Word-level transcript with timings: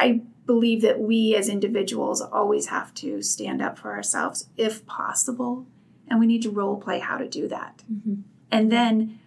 I 0.00 0.22
believe 0.46 0.80
that 0.82 0.98
we 0.98 1.36
as 1.36 1.48
individuals 1.48 2.22
always 2.22 2.68
have 2.68 2.94
to 2.94 3.22
stand 3.22 3.60
up 3.60 3.78
for 3.78 3.92
ourselves 3.92 4.48
if 4.56 4.86
possible, 4.86 5.66
and 6.08 6.18
we 6.18 6.26
need 6.26 6.42
to 6.42 6.50
role 6.50 6.76
play 6.76 6.98
how 6.98 7.18
to 7.18 7.28
do 7.28 7.46
that. 7.48 7.82
Mm-hmm. 7.92 8.22
And 8.50 8.72
then 8.72 9.20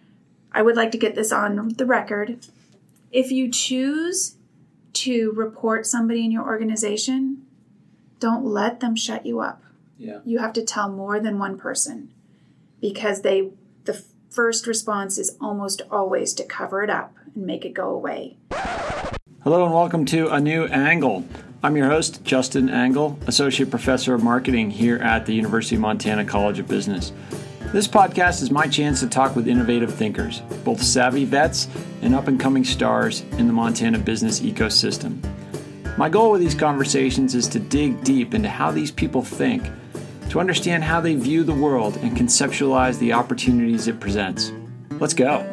I 0.51 0.63
would 0.63 0.75
like 0.75 0.91
to 0.91 0.97
get 0.97 1.13
this 1.13 1.31
on 1.31 1.69
the 1.69 1.85
record. 1.85 2.39
If 3.11 3.31
you 3.31 3.51
choose 3.51 4.35
to 4.93 5.31
report 5.31 5.85
somebody 5.85 6.25
in 6.25 6.31
your 6.31 6.43
organization, 6.43 7.45
don't 8.19 8.43
let 8.43 8.79
them 8.79 8.95
shut 8.95 9.25
you 9.25 9.39
up. 9.39 9.63
Yeah. 9.97 10.19
You 10.25 10.39
have 10.39 10.53
to 10.53 10.63
tell 10.63 10.89
more 10.89 11.19
than 11.19 11.37
one 11.37 11.57
person 11.57 12.11
because 12.81 13.21
they 13.21 13.51
the 13.85 14.03
first 14.29 14.65
response 14.65 15.17
is 15.19 15.37
almost 15.39 15.83
always 15.91 16.33
to 16.33 16.43
cover 16.43 16.83
it 16.83 16.89
up 16.89 17.13
and 17.35 17.45
make 17.45 17.63
it 17.63 17.73
go 17.73 17.89
away. 17.89 18.37
Hello 19.43 19.65
and 19.65 19.73
welcome 19.73 20.05
to 20.05 20.29
A 20.29 20.39
New 20.39 20.67
Angle. 20.67 21.25
I'm 21.61 21.75
your 21.75 21.87
host, 21.87 22.23
Justin 22.23 22.69
Angle, 22.69 23.19
Associate 23.27 23.69
Professor 23.69 24.13
of 24.13 24.23
Marketing 24.23 24.71
here 24.71 24.99
at 24.99 25.25
the 25.25 25.33
University 25.33 25.75
of 25.75 25.81
Montana 25.81 26.23
College 26.23 26.59
of 26.59 26.69
Business. 26.69 27.11
This 27.73 27.85
podcast 27.85 28.41
is 28.41 28.51
my 28.51 28.67
chance 28.67 29.01
to 29.01 29.07
talk 29.07 29.35
with 29.35 29.49
innovative 29.49 29.93
thinkers, 29.93 30.39
both 30.63 30.81
savvy 30.81 31.25
vets 31.25 31.67
and 32.01 32.15
up 32.15 32.29
and 32.29 32.39
coming 32.39 32.63
stars 32.63 33.23
in 33.33 33.47
the 33.47 33.51
Montana 33.51 33.99
business 33.99 34.39
ecosystem. 34.39 35.19
My 35.97 36.07
goal 36.07 36.31
with 36.31 36.39
these 36.39 36.55
conversations 36.55 37.35
is 37.35 37.49
to 37.49 37.59
dig 37.59 38.01
deep 38.05 38.33
into 38.33 38.47
how 38.47 38.71
these 38.71 38.91
people 38.91 39.23
think, 39.23 39.69
to 40.29 40.39
understand 40.39 40.85
how 40.85 41.01
they 41.01 41.15
view 41.15 41.43
the 41.43 41.53
world 41.53 41.97
and 41.97 42.15
conceptualize 42.15 42.97
the 42.97 43.11
opportunities 43.11 43.89
it 43.89 43.99
presents. 43.99 44.53
Let's 45.01 45.13
go. 45.13 45.52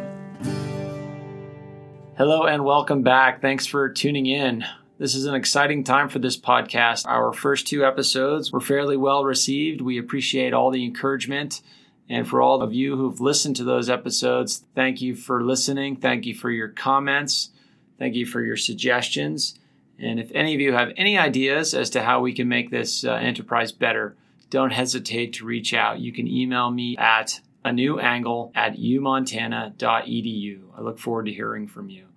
Hello 2.20 2.45
and 2.45 2.66
welcome 2.66 3.01
back. 3.01 3.41
Thanks 3.41 3.65
for 3.65 3.88
tuning 3.88 4.27
in. 4.27 4.62
This 4.98 5.15
is 5.15 5.24
an 5.24 5.34
exciting 5.34 5.84
time 5.84 6.10
for 6.10 6.19
this 6.19 6.38
podcast. 6.38 7.06
Our 7.06 7.33
first 7.33 7.66
two 7.66 7.83
episodes 7.83 8.52
were 8.52 8.60
fairly 8.60 8.99
well 8.99 9.24
received. 9.24 9.80
We 9.80 9.96
appreciate 9.96 10.52
all 10.52 10.71
the 10.71 10.85
encouragement. 10.85 11.62
And 12.10 12.29
for 12.29 12.43
all 12.43 12.60
of 12.60 12.74
you 12.74 12.95
who've 12.95 13.23
listened 13.23 13.57
to 13.57 13.65
those 13.65 13.88
episodes, 13.88 14.66
thank 14.74 15.01
you 15.01 15.15
for 15.15 15.43
listening. 15.43 15.96
Thank 15.96 16.27
you 16.27 16.35
for 16.35 16.51
your 16.51 16.68
comments. 16.68 17.52
Thank 17.99 18.15
you 18.16 18.27
for 18.27 18.43
your 18.43 18.59
suggestions. 18.59 19.59
And 19.99 20.21
if 20.21 20.30
any 20.34 20.55
of 20.55 20.60
you 20.60 20.74
have 20.74 20.93
any 20.99 21.16
ideas 21.16 21.73
as 21.73 21.88
to 21.88 22.02
how 22.02 22.21
we 22.21 22.34
can 22.34 22.49
make 22.49 22.71
this 22.71 23.02
uh, 23.02 23.12
enterprise 23.12 23.73
better, 23.73 24.15
don't 24.51 24.74
hesitate 24.74 25.32
to 25.32 25.46
reach 25.46 25.73
out. 25.73 26.01
You 26.01 26.12
can 26.12 26.29
email 26.29 26.71
me 26.71 26.99
at 26.99 27.40
a 27.65 27.73
new 27.73 27.99
angle 27.99 28.52
at 28.55 28.77
umontana.edu. 28.77 30.60
I 30.77 30.80
look 30.82 30.99
forward 30.99 31.24
to 31.24 31.32
hearing 31.32 31.66
from 31.66 31.88
you. 31.88 32.09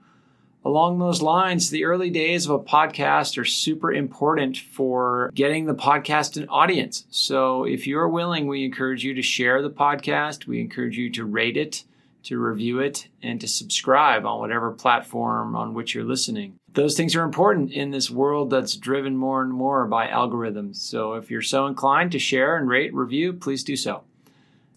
Along 0.66 0.98
those 0.98 1.22
lines, 1.22 1.70
the 1.70 1.84
early 1.84 2.10
days 2.10 2.46
of 2.46 2.52
a 2.52 2.64
podcast 2.64 3.38
are 3.38 3.44
super 3.44 3.92
important 3.92 4.56
for 4.58 5.30
getting 5.36 5.66
the 5.66 5.76
podcast 5.76 6.38
an 6.38 6.48
audience. 6.48 7.06
So 7.10 7.66
if 7.66 7.86
you're 7.86 8.08
willing, 8.08 8.48
we 8.48 8.64
encourage 8.64 9.04
you 9.04 9.14
to 9.14 9.22
share 9.22 9.62
the 9.62 9.70
podcast. 9.70 10.48
We 10.48 10.62
encourage 10.62 10.98
you 10.98 11.10
to 11.12 11.26
rate 11.26 11.58
it, 11.58 11.84
to 12.24 12.40
review 12.40 12.80
it, 12.80 13.10
and 13.22 13.42
to 13.42 13.48
subscribe 13.48 14.26
on 14.26 14.40
whatever 14.40 14.72
platform 14.72 15.54
on 15.54 15.74
which 15.74 15.94
you're 15.94 16.06
listening. 16.06 16.56
Those 16.72 16.96
things 16.96 17.14
are 17.14 17.24
important 17.24 17.74
in 17.74 17.92
this 17.92 18.10
world 18.10 18.50
that's 18.50 18.78
driven 18.78 19.18
more 19.18 19.42
and 19.42 19.52
more 19.52 19.86
by 19.86 20.08
algorithms. 20.08 20.78
So 20.78 21.16
if 21.16 21.30
you're 21.30 21.42
so 21.42 21.68
inclined 21.68 22.14
to 22.14 22.20
share 22.20 22.56
and 22.56 22.70
rate, 22.70 22.94
review, 22.94 23.34
please 23.34 23.66
do 23.66 23.76
so. 23.76 24.04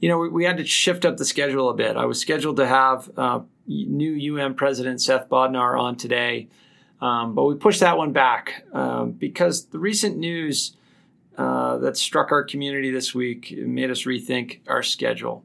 You 0.00 0.08
know, 0.08 0.18
we, 0.18 0.28
we 0.28 0.44
had 0.44 0.56
to 0.56 0.64
shift 0.64 1.04
up 1.04 1.16
the 1.16 1.24
schedule 1.24 1.70
a 1.70 1.74
bit. 1.74 1.96
I 1.96 2.06
was 2.06 2.20
scheduled 2.20 2.56
to 2.56 2.66
have 2.66 3.10
uh, 3.16 3.40
new 3.66 4.40
UM 4.40 4.54
President 4.54 5.00
Seth 5.00 5.28
Bodnar 5.28 5.80
on 5.80 5.96
today, 5.96 6.48
um, 7.00 7.34
but 7.34 7.44
we 7.44 7.54
pushed 7.54 7.80
that 7.80 7.96
one 7.96 8.12
back 8.12 8.64
um, 8.72 9.12
because 9.12 9.66
the 9.66 9.78
recent 9.78 10.18
news 10.18 10.76
uh, 11.38 11.78
that 11.78 11.96
struck 11.96 12.32
our 12.32 12.42
community 12.42 12.90
this 12.90 13.14
week 13.14 13.54
made 13.56 13.92
us 13.92 14.02
rethink 14.02 14.58
our 14.66 14.82
schedule. 14.82 15.44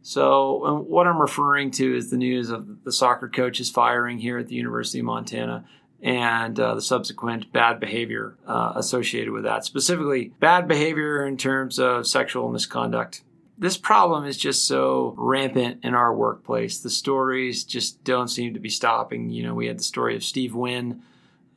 So, 0.00 0.64
um, 0.64 0.78
what 0.88 1.06
I'm 1.06 1.20
referring 1.20 1.70
to 1.72 1.96
is 1.96 2.10
the 2.10 2.16
news 2.16 2.48
of 2.48 2.82
the 2.84 2.90
soccer 2.90 3.28
coaches 3.28 3.70
firing 3.70 4.18
here 4.18 4.38
at 4.38 4.48
the 4.48 4.54
University 4.54 5.00
of 5.00 5.04
Montana 5.04 5.66
and 6.02 6.58
uh, 6.58 6.74
the 6.74 6.80
subsequent 6.80 7.52
bad 7.52 7.78
behavior 7.78 8.38
uh, 8.46 8.72
associated 8.76 9.32
with 9.32 9.44
that, 9.44 9.66
specifically 9.66 10.32
bad 10.40 10.66
behavior 10.66 11.26
in 11.26 11.36
terms 11.36 11.78
of 11.78 12.06
sexual 12.06 12.50
misconduct. 12.50 13.22
This 13.58 13.76
problem 13.76 14.24
is 14.24 14.38
just 14.38 14.66
so 14.66 15.14
rampant 15.18 15.84
in 15.84 15.94
our 15.94 16.14
workplace. 16.14 16.78
The 16.78 16.88
stories 16.88 17.64
just 17.64 18.02
don't 18.02 18.28
seem 18.28 18.54
to 18.54 18.60
be 18.60 18.70
stopping. 18.70 19.28
You 19.28 19.42
know, 19.42 19.54
we 19.54 19.66
had 19.66 19.78
the 19.78 19.84
story 19.84 20.16
of 20.16 20.24
Steve 20.24 20.54
Wynn 20.54 21.02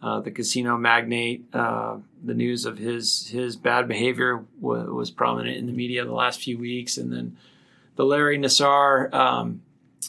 uh, 0.02 0.20
the 0.20 0.32
casino 0.32 0.78
magnate. 0.78 1.46
Uh, 1.54 1.98
the 2.24 2.34
news 2.34 2.66
of 2.66 2.78
his 2.78 3.28
his 3.30 3.56
bad 3.56 3.88
behavior 3.88 4.44
w- 4.62 4.94
was 4.94 5.12
prominent 5.12 5.58
in 5.58 5.66
the 5.66 5.74
media 5.74 6.06
the 6.06 6.14
last 6.14 6.42
few 6.42 6.58
weeks, 6.58 6.98
and 6.98 7.12
then 7.12 7.38
the 7.96 8.06
Larry 8.06 8.38
Nassar 8.38 9.14
um, 9.14 9.62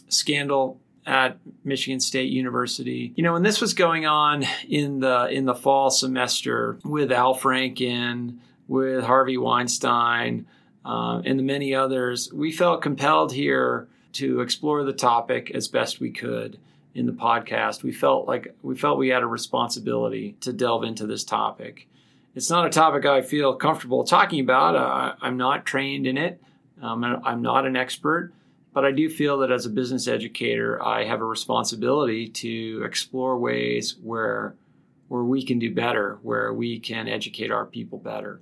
scandal 0.08 0.78
at 1.06 1.38
Michigan 1.64 2.00
State 2.00 2.30
University. 2.30 3.12
You 3.16 3.22
know, 3.22 3.32
when 3.32 3.42
this 3.42 3.60
was 3.60 3.72
going 3.72 4.04
on 4.06 4.44
in 4.68 5.00
the 5.00 5.28
in 5.30 5.46
the 5.46 5.54
fall 5.54 5.90
semester 5.90 6.78
with 6.84 7.10
Al 7.10 7.34
Franken, 7.34 8.38
with 8.66 9.04
Harvey 9.04 9.38
Weinstein, 9.38 10.46
uh, 10.84 11.22
and 11.24 11.38
the 11.38 11.42
many 11.42 11.74
others, 11.74 12.32
we 12.32 12.52
felt 12.52 12.82
compelled 12.82 13.32
here 13.32 13.88
to 14.14 14.40
explore 14.40 14.84
the 14.84 14.92
topic 14.92 15.50
as 15.50 15.68
best 15.68 16.00
we 16.00 16.10
could 16.10 16.58
in 16.98 17.06
the 17.06 17.12
podcast, 17.12 17.84
we 17.84 17.92
felt 17.92 18.26
like 18.26 18.52
we 18.60 18.74
felt 18.74 18.98
we 18.98 19.08
had 19.08 19.22
a 19.22 19.26
responsibility 19.26 20.34
to 20.40 20.52
delve 20.52 20.82
into 20.82 21.06
this 21.06 21.22
topic. 21.22 21.86
It's 22.34 22.50
not 22.50 22.66
a 22.66 22.70
topic 22.70 23.06
I 23.06 23.22
feel 23.22 23.54
comfortable 23.54 24.02
talking 24.02 24.40
about. 24.40 24.74
Uh, 24.74 25.14
I'm 25.22 25.36
not 25.36 25.64
trained 25.64 26.08
in 26.08 26.18
it. 26.18 26.42
Um, 26.82 27.04
I'm 27.04 27.40
not 27.40 27.66
an 27.66 27.76
expert, 27.76 28.32
but 28.72 28.84
I 28.84 28.90
do 28.90 29.08
feel 29.08 29.38
that 29.38 29.52
as 29.52 29.64
a 29.64 29.70
business 29.70 30.08
educator, 30.08 30.82
I 30.82 31.04
have 31.04 31.20
a 31.20 31.24
responsibility 31.24 32.28
to 32.28 32.82
explore 32.84 33.38
ways 33.38 33.96
where 34.02 34.56
where 35.06 35.24
we 35.24 35.42
can 35.42 35.58
do 35.58 35.72
better, 35.72 36.18
where 36.22 36.52
we 36.52 36.80
can 36.80 37.08
educate 37.08 37.50
our 37.50 37.64
people 37.64 37.98
better. 37.98 38.40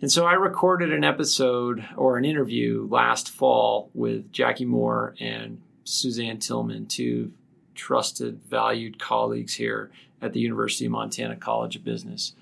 And 0.00 0.12
so 0.12 0.26
I 0.26 0.34
recorded 0.34 0.92
an 0.92 1.04
episode 1.04 1.84
or 1.96 2.18
an 2.18 2.24
interview 2.24 2.86
last 2.88 3.30
fall 3.30 3.90
with 3.94 4.30
Jakki 4.30 4.66
Mohr 4.66 5.14
and 5.20 5.60
Suzanne 5.84 6.38
Tilleman, 6.38 6.88
two 6.88 7.32
trusted, 7.74 8.40
valued 8.48 8.98
colleagues 8.98 9.54
here 9.54 9.90
at 10.20 10.32
the 10.32 10.40
University 10.40 10.86
of 10.86 10.92
Montana 10.92 11.36
College 11.36 11.76
of 11.76 11.84
Business. 11.84 12.34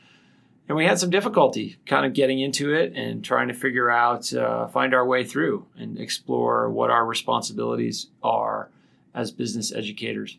And 0.69 0.77
we 0.77 0.85
had 0.85 1.01
some 1.01 1.11
difficulty 1.11 1.79
kind 1.87 2.07
of 2.07 2.13
getting 2.13 2.39
into 2.39 2.73
it 2.73 2.93
and 2.95 3.25
trying 3.25 3.49
to 3.49 3.55
figure 3.55 3.91
out, 3.91 4.33
uh, 4.33 4.69
find 4.69 4.95
our 4.95 5.05
way 5.05 5.25
through 5.25 5.67
and 5.77 5.99
explore 5.99 6.71
what 6.71 6.91
our 6.91 7.05
responsibilities 7.05 8.07
are 8.23 8.69
as 9.13 9.33
business 9.33 9.73
educators. 9.73 10.37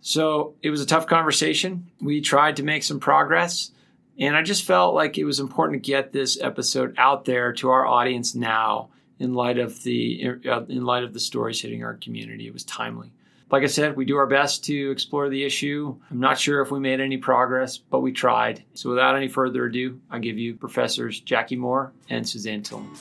So 0.00 0.54
it 0.62 0.70
was 0.70 0.80
a 0.80 0.86
tough 0.86 1.06
conversation. 1.06 1.88
We 2.00 2.20
tried 2.20 2.56
to 2.56 2.62
make 2.62 2.82
some 2.82 2.98
progress. 2.98 3.70
And 4.18 4.36
I 4.36 4.42
just 4.42 4.64
felt 4.64 4.94
like 4.94 5.18
it 5.18 5.24
was 5.24 5.40
important 5.40 5.82
to 5.82 5.90
get 5.90 6.12
this 6.12 6.40
episode 6.40 6.94
out 6.98 7.24
there 7.24 7.52
to 7.54 7.70
our 7.70 7.86
audience 7.86 8.34
now 8.34 8.88
in 9.18 9.34
light 9.34 9.58
of 9.58 9.82
the 9.82 10.38
uh, 10.46 10.64
in 10.68 10.84
light 10.84 11.04
of 11.04 11.12
the 11.12 11.20
stories 11.20 11.60
hitting 11.60 11.84
our 11.84 11.94
community. 11.94 12.46
It 12.46 12.52
was 12.52 12.64
timely. 12.64 13.12
Like 13.54 13.62
I 13.62 13.66
said, 13.66 13.96
we 13.96 14.04
do 14.04 14.16
our 14.16 14.26
best 14.26 14.64
to 14.64 14.90
explore 14.90 15.28
the 15.28 15.44
issue. 15.44 15.96
I'm 16.10 16.18
not 16.18 16.40
sure 16.40 16.60
if 16.60 16.72
we 16.72 16.80
made 16.80 16.98
any 16.98 17.18
progress, 17.18 17.78
but 17.78 18.00
we 18.00 18.10
tried. 18.10 18.64
So 18.74 18.90
without 18.90 19.14
any 19.14 19.28
further 19.28 19.66
ado, 19.66 20.00
I 20.10 20.18
give 20.18 20.36
you 20.38 20.56
professors 20.56 21.20
Jakki 21.20 21.56
Mohr 21.56 21.92
and 22.10 22.28
Suzanne 22.28 22.64
Tilleman. 22.64 22.98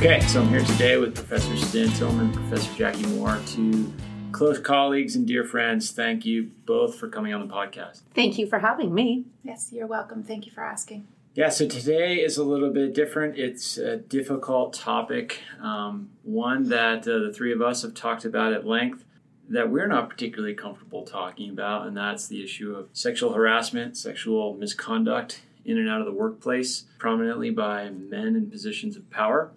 Okay, 0.00 0.20
so 0.20 0.40
I'm 0.40 0.48
here 0.48 0.64
today 0.64 0.96
with 0.96 1.14
Professor 1.14 1.54
Suzanne 1.58 1.88
Tilleman, 1.88 2.20
and 2.20 2.32
Professor 2.32 2.70
Jakki 2.72 3.04
Mohr, 3.04 3.46
two 3.46 3.92
close 4.32 4.58
colleagues 4.58 5.14
and 5.14 5.26
dear 5.26 5.44
friends. 5.44 5.90
Thank 5.90 6.24
you 6.24 6.52
both 6.64 6.94
for 6.94 7.06
coming 7.06 7.34
on 7.34 7.46
the 7.46 7.52
podcast. 7.52 8.00
Thank 8.14 8.38
you 8.38 8.46
for 8.46 8.60
having 8.60 8.94
me. 8.94 9.26
Yes, 9.44 9.68
you're 9.70 9.86
welcome. 9.86 10.22
Thank 10.22 10.46
you 10.46 10.52
for 10.52 10.64
asking. 10.64 11.06
Yeah, 11.34 11.50
so 11.50 11.68
today 11.68 12.14
is 12.14 12.38
a 12.38 12.44
little 12.44 12.70
bit 12.70 12.94
different. 12.94 13.36
It's 13.36 13.76
a 13.76 13.98
difficult 13.98 14.72
topic, 14.72 15.40
um, 15.60 16.08
one 16.22 16.70
that 16.70 17.00
uh, 17.06 17.18
the 17.18 17.30
three 17.30 17.52
of 17.52 17.60
us 17.60 17.82
have 17.82 17.92
talked 17.92 18.24
about 18.24 18.54
at 18.54 18.66
length 18.66 19.04
that 19.50 19.68
we're 19.68 19.86
not 19.86 20.08
particularly 20.08 20.54
comfortable 20.54 21.04
talking 21.04 21.50
about, 21.50 21.86
and 21.86 21.94
that's 21.94 22.26
the 22.26 22.42
issue 22.42 22.74
of 22.74 22.88
sexual 22.94 23.34
harassment, 23.34 23.98
sexual 23.98 24.54
misconduct 24.54 25.42
in 25.66 25.76
and 25.76 25.90
out 25.90 26.00
of 26.00 26.06
the 26.06 26.12
workplace, 26.12 26.84
prominently 26.98 27.50
by 27.50 27.90
men 27.90 28.34
in 28.34 28.50
positions 28.50 28.96
of 28.96 29.10
power. 29.10 29.50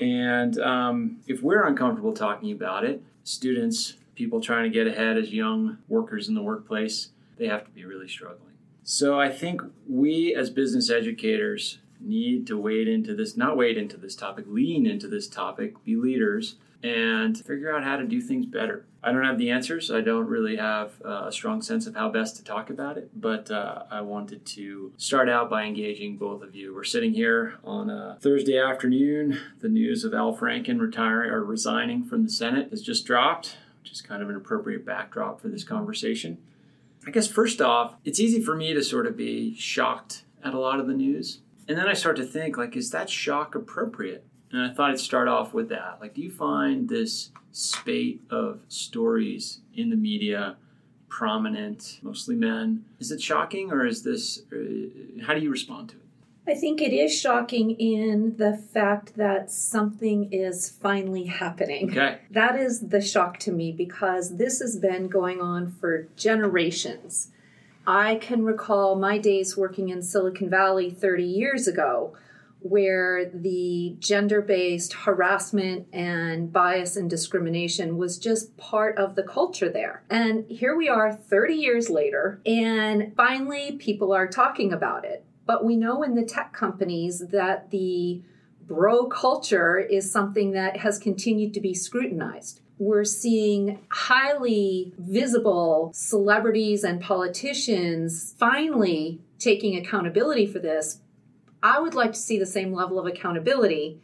And 0.00 0.58
um, 0.58 1.18
if 1.26 1.42
we're 1.42 1.66
uncomfortable 1.66 2.12
talking 2.12 2.52
about 2.52 2.84
it, 2.84 3.02
students, 3.22 3.94
people 4.14 4.40
trying 4.40 4.64
to 4.64 4.70
get 4.70 4.86
ahead 4.86 5.16
as 5.16 5.32
young 5.32 5.78
workers 5.88 6.28
in 6.28 6.34
the 6.34 6.42
workplace, 6.42 7.10
they 7.36 7.46
have 7.46 7.64
to 7.64 7.70
be 7.70 7.84
really 7.84 8.08
struggling. 8.08 8.52
So 8.82 9.18
I 9.18 9.30
think 9.30 9.62
we 9.88 10.34
as 10.34 10.50
business 10.50 10.90
educators 10.90 11.78
need 12.04 12.46
to 12.48 12.58
wade 12.58 12.88
into 12.88 13.14
this, 13.14 13.36
not 13.36 13.56
wade 13.56 13.76
into 13.76 13.96
this 13.96 14.14
topic, 14.14 14.44
lean 14.48 14.86
into 14.86 15.08
this 15.08 15.26
topic, 15.26 15.82
be 15.84 15.96
leaders, 15.96 16.56
and 16.82 17.38
figure 17.38 17.74
out 17.74 17.82
how 17.82 17.96
to 17.96 18.04
do 18.04 18.20
things 18.20 18.44
better. 18.44 18.84
I 19.02 19.10
don't 19.10 19.24
have 19.24 19.38
the 19.38 19.50
answers. 19.50 19.90
I 19.90 20.02
don't 20.02 20.26
really 20.26 20.56
have 20.56 20.92
uh, 21.04 21.24
a 21.26 21.32
strong 21.32 21.62
sense 21.62 21.86
of 21.86 21.94
how 21.94 22.10
best 22.10 22.36
to 22.36 22.44
talk 22.44 22.68
about 22.68 22.98
it, 22.98 23.10
but 23.14 23.50
uh, 23.50 23.84
I 23.90 24.02
wanted 24.02 24.44
to 24.46 24.92
start 24.98 25.28
out 25.28 25.48
by 25.48 25.64
engaging 25.64 26.16
both 26.16 26.42
of 26.42 26.54
you. 26.54 26.74
We're 26.74 26.84
sitting 26.84 27.14
here 27.14 27.54
on 27.64 27.88
a 27.88 28.18
Thursday 28.20 28.58
afternoon. 28.58 29.40
The 29.60 29.68
news 29.68 30.04
of 30.04 30.12
Al 30.12 30.36
Franken 30.36 30.78
retiring 30.78 31.30
or 31.30 31.42
resigning 31.42 32.04
from 32.04 32.24
the 32.24 32.30
Senate 32.30 32.68
has 32.70 32.82
just 32.82 33.06
dropped, 33.06 33.56
which 33.82 33.92
is 33.92 34.02
kind 34.02 34.22
of 34.22 34.28
an 34.28 34.36
appropriate 34.36 34.84
backdrop 34.84 35.40
for 35.40 35.48
this 35.48 35.64
conversation. 35.64 36.38
I 37.06 37.10
guess 37.10 37.28
first 37.28 37.60
off, 37.60 37.94
it's 38.04 38.20
easy 38.20 38.42
for 38.42 38.54
me 38.56 38.74
to 38.74 38.82
sort 38.82 39.06
of 39.06 39.16
be 39.16 39.54
shocked 39.56 40.24
at 40.42 40.54
a 40.54 40.58
lot 40.58 40.80
of 40.80 40.86
the 40.86 40.94
news. 40.94 41.40
And 41.68 41.78
then 41.78 41.88
I 41.88 41.94
start 41.94 42.16
to 42.16 42.24
think, 42.24 42.56
like, 42.56 42.76
is 42.76 42.90
that 42.90 43.08
shock 43.08 43.54
appropriate? 43.54 44.24
And 44.52 44.62
I 44.62 44.72
thought 44.72 44.90
I'd 44.90 45.00
start 45.00 45.28
off 45.28 45.54
with 45.54 45.68
that. 45.70 45.98
Like, 46.00 46.14
do 46.14 46.20
you 46.20 46.30
find 46.30 46.88
this 46.88 47.30
spate 47.52 48.20
of 48.30 48.60
stories 48.68 49.60
in 49.74 49.90
the 49.90 49.96
media 49.96 50.56
prominent, 51.08 51.98
mostly 52.02 52.34
men? 52.34 52.84
Is 52.98 53.10
it 53.10 53.20
shocking, 53.20 53.72
or 53.72 53.86
is 53.86 54.02
this, 54.02 54.42
uh, 54.52 55.24
how 55.24 55.34
do 55.34 55.40
you 55.40 55.50
respond 55.50 55.90
to 55.90 55.96
it? 55.96 56.02
I 56.46 56.54
think 56.54 56.82
it 56.82 56.92
is 56.92 57.18
shocking 57.18 57.70
in 57.70 58.36
the 58.36 58.54
fact 58.54 59.16
that 59.16 59.50
something 59.50 60.30
is 60.30 60.68
finally 60.68 61.24
happening. 61.24 61.90
Okay. 61.90 62.18
That 62.30 62.56
is 62.56 62.88
the 62.88 63.00
shock 63.00 63.38
to 63.40 63.50
me 63.50 63.72
because 63.72 64.36
this 64.36 64.60
has 64.60 64.76
been 64.76 65.08
going 65.08 65.40
on 65.40 65.70
for 65.70 66.08
generations. 66.16 67.30
I 67.86 68.16
can 68.16 68.44
recall 68.44 68.96
my 68.96 69.18
days 69.18 69.56
working 69.56 69.90
in 69.90 70.02
Silicon 70.02 70.48
Valley 70.48 70.90
30 70.90 71.24
years 71.24 71.68
ago 71.68 72.16
where 72.64 73.26
the 73.26 73.94
gender 73.98 74.40
based 74.40 74.94
harassment 74.94 75.86
and 75.92 76.50
bias 76.50 76.96
and 76.96 77.10
discrimination 77.10 77.98
was 77.98 78.16
just 78.16 78.56
part 78.56 78.96
of 78.96 79.16
the 79.16 79.22
culture 79.22 79.68
there. 79.68 80.02
And 80.08 80.46
here 80.48 80.74
we 80.74 80.88
are 80.88 81.12
30 81.12 81.54
years 81.54 81.90
later, 81.90 82.40
and 82.46 83.14
finally 83.14 83.72
people 83.72 84.14
are 84.14 84.26
talking 84.26 84.72
about 84.72 85.04
it. 85.04 85.26
But 85.44 85.62
we 85.62 85.76
know 85.76 86.02
in 86.02 86.14
the 86.14 86.24
tech 86.24 86.54
companies 86.54 87.22
that 87.32 87.70
the 87.70 88.22
bro 88.66 89.06
culture 89.06 89.78
is 89.78 90.10
something 90.10 90.52
that 90.52 90.78
has 90.78 90.98
continued 90.98 91.54
to 91.54 91.60
be 91.60 91.74
scrutinized. 91.74 92.60
We're 92.78 93.04
seeing 93.04 93.80
highly 93.90 94.94
visible 94.98 95.92
celebrities 95.94 96.82
and 96.82 97.00
politicians 97.00 98.34
finally 98.38 99.20
taking 99.38 99.76
accountability 99.76 100.46
for 100.46 100.58
this, 100.58 101.00
I 101.62 101.78
would 101.80 101.94
like 101.94 102.12
to 102.12 102.18
see 102.18 102.38
the 102.38 102.46
same 102.46 102.72
level 102.72 102.98
of 102.98 103.06
accountability 103.06 104.00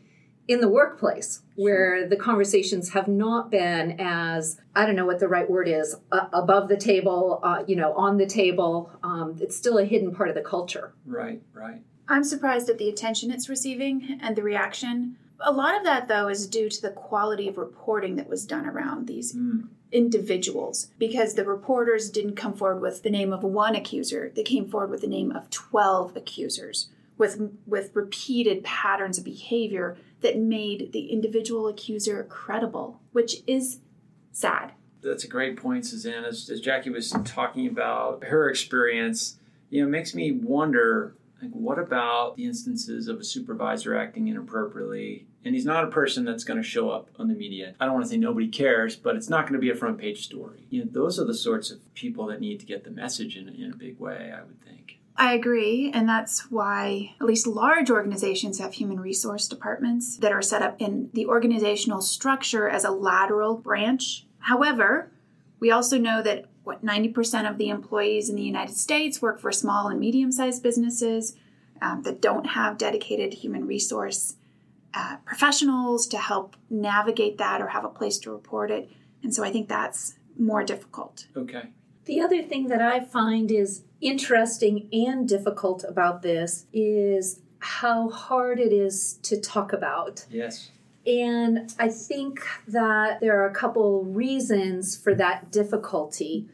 in 0.49 0.61
the 0.61 0.69
workplace 0.69 1.43
where 1.57 2.09
the 2.09 2.17
conversations 2.17 2.91
have 2.91 3.07
not 3.07 3.51
been 3.53 3.95
as 4.01 4.61
i 4.75 4.85
don't 4.85 4.97
know 4.97 5.07
what 5.07 5.21
the 5.21 5.29
right 5.29 5.49
word 5.49 5.69
is 5.69 5.95
uh, 6.11 6.27
above 6.33 6.69
the 6.69 6.77
table 6.77 7.39
uh, 7.45 7.63
you 7.69 7.77
know 7.77 7.93
on 7.95 8.17
the 8.17 8.27
table. 8.27 8.91
Um, 9.03 9.37
it's 9.41 9.57
still 9.57 9.79
a 9.79 9.85
hidden 9.85 10.13
part 10.15 10.29
of 10.29 10.35
the 10.35 10.41
culture. 10.41 10.93
Right 11.07 11.41
right 11.53 11.83
i'm 12.11 12.25
surprised 12.25 12.69
at 12.69 12.79
the 12.79 12.89
attention 12.89 13.31
it's 13.31 13.49
receiving 13.49 14.19
and 14.23 14.37
the 14.37 14.43
reaction 14.43 15.17
a 15.43 15.53
lot 15.53 15.77
of 15.77 15.85
that 15.85 16.09
though 16.09 16.29
is 16.29 16.47
due 16.47 16.69
to 16.69 16.83
the 16.83 16.91
quality 16.91 17.49
of 17.49 17.57
reporting 17.57 18.17
that 18.17 18.29
was 18.29 18.45
done 18.45 18.67
around 18.67 19.07
these 19.07 19.35
mm. 19.35 19.67
individuals 19.91 20.89
because 20.99 21.35
the 21.35 21.45
reporters 21.45 22.11
didn't 22.11 22.37
come 22.37 22.53
forward 22.53 22.81
with 22.81 23.03
the 23.03 23.11
name 23.11 23.33
of 23.33 23.43
one 23.43 23.75
accuser 23.75 24.31
they 24.37 24.43
came 24.43 24.69
forward 24.69 24.91
with 24.91 25.01
the 25.01 25.07
name 25.07 25.33
of 25.33 25.49
12 25.49 26.17
accusers 26.17 26.91
with 27.21 27.53
with 27.67 27.91
repeated 27.95 28.65
patterns 28.65 29.19
of 29.19 29.25
behavior 29.25 29.97
that 30.23 30.39
made 30.39 30.93
the 30.93 31.07
individual 31.13 31.69
accuser 31.69 32.25
credible, 32.25 33.01
which 33.13 33.43
is 33.47 33.81
sad. 34.33 34.73
That's 35.03 35.25
a 35.25 35.29
great 35.29 35.57
point, 35.57 35.87
Suzanne. 35.87 36.25
As, 36.25 36.51
as 36.51 36.61
Jakki 36.61 36.93
was 36.93 37.15
talking 37.25 37.67
about 37.67 38.25
her 38.25 38.49
experience, 38.49 39.37
you 39.69 39.81
know, 39.81 39.87
it 39.87 39.91
makes 39.91 40.15
me 40.15 40.33
wonder 40.33 41.15
like 41.41 41.51
what 41.53 41.79
about 41.79 42.37
the 42.37 42.45
instances 42.45 43.09
of 43.09 43.19
a 43.21 43.25
supervisor 43.25 43.97
acting 43.97 44.29
inappropriately 44.29 45.27
and 45.45 45.55
he's 45.55 45.65
not 45.65 45.85
a 45.85 45.89
person 45.89 46.25
that's 46.25 46.45
going 46.45 46.61
to 46.61 46.69
show 46.69 46.91
up 46.91 47.09
on 47.19 47.29
the 47.29 47.35
media? 47.35 47.75
I 47.81 47.85
don't 47.85 47.95
want 47.95 48.05
to 48.05 48.11
say 48.11 48.17
nobody 48.17 48.49
cares 48.49 48.97
but 48.97 49.17
it's 49.17 49.29
not 49.29 49.43
going 49.43 49.55
to 49.55 49.59
be 49.61 49.71
a 49.71 49.75
front 49.75 49.99
page 49.99 50.25
story. 50.25 50.67
You 50.71 50.85
know 50.85 50.91
those 50.91 51.19
are 51.19 51.25
the 51.25 51.35
sorts 51.35 51.71
of 51.71 51.95
people 51.95 52.27
that 52.27 52.41
need 52.41 52.61
to 52.61 52.67
get 52.67 52.85
the 52.85 52.91
message 52.91 53.37
in, 53.37 53.49
in 53.49 53.73
a 53.73 53.77
big 53.77 53.99
way 53.99 54.33
i 54.37 54.43
would 54.43 54.61
think. 54.65 55.01
I 55.17 55.35
agree, 55.35 55.91
and 55.93 56.09
that's 56.09 56.51
why 56.51 57.15
at 57.21 57.27
least 57.27 57.47
large 57.47 57.91
organizations 57.91 58.59
have 58.59 58.73
human 58.73 58.99
resource 58.99 59.49
departments 59.49 60.17
that 60.17 60.33
are 60.33 60.41
set 60.41 60.63
up 60.63 60.81
in 60.81 61.11
the 61.13 61.27
organizational 61.27 62.01
structure 62.01 62.71
as 62.71 62.85
a 62.85 62.91
lateral 62.91 63.57
branch. 63.57 64.25
However, 64.39 65.13
we 65.59 65.71
also 65.71 65.99
know 65.99 66.23
that 66.23 66.47
what 66.65 66.85
90% 66.85 67.51
of 67.51 67.59
the 67.59 67.69
employees 67.69 68.29
in 68.29 68.37
the 68.37 68.43
United 68.43 68.77
States 68.77 69.23
work 69.23 69.41
for 69.41 69.51
small 69.53 69.89
and 69.89 69.99
medium 69.99 70.31
sized 70.31 70.63
businesses 70.63 71.37
um, 71.83 72.03
that 72.03 72.21
don't 72.21 72.49
have 72.49 72.79
dedicated 72.79 73.35
human 73.35 73.67
resource 73.67 74.37
uh, 74.93 75.17
professionals 75.25 76.07
to 76.09 76.19
help 76.19 76.57
navigate 76.69 77.39
that 77.39 77.61
or 77.61 77.69
have 77.69 77.85
a 77.85 77.89
place 77.89 78.19
to 78.19 78.31
report 78.31 78.71
it. 78.71 78.91
And 79.23 79.35
so 79.35 79.45
I 79.45 79.53
think 79.53 79.69
that's 79.69 80.17
more 80.39 80.65
difficult. 80.65 81.27
Okay. 81.37 81.69
The 82.07 82.21
other 82.21 82.43
thing 82.43 82.69
that 82.69 82.83
I 82.83 83.01
find 83.01 83.51
is 83.51 83.85
interesting 84.01 84.89
and 84.93 85.29
difficult 85.29 85.85
about 85.85 86.23
this 86.23 86.67
is 86.73 87.41
how 87.61 88.09
hard 88.09 88.59
it 88.59 88.73
is 88.73 89.19
to 89.23 89.39
talk 89.41 89.73
about. 89.73 90.25
Yes. 90.31 90.71
And 91.07 91.73
I 91.79 91.89
think 91.89 92.41
that 92.69 93.21
there 93.21 93.41
are 93.43 93.47
a 93.47 93.55
couple 93.55 94.05
reasons 94.05 94.97
for 94.97 95.15
that 95.15 95.51
difficulty. 95.51 96.47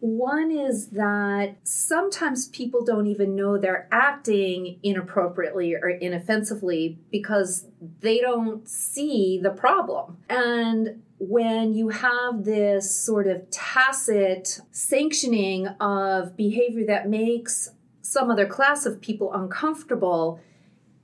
One 0.00 0.50
is 0.50 0.88
that 0.88 1.56
sometimes 1.62 2.48
people 2.48 2.84
don't 2.84 3.06
even 3.06 3.34
know 3.34 3.56
they're 3.56 3.88
acting 3.90 4.78
inappropriately 4.82 5.74
or 5.74 5.88
inoffensively 5.88 6.98
because 7.10 7.66
they 8.00 8.20
don't 8.20 8.68
see 8.68 9.40
the 9.42 9.50
problem. 9.50 10.18
And 10.28 11.02
when 11.18 11.72
you 11.72 11.88
have 11.88 12.44
this 12.44 12.94
sort 12.94 13.26
of 13.26 13.48
tacit 13.50 14.60
sanctioning 14.72 15.68
of 15.80 16.36
behavior 16.36 16.84
that 16.86 17.08
makes 17.08 17.70
some 18.02 18.30
other 18.30 18.46
class 18.46 18.84
of 18.84 19.00
people 19.00 19.32
uncomfortable, 19.32 20.38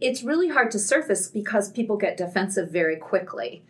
it's 0.01 0.23
really 0.23 0.49
hard 0.49 0.71
to 0.73 0.79
surface 0.79 1.29
because 1.29 1.71
people 1.71 1.97
get 1.97 2.17
defensive 2.17 2.71
very 2.71 2.97
quickly. 2.97 3.63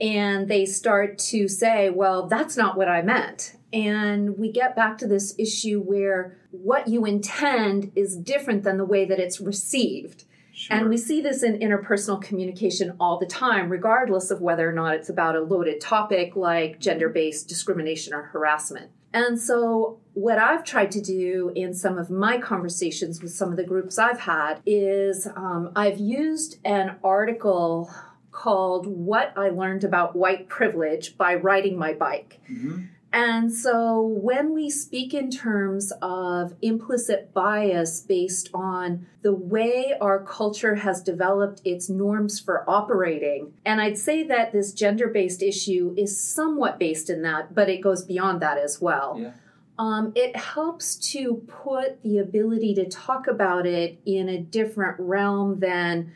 and 0.00 0.46
they 0.46 0.64
start 0.64 1.18
to 1.18 1.48
say, 1.48 1.90
well, 1.90 2.28
that's 2.28 2.56
not 2.56 2.76
what 2.76 2.88
I 2.88 3.02
meant. 3.02 3.56
And 3.72 4.38
we 4.38 4.52
get 4.52 4.76
back 4.76 4.96
to 4.98 5.08
this 5.08 5.34
issue 5.38 5.80
where 5.80 6.38
what 6.52 6.86
you 6.86 7.04
intend 7.04 7.90
is 7.96 8.16
different 8.16 8.62
than 8.62 8.78
the 8.78 8.84
way 8.84 9.04
that 9.04 9.18
it's 9.18 9.40
received. 9.40 10.24
Sure. 10.58 10.76
And 10.76 10.88
we 10.88 10.96
see 10.96 11.20
this 11.20 11.44
in 11.44 11.60
interpersonal 11.60 12.20
communication 12.20 12.96
all 12.98 13.16
the 13.16 13.26
time, 13.26 13.68
regardless 13.68 14.32
of 14.32 14.40
whether 14.40 14.68
or 14.68 14.72
not 14.72 14.96
it's 14.96 15.08
about 15.08 15.36
a 15.36 15.40
loaded 15.40 15.80
topic 15.80 16.34
like 16.34 16.80
gender 16.80 17.08
based 17.08 17.48
discrimination 17.48 18.12
or 18.12 18.22
harassment. 18.22 18.90
And 19.14 19.38
so, 19.38 20.00
what 20.14 20.36
I've 20.36 20.64
tried 20.64 20.90
to 20.92 21.00
do 21.00 21.52
in 21.54 21.72
some 21.74 21.96
of 21.96 22.10
my 22.10 22.38
conversations 22.38 23.22
with 23.22 23.30
some 23.30 23.50
of 23.50 23.56
the 23.56 23.62
groups 23.62 24.00
I've 24.00 24.18
had 24.18 24.60
is 24.66 25.28
um, 25.28 25.70
I've 25.76 25.98
used 25.98 26.58
an 26.64 26.96
article 27.04 27.88
called 28.32 28.88
What 28.88 29.32
I 29.36 29.50
Learned 29.50 29.84
About 29.84 30.16
White 30.16 30.48
Privilege 30.48 31.16
by 31.16 31.36
Riding 31.36 31.78
My 31.78 31.92
Bike. 31.92 32.40
Mm-hmm. 32.50 32.82
And 33.12 33.50
so 33.50 34.02
when 34.02 34.52
we 34.52 34.68
speak 34.68 35.14
in 35.14 35.30
terms 35.30 35.92
of 36.02 36.54
implicit 36.60 37.32
bias 37.32 38.00
based 38.00 38.50
on 38.52 39.06
the 39.22 39.32
way 39.32 39.94
our 39.98 40.22
culture 40.22 40.74
has 40.74 41.02
developed 41.02 41.62
its 41.64 41.88
norms 41.88 42.38
for 42.38 42.68
operating, 42.68 43.54
and 43.64 43.80
I'd 43.80 43.96
say 43.96 44.24
that 44.24 44.52
this 44.52 44.72
gender 44.72 45.08
based 45.08 45.42
issue 45.42 45.94
is 45.96 46.22
somewhat 46.22 46.78
based 46.78 47.08
in 47.08 47.22
that, 47.22 47.54
but 47.54 47.70
it 47.70 47.80
goes 47.80 48.04
beyond 48.04 48.42
that 48.42 48.58
as 48.58 48.80
well. 48.80 49.16
Yeah. 49.18 49.32
Um, 49.78 50.12
it 50.14 50.36
helps 50.36 50.96
to 51.12 51.36
put 51.46 52.02
the 52.02 52.18
ability 52.18 52.74
to 52.74 52.88
talk 52.88 53.26
about 53.26 53.64
it 53.64 54.00
in 54.04 54.28
a 54.28 54.38
different 54.38 54.96
realm 54.98 55.60
than 55.60 56.12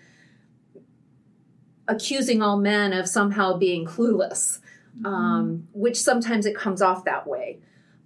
accusing 1.87 2.43
all 2.43 2.57
men 2.57 2.93
of 2.93 3.09
somehow 3.09 3.57
being 3.57 3.87
clueless, 3.87 4.59
mm-hmm. 4.97 5.07
um, 5.07 5.69
which 5.73 6.01
sometimes 6.01 6.47
it 6.47 6.57
comes 6.57 6.83
off 6.83 7.05
that 7.05 7.27
way. 7.27 7.59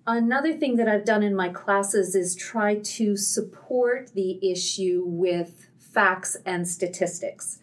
Another 0.07 0.53
thing 0.53 0.77
that 0.77 0.89
I've 0.89 1.05
done 1.05 1.23
in 1.23 1.35
my 1.35 1.49
classes 1.49 2.15
is 2.15 2.37
try 2.37 2.77
to 2.77 3.17
support 3.17 4.13
the 4.15 4.39
issue 4.49 5.03
with 5.05 5.69
facts 5.79 6.37
and 6.47 6.69
statistics. 6.69 7.59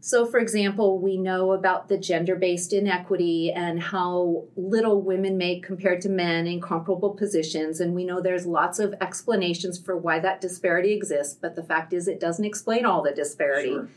So, 0.00 0.26
for 0.26 0.38
example, 0.38 0.98
we 0.98 1.16
know 1.16 1.52
about 1.52 1.88
the 1.88 1.96
gender 1.96 2.36
based 2.36 2.74
inequity 2.74 3.50
and 3.50 3.80
how 3.80 4.44
little 4.54 5.00
women 5.00 5.38
make 5.38 5.62
compared 5.62 6.02
to 6.02 6.10
men 6.10 6.46
in 6.46 6.60
comparable 6.60 7.14
positions. 7.14 7.80
And 7.80 7.94
we 7.94 8.04
know 8.04 8.20
there's 8.20 8.44
lots 8.44 8.78
of 8.78 8.94
explanations 9.00 9.78
for 9.78 9.96
why 9.96 10.18
that 10.18 10.42
disparity 10.42 10.92
exists, 10.92 11.38
but 11.40 11.56
the 11.56 11.62
fact 11.62 11.94
is, 11.94 12.06
it 12.06 12.20
doesn't 12.20 12.44
explain 12.44 12.84
all 12.84 13.02
the 13.02 13.12
disparity. 13.12 13.70
Sure. 13.70 13.88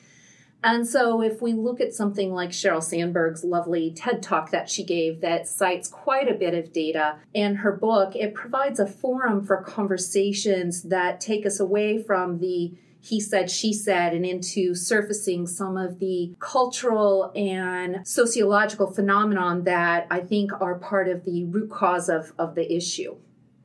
And 0.63 0.87
so, 0.87 1.21
if 1.21 1.41
we 1.41 1.53
look 1.53 1.79
at 1.79 1.93
something 1.93 2.33
like 2.33 2.49
Sheryl 2.49 2.83
Sandberg's 2.83 3.43
lovely 3.43 3.91
TED 3.91 4.23
talk 4.23 4.51
that 4.51 4.69
she 4.69 4.83
gave 4.83 5.21
that 5.21 5.47
cites 5.47 5.87
quite 5.87 6.29
a 6.29 6.33
bit 6.33 6.53
of 6.55 6.73
data 6.73 7.19
in 7.33 7.55
her 7.55 7.71
book, 7.71 8.15
it 8.15 8.33
provides 8.33 8.79
a 8.79 8.87
forum 8.87 9.45
for 9.45 9.61
conversations 9.61 10.83
that 10.83 11.21
take 11.21 11.45
us 11.45 11.59
away 11.59 12.01
from 12.01 12.39
the 12.39 12.73
he 12.99 13.21
said, 13.21 13.49
she 13.49 13.73
said, 13.73 14.13
and 14.13 14.25
into 14.25 14.75
surfacing 14.75 15.47
some 15.47 15.77
of 15.77 15.99
the 15.99 16.35
cultural 16.39 17.31
and 17.35 18.05
sociological 18.05 18.91
phenomenon 18.91 19.63
that 19.63 20.07
I 20.11 20.19
think 20.19 20.51
are 20.59 20.75
part 20.75 21.07
of 21.07 21.23
the 21.23 21.45
root 21.45 21.69
cause 21.69 22.09
of, 22.09 22.33
of 22.37 22.55
the 22.55 22.69
issue 22.75 23.15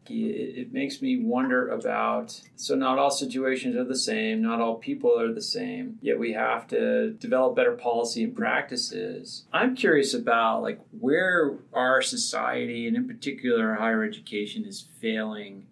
it 0.08 0.72
makes 0.72 1.00
me 1.00 1.18
wonder 1.18 1.68
about 1.68 2.40
so 2.56 2.74
not 2.74 2.98
all 2.98 3.10
situations 3.10 3.76
are 3.76 3.84
the 3.84 3.96
same 3.96 4.42
not 4.42 4.60
all 4.60 4.74
people 4.74 5.18
are 5.18 5.32
the 5.32 5.42
same 5.42 5.98
yet 6.00 6.18
we 6.18 6.32
have 6.32 6.66
to 6.66 7.12
develop 7.12 7.54
better 7.56 7.72
policy 7.72 8.24
and 8.24 8.36
practices. 8.36 9.44
I'm 9.52 9.76
curious 9.76 10.14
about 10.14 10.62
like 10.62 10.80
where 10.98 11.52
our 11.72 12.02
society 12.02 12.86
and 12.86 12.96
in 12.96 13.06
particular 13.06 13.74
higher 13.74 14.04
education 14.04 14.64
is 14.64 14.86
failing 15.00 15.66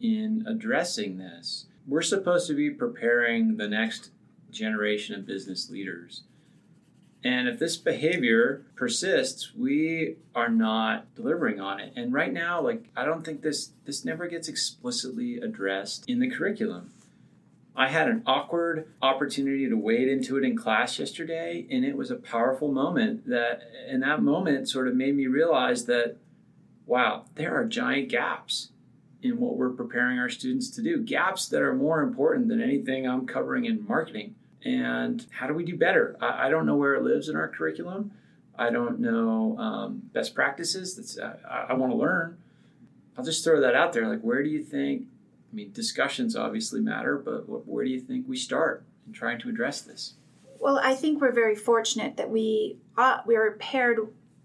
in 0.00 0.44
addressing 0.46 1.18
this. 1.18 1.66
We're 1.86 2.02
supposed 2.02 2.46
to 2.48 2.54
be 2.54 2.70
preparing 2.70 3.56
the 3.56 3.68
next 3.68 4.10
generation 4.50 5.14
of 5.14 5.26
business 5.26 5.68
leaders 5.68 6.22
and 7.24 7.48
if 7.48 7.58
this 7.58 7.78
behavior 7.78 8.66
persists, 8.76 9.54
we 9.56 10.16
are 10.34 10.50
not 10.50 11.12
delivering 11.14 11.58
on 11.58 11.80
it. 11.80 11.94
And 11.96 12.12
right 12.12 12.32
now, 12.32 12.60
like 12.60 12.84
I 12.94 13.06
don't 13.06 13.24
think 13.24 13.40
this 13.40 13.70
this 13.86 14.04
never 14.04 14.28
gets 14.28 14.46
explicitly 14.46 15.38
addressed 15.38 16.04
in 16.06 16.20
the 16.20 16.30
curriculum. 16.30 16.90
I 17.74 17.88
had 17.88 18.08
an 18.08 18.22
awkward 18.26 18.86
opportunity 19.02 19.68
to 19.68 19.74
wade 19.74 20.06
into 20.06 20.36
it 20.36 20.44
in 20.44 20.56
class 20.56 20.98
yesterday, 20.98 21.66
and 21.70 21.84
it 21.84 21.96
was 21.96 22.10
a 22.10 22.16
powerful 22.16 22.70
moment 22.70 23.26
that 23.26 23.62
in 23.88 24.00
that 24.00 24.22
moment 24.22 24.68
sort 24.68 24.86
of 24.86 24.94
made 24.94 25.16
me 25.16 25.26
realize 25.26 25.86
that 25.86 26.18
wow, 26.86 27.24
there 27.36 27.58
are 27.58 27.64
giant 27.64 28.10
gaps 28.10 28.68
in 29.22 29.40
what 29.40 29.56
we're 29.56 29.70
preparing 29.70 30.18
our 30.18 30.28
students 30.28 30.68
to 30.68 30.82
do. 30.82 30.98
Gaps 30.98 31.48
that 31.48 31.62
are 31.62 31.74
more 31.74 32.02
important 32.02 32.48
than 32.48 32.60
anything 32.60 33.08
I'm 33.08 33.26
covering 33.26 33.64
in 33.64 33.86
marketing 33.88 34.34
and 34.64 35.26
how 35.30 35.46
do 35.46 35.54
we 35.54 35.64
do 35.64 35.76
better? 35.76 36.16
I, 36.20 36.46
I 36.46 36.48
don't 36.48 36.66
know 36.66 36.76
where 36.76 36.94
it 36.94 37.02
lives 37.02 37.28
in 37.28 37.36
our 37.36 37.48
curriculum. 37.48 38.12
I 38.56 38.70
don't 38.70 39.00
know 39.00 39.56
um, 39.58 40.02
best 40.12 40.34
practices. 40.34 40.96
That's 40.96 41.18
uh, 41.18 41.36
I, 41.48 41.72
I 41.72 41.74
want 41.74 41.92
to 41.92 41.96
learn. 41.96 42.38
I'll 43.16 43.24
just 43.24 43.44
throw 43.44 43.60
that 43.60 43.74
out 43.74 43.92
there. 43.92 44.08
Like, 44.08 44.22
where 44.22 44.42
do 44.42 44.48
you 44.48 44.62
think? 44.62 45.06
I 45.52 45.54
mean, 45.54 45.72
discussions 45.72 46.34
obviously 46.34 46.80
matter, 46.80 47.16
but 47.16 47.48
what, 47.48 47.66
where 47.66 47.84
do 47.84 47.90
you 47.90 48.00
think 48.00 48.26
we 48.28 48.36
start 48.36 48.84
in 49.06 49.12
trying 49.12 49.38
to 49.40 49.48
address 49.48 49.80
this? 49.82 50.14
Well, 50.58 50.80
I 50.82 50.94
think 50.94 51.20
we're 51.20 51.32
very 51.32 51.54
fortunate 51.54 52.16
that 52.16 52.30
we 52.30 52.78
uh, 52.96 53.18
we 53.26 53.36
are 53.36 53.52
paired 53.52 53.98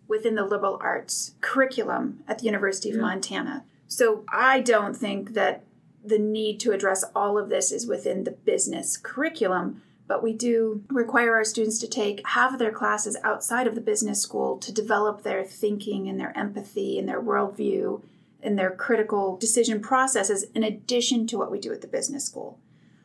within 0.07 0.35
the 0.35 0.43
liberal 0.43 0.77
arts 0.81 1.35
curriculum 1.39 2.23
at 2.27 2.39
the 2.39 2.45
University 2.45 2.89
of 2.89 2.95
yeah. 2.95 3.01
Montana. 3.01 3.63
So 3.87 4.23
I 4.27 4.59
don't 4.59 4.95
think 4.95 5.33
that 5.33 5.63
the 6.03 6.19
need 6.19 6.59
to 6.61 6.71
address 6.71 7.03
all 7.15 7.37
of 7.37 7.49
this 7.49 7.71
is 7.71 7.87
within 7.87 8.23
the 8.23 8.31
business 8.31 8.97
curriculum 8.97 9.81
but 10.09 10.23
we 10.23 10.33
do 10.33 10.83
require 10.89 11.35
our 11.35 11.43
students 11.45 11.77
to 11.79 11.87
take 11.87 12.27
half 12.27 12.51
of 12.51 12.57
their 12.59 12.71
classes 12.71 13.15
outside 13.23 13.67
of 13.67 13.75
the 13.75 13.79
business 13.79 14.19
school 14.19 14.57
to 14.57 14.73
develop 14.73 15.21
their 15.21 15.43
thinking 15.45 16.09
and 16.09 16.19
their 16.19 16.35
empathy 16.35 16.97
and 16.97 17.07
their 17.07 17.21
worldview 17.21 18.01
and 18.41 18.57
their 18.57 18.71
critical 18.71 19.37
decision 19.37 19.79
processes 19.79 20.45
in 20.55 20.63
addition 20.63 21.27
to 21.27 21.37
what 21.37 21.51
we 21.51 21.59
do 21.59 21.71
at 21.71 21.81
the 21.81 21.87
business 21.87 22.25
school. 22.25 22.57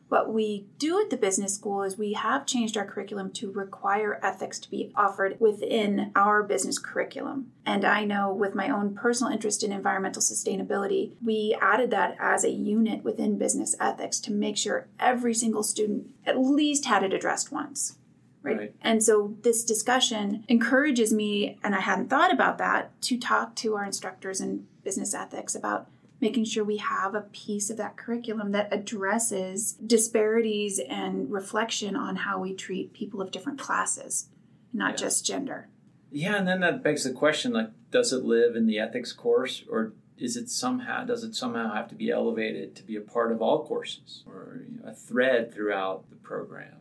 What 0.07 0.31
we 0.31 0.67
do 0.77 0.99
at 1.01 1.09
the 1.09 1.17
business 1.17 1.55
school 1.55 1.81
is 1.81 1.97
we 1.97 2.13
have 2.13 2.45
changed 2.45 2.77
our 2.77 2.85
curriculum 2.85 3.31
to 3.33 3.51
require 3.51 4.19
ethics 4.21 4.59
to 4.59 4.69
be 4.69 4.91
offered 4.95 5.39
within 5.39 6.11
our 6.15 6.43
business 6.43 6.77
curriculum. 6.77 7.51
And 7.65 7.83
I 7.83 8.05
know 8.05 8.31
with 8.31 8.53
my 8.53 8.69
own 8.69 8.93
personal 8.93 9.33
interest 9.33 9.63
in 9.63 9.71
environmental 9.71 10.21
sustainability, 10.21 11.13
we 11.23 11.57
added 11.59 11.89
that 11.91 12.15
as 12.19 12.43
a 12.43 12.51
unit 12.51 13.03
within 13.03 13.39
business 13.39 13.75
ethics 13.79 14.19
to 14.21 14.31
make 14.31 14.57
sure 14.57 14.87
every 14.99 15.33
single 15.33 15.63
student 15.63 16.11
at 16.25 16.39
least 16.39 16.85
had 16.85 17.03
it 17.03 17.13
addressed 17.13 17.51
once. 17.51 17.97
Right? 18.43 18.57
right? 18.57 18.75
And 18.81 19.03
so 19.03 19.35
this 19.41 19.63
discussion 19.63 20.45
encourages 20.47 21.11
me, 21.11 21.57
and 21.63 21.73
I 21.73 21.79
hadn't 21.79 22.11
thought 22.11 22.31
about 22.31 22.59
that, 22.59 23.01
to 23.03 23.17
talk 23.17 23.55
to 23.55 23.75
our 23.75 23.83
instructors 23.83 24.39
in 24.39 24.67
business 24.83 25.15
ethics 25.15 25.55
about 25.55 25.87
making 26.21 26.45
sure 26.45 26.63
we 26.63 26.77
have 26.77 27.13
a 27.13 27.21
piece 27.21 27.69
of 27.69 27.77
that 27.77 27.97
curriculum 27.97 28.51
that 28.51 28.73
addresses 28.73 29.73
disparities 29.73 30.79
and 30.79 31.31
reflection 31.31 31.95
on 31.95 32.15
how 32.15 32.39
we 32.39 32.53
treat 32.53 32.93
people 32.93 33.21
of 33.21 33.31
different 33.31 33.59
classes, 33.59 34.29
not 34.73 34.91
yeah. 34.91 34.97
just 34.97 35.25
gender. 35.25 35.67
Yeah, 36.11 36.37
and 36.37 36.47
then 36.47 36.61
that 36.61 36.83
begs 36.83 37.03
the 37.03 37.11
question 37.11 37.51
like 37.51 37.69
does 37.91 38.13
it 38.13 38.23
live 38.23 38.55
in 38.55 38.67
the 38.67 38.79
ethics 38.79 39.11
course 39.11 39.63
or 39.69 39.93
is 40.17 40.37
it 40.37 40.49
somehow 40.49 41.03
does 41.03 41.23
it 41.23 41.35
somehow 41.35 41.73
have 41.73 41.89
to 41.89 41.95
be 41.95 42.09
elevated 42.09 42.75
to 42.75 42.83
be 42.83 42.95
a 42.95 43.01
part 43.01 43.31
of 43.31 43.41
all 43.41 43.65
courses 43.65 44.23
or 44.25 44.61
you 44.69 44.79
know, 44.79 44.89
a 44.89 44.93
thread 44.93 45.53
throughout 45.53 46.09
the 46.09 46.15
program? 46.15 46.75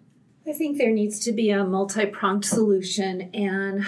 I 0.46 0.52
think 0.52 0.76
there 0.76 0.92
needs 0.92 1.18
to 1.20 1.32
be 1.32 1.50
a 1.50 1.64
multi-pronged 1.64 2.44
solution 2.44 3.30
and 3.32 3.84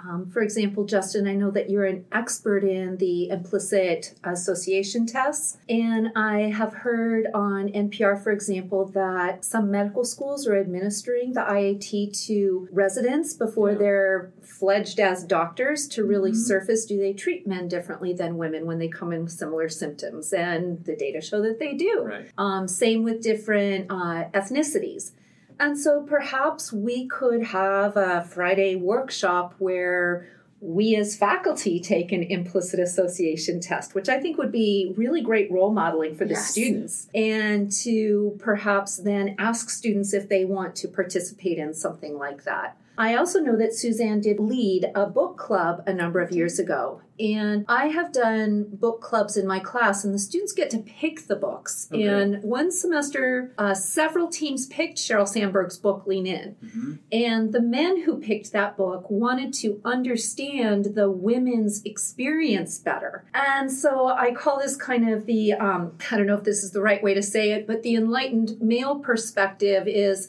um, 0.00 0.30
for 0.30 0.42
example, 0.42 0.84
Justin, 0.84 1.26
I 1.26 1.34
know 1.34 1.50
that 1.50 1.70
you're 1.70 1.86
an 1.86 2.04
expert 2.12 2.64
in 2.64 2.96
the 2.98 3.28
implicit 3.28 4.14
association 4.24 5.06
tests, 5.06 5.58
and 5.68 6.08
I 6.14 6.50
have 6.50 6.72
heard 6.74 7.26
on 7.34 7.68
NPR, 7.68 8.22
for 8.22 8.30
example, 8.30 8.86
that 8.88 9.44
some 9.44 9.70
medical 9.70 10.04
schools 10.04 10.46
are 10.46 10.58
administering 10.58 11.32
the 11.32 11.40
IAT 11.40 12.26
to 12.26 12.68
residents 12.70 13.34
before 13.34 13.72
yeah. 13.72 13.78
they're 13.78 14.32
fledged 14.42 15.00
as 15.00 15.24
doctors 15.24 15.88
to 15.88 16.04
really 16.04 16.30
mm-hmm. 16.30 16.40
surface 16.40 16.84
do 16.84 16.98
they 16.98 17.12
treat 17.12 17.46
men 17.46 17.68
differently 17.68 18.12
than 18.12 18.36
women 18.36 18.66
when 18.66 18.78
they 18.78 18.88
come 18.88 19.12
in 19.12 19.24
with 19.24 19.32
similar 19.32 19.68
symptoms? 19.68 20.32
And 20.32 20.84
the 20.84 20.96
data 20.96 21.20
show 21.20 21.42
that 21.42 21.58
they 21.58 21.74
do. 21.74 22.02
Right. 22.04 22.30
Um, 22.38 22.68
same 22.68 23.02
with 23.02 23.22
different 23.22 23.90
uh, 23.90 24.28
ethnicities. 24.34 25.12
And 25.58 25.78
so 25.78 26.02
perhaps 26.02 26.72
we 26.72 27.06
could 27.06 27.42
have 27.44 27.96
a 27.96 28.24
Friday 28.24 28.76
workshop 28.76 29.54
where 29.58 30.28
we 30.60 30.96
as 30.96 31.16
faculty 31.16 31.80
take 31.80 32.12
an 32.12 32.22
implicit 32.22 32.80
association 32.80 33.60
test, 33.60 33.94
which 33.94 34.08
I 34.08 34.18
think 34.18 34.38
would 34.38 34.52
be 34.52 34.92
really 34.96 35.20
great 35.20 35.50
role 35.50 35.70
modeling 35.70 36.14
for 36.16 36.24
the 36.24 36.34
yes. 36.34 36.50
students, 36.50 37.08
and 37.14 37.70
to 37.82 38.36
perhaps 38.38 38.96
then 38.96 39.36
ask 39.38 39.70
students 39.70 40.14
if 40.14 40.28
they 40.28 40.44
want 40.44 40.74
to 40.76 40.88
participate 40.88 41.58
in 41.58 41.74
something 41.74 42.16
like 42.16 42.44
that. 42.44 42.76
I 42.98 43.14
also 43.16 43.40
know 43.40 43.56
that 43.56 43.74
Suzanne 43.74 44.20
did 44.20 44.40
lead 44.40 44.90
a 44.94 45.06
book 45.06 45.36
club 45.36 45.82
a 45.86 45.92
number 45.92 46.20
of 46.20 46.30
years 46.30 46.58
ago. 46.58 47.00
And 47.18 47.64
I 47.66 47.86
have 47.86 48.12
done 48.12 48.66
book 48.70 49.00
clubs 49.00 49.36
in 49.38 49.46
my 49.46 49.58
class, 49.58 50.04
and 50.04 50.12
the 50.14 50.18
students 50.18 50.52
get 50.52 50.68
to 50.70 50.78
pick 50.78 51.26
the 51.26 51.36
books. 51.36 51.88
Okay. 51.90 52.06
And 52.06 52.42
one 52.42 52.70
semester, 52.70 53.54
uh, 53.56 53.74
several 53.74 54.28
teams 54.28 54.66
picked 54.66 54.98
Sheryl 54.98 55.26
Sandberg's 55.26 55.78
book, 55.78 56.06
Lean 56.06 56.26
In. 56.26 56.56
Mm-hmm. 56.62 56.92
And 57.12 57.52
the 57.52 57.62
men 57.62 58.02
who 58.02 58.18
picked 58.18 58.52
that 58.52 58.76
book 58.76 59.10
wanted 59.10 59.54
to 59.54 59.80
understand 59.84 60.94
the 60.94 61.10
women's 61.10 61.82
experience 61.84 62.78
better. 62.78 63.24
And 63.32 63.72
so 63.72 64.08
I 64.08 64.32
call 64.34 64.58
this 64.58 64.76
kind 64.76 65.08
of 65.08 65.24
the, 65.24 65.54
um, 65.54 65.96
I 66.10 66.18
don't 66.18 66.26
know 66.26 66.36
if 66.36 66.44
this 66.44 66.62
is 66.62 66.72
the 66.72 66.82
right 66.82 67.02
way 67.02 67.14
to 67.14 67.22
say 67.22 67.52
it, 67.52 67.66
but 67.66 67.82
the 67.82 67.94
enlightened 67.94 68.60
male 68.60 68.98
perspective 68.98 69.88
is 69.88 70.28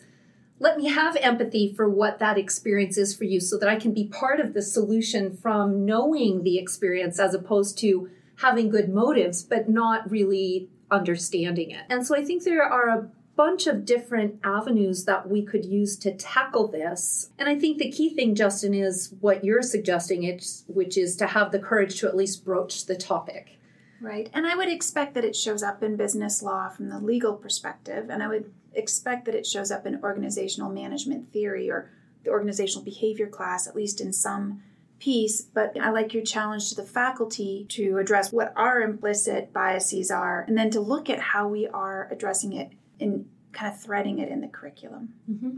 let 0.60 0.78
me 0.78 0.88
have 0.88 1.16
empathy 1.18 1.74
for 1.76 1.88
what 1.88 2.20
that 2.20 2.38
experience 2.38 2.98
is 2.98 3.16
for 3.16 3.26
you 3.26 3.40
so 3.40 3.58
that 3.58 3.70
I 3.70 3.76
can 3.76 3.94
be 3.94 4.08
part 4.08 4.40
of 4.40 4.54
the 4.54 4.62
solution 4.62 5.36
from 5.36 5.86
knowing 5.86 6.44
the 6.44 6.58
experience 6.58 7.20
as 7.20 7.34
opposed 7.34 7.78
to 7.80 8.10
having 8.38 8.70
good 8.70 8.90
motives 8.90 9.44
but 9.44 9.70
not 9.70 10.10
really 10.10 10.70
understanding 10.90 11.72
it. 11.72 11.84
And 11.90 12.06
so 12.06 12.16
I 12.16 12.24
think 12.24 12.44
there 12.44 12.64
are 12.64 12.90
a 12.90 13.10
bunch 13.36 13.68
of 13.68 13.86
different 13.86 14.40
avenues 14.44 15.06
that 15.06 15.30
we 15.30 15.44
could 15.44 15.64
use 15.64 15.96
to 15.98 16.12
tackle 16.12 16.68
this. 16.68 17.30
And 17.38 17.48
I 17.48 17.58
think 17.58 17.78
the 17.78 17.92
key 17.92 18.10
thing, 18.10 18.34
Justin, 18.34 18.74
is 18.74 19.14
what 19.20 19.46
you're 19.46 19.62
suggesting, 19.62 20.40
which 20.68 20.98
is 20.98 21.16
to 21.18 21.28
have 21.28 21.52
the 21.52 21.60
courage 21.60 22.00
to 22.00 22.08
at 22.08 22.16
least 22.16 22.44
broach 22.44 22.88
the 22.88 22.96
topic. 22.96 23.57
Right. 24.02 24.30
And 24.34 24.46
I 24.46 24.56
would 24.56 24.70
expect 24.70 25.14
that 25.16 25.26
it 25.26 25.36
shows 25.36 25.64
up 25.64 25.82
in 25.82 25.96
business 25.96 26.44
law 26.44 26.70
from 26.70 26.90
the 26.90 27.00
legal 27.00 27.34
perspective. 27.34 28.10
And 28.10 28.22
I 28.22 28.28
would 28.28 28.52
expect 28.74 29.26
that 29.26 29.36
it 29.36 29.46
shows 29.46 29.72
up 29.72 29.86
in 29.86 30.02
organizational 30.04 30.70
management 30.70 31.32
theory 31.32 31.70
or 31.70 31.92
the 32.24 32.30
organizational 32.30 32.84
behavior 32.84 33.28
class, 33.28 33.68
at 33.68 33.76
least 33.76 34.00
in 34.00 34.14
some 34.14 34.62
piece. 35.00 35.42
But 35.42 35.80
I 35.80 35.90
like 35.90 36.14
your 36.14 36.24
challenge 36.24 36.70
to 36.70 36.76
the 36.76 36.84
faculty 36.84 37.66
to 37.70 37.98
address 37.98 38.32
what 38.32 38.54
our 38.56 38.82
implicit 38.82 39.52
biases 39.52 40.12
are 40.12 40.46
and 40.48 40.58
then 40.58 40.70
to 40.72 40.80
look 40.80 41.10
at 41.10 41.20
how 41.20 41.48
we 41.48 41.68
are 41.68 42.08
addressing 42.12 42.54
it 42.54 42.72
and 43.00 43.28
kind 43.52 43.74
of 43.74 43.80
threading 43.80 44.20
it 44.20 44.30
in 44.30 44.42
the 44.42 44.48
curriculum. 44.48 45.14
Mm-hmm. 45.30 45.58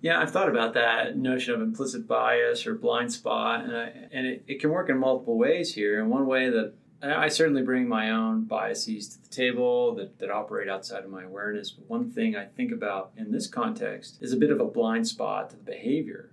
Yeah, 0.00 0.20
I've 0.20 0.30
thought 0.30 0.48
about 0.48 0.74
that 0.74 1.16
notion 1.16 1.54
of 1.54 1.60
implicit 1.60 2.06
bias 2.06 2.66
or 2.66 2.74
blind 2.74 3.12
spot, 3.12 3.64
and, 3.64 3.76
I, 3.76 3.92
and 4.12 4.26
it, 4.26 4.44
it 4.46 4.60
can 4.60 4.70
work 4.70 4.88
in 4.88 4.98
multiple 4.98 5.36
ways 5.36 5.74
here. 5.74 6.00
And 6.00 6.10
one 6.10 6.26
way 6.26 6.48
that 6.48 6.74
I 7.02 7.28
certainly 7.28 7.62
bring 7.62 7.88
my 7.88 8.10
own 8.10 8.44
biases 8.44 9.08
to 9.08 9.22
the 9.22 9.28
table 9.28 9.94
that, 9.96 10.18
that 10.18 10.30
operate 10.30 10.68
outside 10.68 11.04
of 11.04 11.10
my 11.10 11.24
awareness. 11.24 11.70
But 11.70 11.88
one 11.90 12.10
thing 12.10 12.36
I 12.36 12.46
think 12.46 12.72
about 12.72 13.12
in 13.16 13.32
this 13.32 13.46
context 13.46 14.18
is 14.20 14.32
a 14.32 14.36
bit 14.36 14.50
of 14.50 14.60
a 14.60 14.64
blind 14.64 15.06
spot 15.06 15.50
to 15.50 15.56
the 15.56 15.62
behavior. 15.62 16.30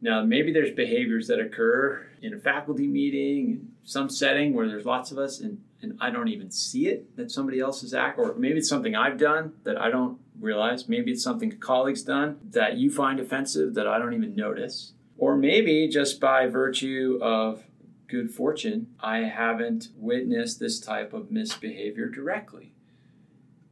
Now, 0.00 0.22
maybe 0.22 0.52
there's 0.52 0.72
behaviors 0.72 1.26
that 1.28 1.40
occur 1.40 2.06
in 2.22 2.34
a 2.34 2.38
faculty 2.38 2.86
meeting, 2.86 3.50
in 3.50 3.68
some 3.84 4.08
setting 4.08 4.54
where 4.54 4.68
there's 4.68 4.84
lots 4.84 5.10
of 5.10 5.18
us, 5.18 5.40
and, 5.40 5.62
and 5.80 5.98
I 6.00 6.10
don't 6.10 6.28
even 6.28 6.50
see 6.50 6.88
it 6.88 7.16
that 7.16 7.30
somebody 7.30 7.60
else 7.60 7.82
is 7.82 7.94
act, 7.94 8.18
or 8.18 8.34
maybe 8.34 8.58
it's 8.58 8.68
something 8.68 8.94
I've 8.94 9.18
done 9.18 9.54
that 9.64 9.80
I 9.80 9.90
don't 9.90 10.18
realize. 10.38 10.88
Maybe 10.88 11.12
it's 11.12 11.22
something 11.22 11.52
a 11.52 11.56
colleague's 11.56 12.02
done 12.02 12.38
that 12.50 12.76
you 12.76 12.90
find 12.90 13.20
offensive 13.20 13.74
that 13.74 13.86
I 13.86 13.98
don't 13.98 14.12
even 14.12 14.34
notice. 14.34 14.92
Or 15.18 15.36
maybe 15.36 15.88
just 15.88 16.20
by 16.20 16.46
virtue 16.46 17.18
of 17.22 17.64
good 18.08 18.30
fortune, 18.30 18.88
I 19.00 19.18
haven't 19.18 19.88
witnessed 19.96 20.60
this 20.60 20.80
type 20.80 21.12
of 21.12 21.30
misbehavior 21.30 22.08
directly. 22.08 22.72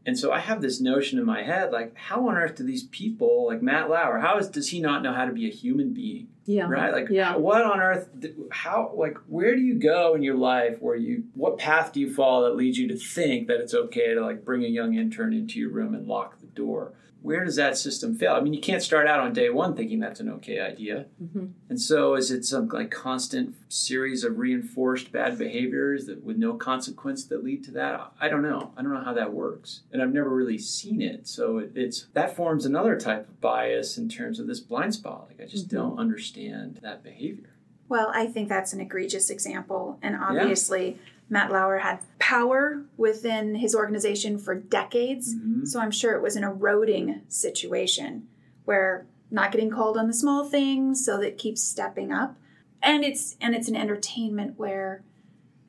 And 0.06 0.18
so 0.18 0.32
I 0.32 0.40
have 0.40 0.60
this 0.60 0.80
notion 0.80 1.18
in 1.18 1.24
my 1.24 1.42
head, 1.44 1.72
like, 1.72 1.96
how 1.96 2.28
on 2.28 2.36
earth 2.36 2.56
do 2.56 2.64
these 2.64 2.82
people, 2.84 3.46
like 3.46 3.62
Matt 3.62 3.88
Lauer, 3.88 4.18
how 4.18 4.36
is, 4.36 4.48
does 4.48 4.68
he 4.68 4.80
not 4.80 5.02
know 5.02 5.14
how 5.14 5.24
to 5.24 5.32
be 5.32 5.48
a 5.48 5.52
human 5.52 5.94
being? 5.94 6.28
Yeah. 6.44 6.66
Right? 6.68 6.92
Like, 6.92 7.08
yeah. 7.08 7.36
what 7.36 7.62
on 7.62 7.80
earth, 7.80 8.10
how, 8.50 8.92
like, 8.94 9.16
where 9.28 9.56
do 9.56 9.62
you 9.62 9.78
go 9.78 10.14
in 10.14 10.22
your 10.22 10.36
life 10.36 10.76
where 10.80 10.94
you, 10.94 11.24
what 11.32 11.56
path 11.56 11.94
do 11.94 12.00
you 12.00 12.12
follow 12.12 12.44
that 12.50 12.56
leads 12.56 12.76
you 12.76 12.86
to 12.88 12.96
think 12.96 13.48
that 13.48 13.60
it's 13.60 13.72
okay 13.72 14.12
to, 14.12 14.20
like, 14.20 14.44
bring 14.44 14.62
a 14.62 14.68
young 14.68 14.94
intern 14.94 15.32
into 15.32 15.58
your 15.58 15.70
room 15.70 15.94
and 15.94 16.06
lock 16.06 16.38
the 16.38 16.48
door? 16.48 16.92
Where 17.24 17.42
does 17.42 17.56
that 17.56 17.78
system 17.78 18.14
fail? 18.14 18.34
I 18.34 18.40
mean, 18.40 18.52
you 18.52 18.60
can't 18.60 18.82
start 18.82 19.06
out 19.06 19.18
on 19.18 19.32
day 19.32 19.48
one 19.48 19.74
thinking 19.74 19.98
that's 19.98 20.20
an 20.20 20.28
okay 20.28 20.60
idea. 20.60 21.06
Mm-hmm. 21.22 21.46
And 21.70 21.80
so, 21.80 22.16
is 22.16 22.30
it 22.30 22.44
some 22.44 22.68
like 22.68 22.90
constant 22.90 23.54
series 23.72 24.24
of 24.24 24.36
reinforced 24.36 25.10
bad 25.10 25.38
behaviors 25.38 26.04
that 26.04 26.22
with 26.22 26.36
no 26.36 26.52
consequence 26.52 27.24
that 27.24 27.42
lead 27.42 27.64
to 27.64 27.70
that? 27.70 28.12
I 28.20 28.28
don't 28.28 28.42
know. 28.42 28.72
I 28.76 28.82
don't 28.82 28.92
know 28.92 29.02
how 29.02 29.14
that 29.14 29.32
works, 29.32 29.84
and 29.90 30.02
I've 30.02 30.12
never 30.12 30.28
really 30.28 30.58
seen 30.58 31.00
it. 31.00 31.26
So 31.26 31.58
it, 31.58 31.72
it's 31.74 32.08
that 32.12 32.36
forms 32.36 32.66
another 32.66 33.00
type 33.00 33.26
of 33.26 33.40
bias 33.40 33.96
in 33.96 34.10
terms 34.10 34.38
of 34.38 34.46
this 34.46 34.60
blind 34.60 34.92
spot. 34.92 35.28
Like 35.28 35.40
I 35.40 35.50
just 35.50 35.68
mm-hmm. 35.68 35.76
don't 35.76 35.98
understand 35.98 36.80
that 36.82 37.02
behavior. 37.02 37.54
Well, 37.88 38.12
I 38.14 38.26
think 38.26 38.50
that's 38.50 38.74
an 38.74 38.82
egregious 38.82 39.30
example, 39.30 39.98
and 40.02 40.14
obviously. 40.14 40.90
Yeah 40.90 40.96
Matt 41.28 41.50
Lauer 41.50 41.78
had 41.78 42.00
power 42.18 42.84
within 42.96 43.56
his 43.56 43.74
organization 43.74 44.38
for 44.38 44.54
decades. 44.54 45.34
Mm-hmm. 45.34 45.64
So 45.64 45.80
I'm 45.80 45.90
sure 45.90 46.14
it 46.14 46.22
was 46.22 46.36
an 46.36 46.44
eroding 46.44 47.22
situation 47.28 48.28
where 48.64 49.06
not 49.30 49.50
getting 49.50 49.70
called 49.70 49.96
on 49.96 50.06
the 50.06 50.14
small 50.14 50.44
things 50.44 51.04
so 51.04 51.18
that 51.18 51.38
keeps 51.38 51.62
stepping 51.62 52.12
up. 52.12 52.36
And 52.82 53.04
it's 53.04 53.36
and 53.40 53.54
it's 53.54 53.68
an 53.68 53.76
entertainment 53.76 54.58
where 54.58 55.02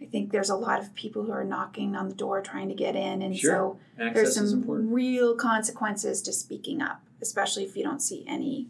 I 0.01 0.05
think 0.05 0.31
there's 0.31 0.49
a 0.49 0.55
lot 0.55 0.81
of 0.81 0.93
people 0.93 1.23
who 1.23 1.31
are 1.31 1.45
knocking 1.45 1.95
on 1.95 2.09
the 2.09 2.15
door 2.15 2.41
trying 2.41 2.67
to 2.67 2.75
get 2.75 2.95
in 2.95 3.21
and 3.21 3.35
sure. 3.35 3.51
so 3.51 3.79
Access 3.99 4.35
there's 4.35 4.51
some 4.51 4.63
real 4.67 5.35
consequences 5.35 6.21
to 6.23 6.33
speaking 6.33 6.81
up, 6.81 7.01
especially 7.21 7.63
if 7.63 7.77
you 7.77 7.83
don't 7.83 8.01
see 8.01 8.25
any 8.27 8.67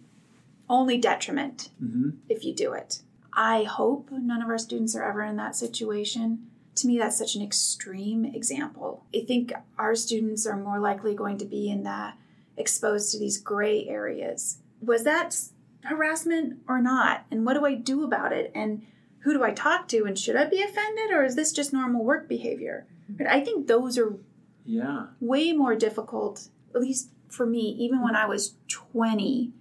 only 0.69 0.97
detriment 0.97 1.69
mm-hmm. 1.83 2.11
if 2.29 2.45
you 2.45 2.53
do 2.53 2.73
it. 2.73 3.01
I 3.33 3.63
hope 3.63 4.09
none 4.11 4.41
of 4.41 4.47
our 4.47 4.57
students 4.57 4.95
are 4.95 5.03
ever 5.03 5.23
in 5.23 5.35
that 5.37 5.55
situation 5.55 6.47
to 6.75 6.87
me, 6.87 6.97
that's 6.97 7.17
such 7.17 7.35
an 7.35 7.41
extreme 7.41 8.25
example. 8.25 9.05
I 9.15 9.23
think 9.25 9.53
our 9.77 9.95
students 9.95 10.45
are 10.45 10.57
more 10.57 10.79
likely 10.79 11.15
going 11.15 11.37
to 11.37 11.45
be 11.45 11.69
in 11.69 11.83
that 11.83 12.17
exposed 12.57 13.11
to 13.11 13.19
these 13.19 13.37
gray 13.37 13.87
areas. 13.87 14.57
Was 14.81 15.03
that 15.03 15.37
harassment 15.83 16.59
or 16.67 16.81
not? 16.81 17.25
And 17.31 17.45
what 17.45 17.53
do 17.53 17.65
I 17.65 17.75
do 17.75 18.03
about 18.03 18.33
it? 18.33 18.51
And 18.53 18.85
who 19.19 19.33
do 19.33 19.43
I 19.43 19.51
talk 19.51 19.87
to? 19.89 20.05
And 20.05 20.17
should 20.17 20.35
I 20.35 20.45
be 20.45 20.61
offended 20.61 21.11
or 21.11 21.23
is 21.23 21.35
this 21.35 21.51
just 21.51 21.73
normal 21.73 22.03
work 22.03 22.27
behavior? 22.27 22.85
Mm-hmm. 23.05 23.17
But 23.17 23.27
I 23.27 23.41
think 23.41 23.67
those 23.67 23.97
are 23.97 24.17
yeah 24.65 25.07
way 25.19 25.51
more 25.51 25.75
difficult, 25.75 26.49
at 26.73 26.81
least 26.81 27.09
for 27.29 27.45
me, 27.45 27.75
even 27.79 28.01
when 28.01 28.15
I 28.15 28.25
was 28.25 28.55
20, 28.67 29.51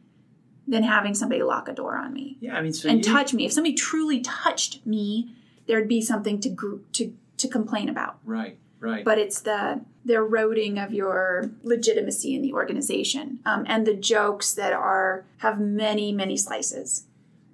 than 0.66 0.82
having 0.82 1.14
somebody 1.14 1.42
lock 1.42 1.68
a 1.68 1.72
door 1.72 1.96
on 1.96 2.12
me. 2.12 2.38
Yeah, 2.40 2.56
I 2.56 2.62
mean, 2.62 2.72
so 2.72 2.88
and 2.88 3.04
you... 3.04 3.12
touch 3.12 3.34
me. 3.34 3.44
If 3.44 3.52
somebody 3.52 3.74
truly 3.74 4.20
touched 4.20 4.84
me, 4.86 5.34
there'd 5.66 5.88
be 5.88 6.00
something 6.00 6.40
to 6.40 6.48
group 6.48 6.90
to 6.92 7.14
to 7.38 7.48
complain 7.48 7.88
about. 7.88 8.18
Right. 8.24 8.58
Right. 8.80 9.04
But 9.04 9.18
it's 9.18 9.40
the 9.40 9.80
the 10.04 10.14
eroding 10.14 10.78
of 10.78 10.92
your 10.92 11.50
legitimacy 11.62 12.34
in 12.34 12.42
the 12.42 12.52
organization, 12.52 13.38
um, 13.46 13.64
and 13.66 13.86
the 13.86 13.94
jokes 13.94 14.52
that 14.54 14.74
are 14.74 15.24
have 15.38 15.58
many 15.58 16.12
many 16.12 16.36
slices 16.36 17.06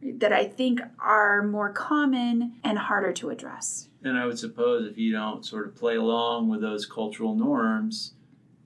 that 0.02 0.32
I 0.32 0.44
think 0.44 0.80
are 0.98 1.42
more 1.42 1.72
common 1.72 2.54
and 2.64 2.78
harder 2.78 3.12
to 3.12 3.30
address. 3.30 3.88
And 4.02 4.18
I 4.18 4.26
would 4.26 4.38
suppose 4.38 4.90
if 4.90 4.96
you 4.96 5.12
don't 5.12 5.44
sort 5.44 5.68
of 5.68 5.76
play 5.76 5.96
along 5.96 6.48
with 6.48 6.62
those 6.62 6.86
cultural 6.86 7.34
norms, 7.34 8.14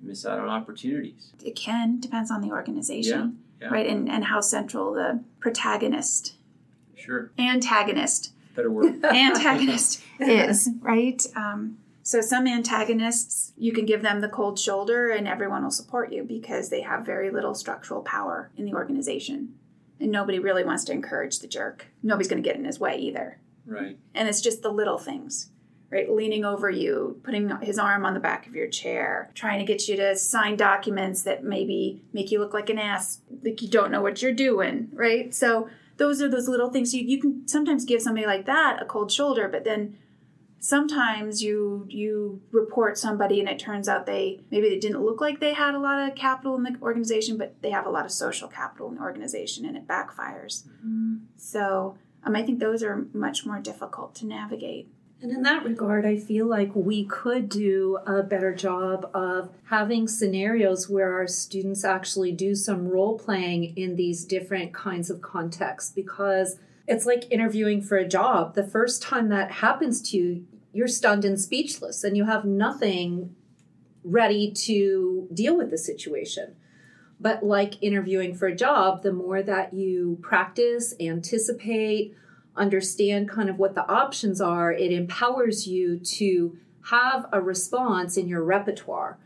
you 0.01 0.09
miss 0.09 0.25
out 0.25 0.39
on 0.39 0.49
opportunities. 0.49 1.33
It 1.45 1.57
can 1.57 2.01
depends 2.01 2.31
on 2.31 2.41
the 2.41 2.49
organization, 2.51 3.41
yeah, 3.61 3.67
yeah. 3.67 3.75
right, 3.75 3.87
and 3.87 4.09
and 4.09 4.25
how 4.25 4.41
central 4.41 4.95
the 4.95 5.23
protagonist, 5.41 6.37
sure, 6.97 7.31
antagonist 7.39 8.34
better 8.55 8.71
word. 8.71 9.05
antagonist 9.05 10.03
is, 10.21 10.71
right? 10.81 11.25
Um, 11.37 11.79
so 12.03 12.21
some 12.21 12.47
antagonists, 12.47 13.53
you 13.57 13.73
can 13.73 13.87
give 13.87 14.03
them 14.03 14.21
the 14.21 14.29
cold 14.29 14.59
shoulder 14.59 15.09
and 15.09 15.27
everyone 15.27 15.65
will 15.65 15.71
support 15.71 16.13
you 16.13 16.23
because 16.23 16.69
they 16.69 16.83
have 16.83 17.07
very 17.07 17.31
little 17.31 17.55
structural 17.55 18.03
power 18.03 18.51
in 18.59 18.67
the 18.67 18.75
organization. 18.75 19.55
And 19.99 20.13
nobody 20.13 20.39
really 20.39 20.65
wants 20.65 20.85
to 20.85 20.93
encourage 20.93 21.39
the 21.39 21.47
jerk. 21.47 21.87
Nobody's 22.03 22.29
going 22.29 22.43
to 22.43 22.47
get 22.47 22.59
in 22.59 22.67
his 22.67 22.79
way 22.79 22.99
either. 22.99 23.39
Right. 23.65 23.97
And 24.15 24.29
it's 24.29 24.43
just 24.43 24.61
the 24.61 24.71
little 24.71 24.99
things, 24.99 25.49
right? 25.91 26.11
Leaning 26.11 26.45
over 26.45 26.69
you, 26.69 27.21
putting 27.23 27.51
his 27.63 27.79
arm 27.79 28.05
on 28.05 28.13
the 28.13 28.21
back 28.21 28.47
of 28.47 28.55
your 28.55 28.69
chair, 28.69 29.31
trying 29.35 29.61
to 29.61 29.65
get 29.65 29.89
you 29.89 29.97
to 29.97 30.15
sign 30.15 30.57
documents 30.57 31.23
that 31.23 31.43
maybe 31.43 32.03
make 32.13 32.31
you 32.31 32.39
look 32.39 32.53
like 32.53 32.69
an 32.69 32.79
ass, 32.79 33.21
like 33.43 33.63
you 33.63 33.69
don't 33.69 33.91
know 33.91 34.03
what 34.03 34.21
you're 34.21 34.33
doing, 34.33 34.91
right? 34.93 35.35
So 35.35 35.71
those 35.97 36.21
are 36.21 36.29
those 36.29 36.49
little 36.49 36.71
things. 36.71 36.95
You, 36.95 37.05
you 37.05 37.21
can 37.21 37.47
sometimes 37.47 37.85
give 37.85 38.03
somebody 38.03 38.27
like 38.27 38.47
that 38.47 38.83
a 38.83 38.85
cold 38.85 39.13
shoulder 39.13 39.49
but 39.49 39.65
then 39.65 39.99
sometimes 40.65 41.43
you 41.43 41.87
you 41.91 42.41
report 42.51 42.97
somebody 42.97 43.39
and 43.39 43.51
it 43.51 43.59
turns 43.59 43.87
out 43.87 44.07
they 44.07 44.41
maybe 44.51 44.71
they 44.71 44.79
didn't 44.79 45.05
look 45.05 45.21
like 45.21 45.39
they 45.39 45.53
had 45.53 45.75
a 45.75 45.79
lot 45.79 46.09
of 46.09 46.15
capital 46.15 46.57
in 46.57 46.63
the 46.63 46.75
organization 46.81 47.37
but 47.37 47.55
they 47.61 47.71
have 47.71 47.85
a 47.85 47.91
lot 47.91 48.07
of 48.07 48.11
social 48.11 48.49
capital 48.49 48.89
in 48.89 48.95
the 48.95 49.03
organization 49.03 49.67
and 49.67 49.77
it 49.77 49.87
backfires. 49.87 50.65
Mm-hmm. 50.67 51.17
so 51.37 51.99
um, 52.25 52.35
i 52.35 52.43
think 52.43 52.61
those 52.61 52.83
are 52.83 53.07
much 53.13 53.45
more 53.45 53.61
difficult 53.61 54.15
to 54.15 54.27
navigate 54.27 54.89
And 55.25 55.33
in 55.33 55.43
that 55.45 55.65
regard, 55.65 56.05
I 56.05 56.19
feel 56.19 56.47
like 56.47 56.75
we 56.75 57.07
could 57.07 57.49
do 57.49 57.97
a 58.07 58.23
better 58.23 58.55
job 58.55 59.11
of 59.15 59.49
having 59.71 60.07
scenarios 60.07 60.91
where 60.91 61.15
our 61.15 61.27
students 61.27 61.83
actually 61.83 62.31
do 62.31 62.55
some 62.55 62.87
role 62.87 63.19
playing 63.19 63.75
in 63.75 63.97
these 63.97 64.27
different 64.27 64.75
kinds 64.75 65.09
of 65.09 65.23
contexts 65.23 65.91
because 65.91 66.59
it's 66.87 67.07
like 67.07 67.25
interviewing 67.31 67.81
for 67.81 67.97
a 67.97 68.07
job. 68.07 68.55
The 68.55 68.67
first 68.67 69.01
time 69.01 69.31
that 69.31 69.51
happens 69.51 70.03
to 70.11 70.19
you, 70.19 70.47
you're 70.75 70.87
stunned 70.87 71.25
and 71.25 71.41
speechless 71.41 72.05
and 72.05 72.19
you 72.19 72.27
have 72.27 72.45
nothing 72.45 73.35
ready 74.05 74.53
to 74.67 75.27
deal 75.33 75.57
with 75.57 75.71
the 75.71 75.79
situation. 75.79 76.55
But 77.19 77.43
like 77.43 77.83
interviewing 77.83 78.35
for 78.35 78.49
a 78.49 78.55
job, 78.55 79.03
the 79.03 79.13
more 79.13 79.43
that 79.43 79.73
you 79.73 80.19
practice, 80.21 80.93
anticipate, 81.01 82.15
understand 82.57 83.29
kind 83.29 83.49
of 83.49 83.59
what 83.59 83.75
the 83.75 83.89
options 83.91 84.41
are, 84.41 84.73
it 84.73 84.93
empowers 84.93 85.67
you 85.67 85.99
to 85.99 86.57
have 86.91 87.27
a 87.33 87.41
response 87.41 88.17
in 88.17 88.29
your 88.29 88.45
repertoire. 88.45 89.19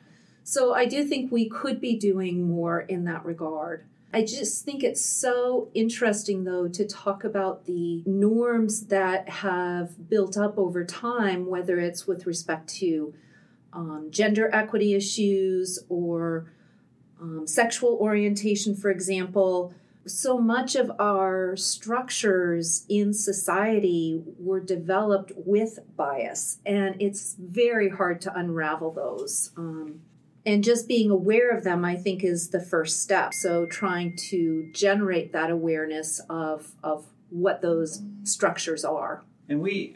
So 0.45 0.73
I 0.75 0.87
do 0.87 1.05
think 1.05 1.31
we 1.31 1.49
could 1.49 1.81
be 1.81 1.97
doing 1.97 2.49
more 2.49 2.81
in 2.81 3.05
that 3.05 3.25
regard. 3.25 3.85
I 4.13 4.23
just 4.23 4.65
think 4.65 4.83
it's 4.83 5.05
so 5.05 5.69
interesting, 5.75 6.45
though, 6.45 6.69
to 6.69 6.87
talk 6.87 7.25
about 7.25 7.67
the 7.67 8.03
norms 8.07 8.87
that 8.87 9.29
have 9.29 10.09
built 10.09 10.39
up 10.39 10.57
over 10.57 10.85
time, 10.85 11.47
whether 11.47 11.79
it's 11.79 12.07
with 12.07 12.27
respect 12.27 12.71
to 12.77 13.13
um, 13.75 14.09
gender 14.11 14.49
equity 14.55 14.95
issues 14.95 15.79
or 15.91 16.51
um, 17.21 17.47
sexual 17.47 17.99
orientation, 18.01 18.75
for 18.75 18.91
example 18.91 19.75
so 20.09 20.39
much 20.39 20.75
of 20.75 20.91
our 20.99 21.57
structures 21.57 22.85
in 22.89 23.13
society 23.13 24.23
were 24.39 24.61
developed 24.61 25.33
with 25.37 25.79
bias, 25.97 26.59
and 26.67 26.97
it's 27.01 27.37
very 27.39 27.89
hard 27.89 28.21
to 28.23 28.35
unravel 28.35 28.93
those. 28.93 29.51
Um, 29.57 30.01
and 30.47 30.65
just 30.65 30.89
being 30.89 31.11
aware 31.11 31.51
of 31.51 31.65
them, 31.65 31.85
I 31.85 31.97
think, 31.97 32.25
is 32.25 32.51
the 32.51 32.61
first 32.61 33.03
step. 33.03 33.35
So, 33.35 33.67
trying 33.67 34.17
to 34.31 34.71
generate 34.73 35.33
that 35.33 35.51
awareness 35.51 36.21
of, 36.31 36.73
of 36.83 37.07
what 37.31 37.61
those 37.61 38.03
structures 38.25 38.85
are. 38.85 39.25
And 39.49 39.61
we, 39.61 39.95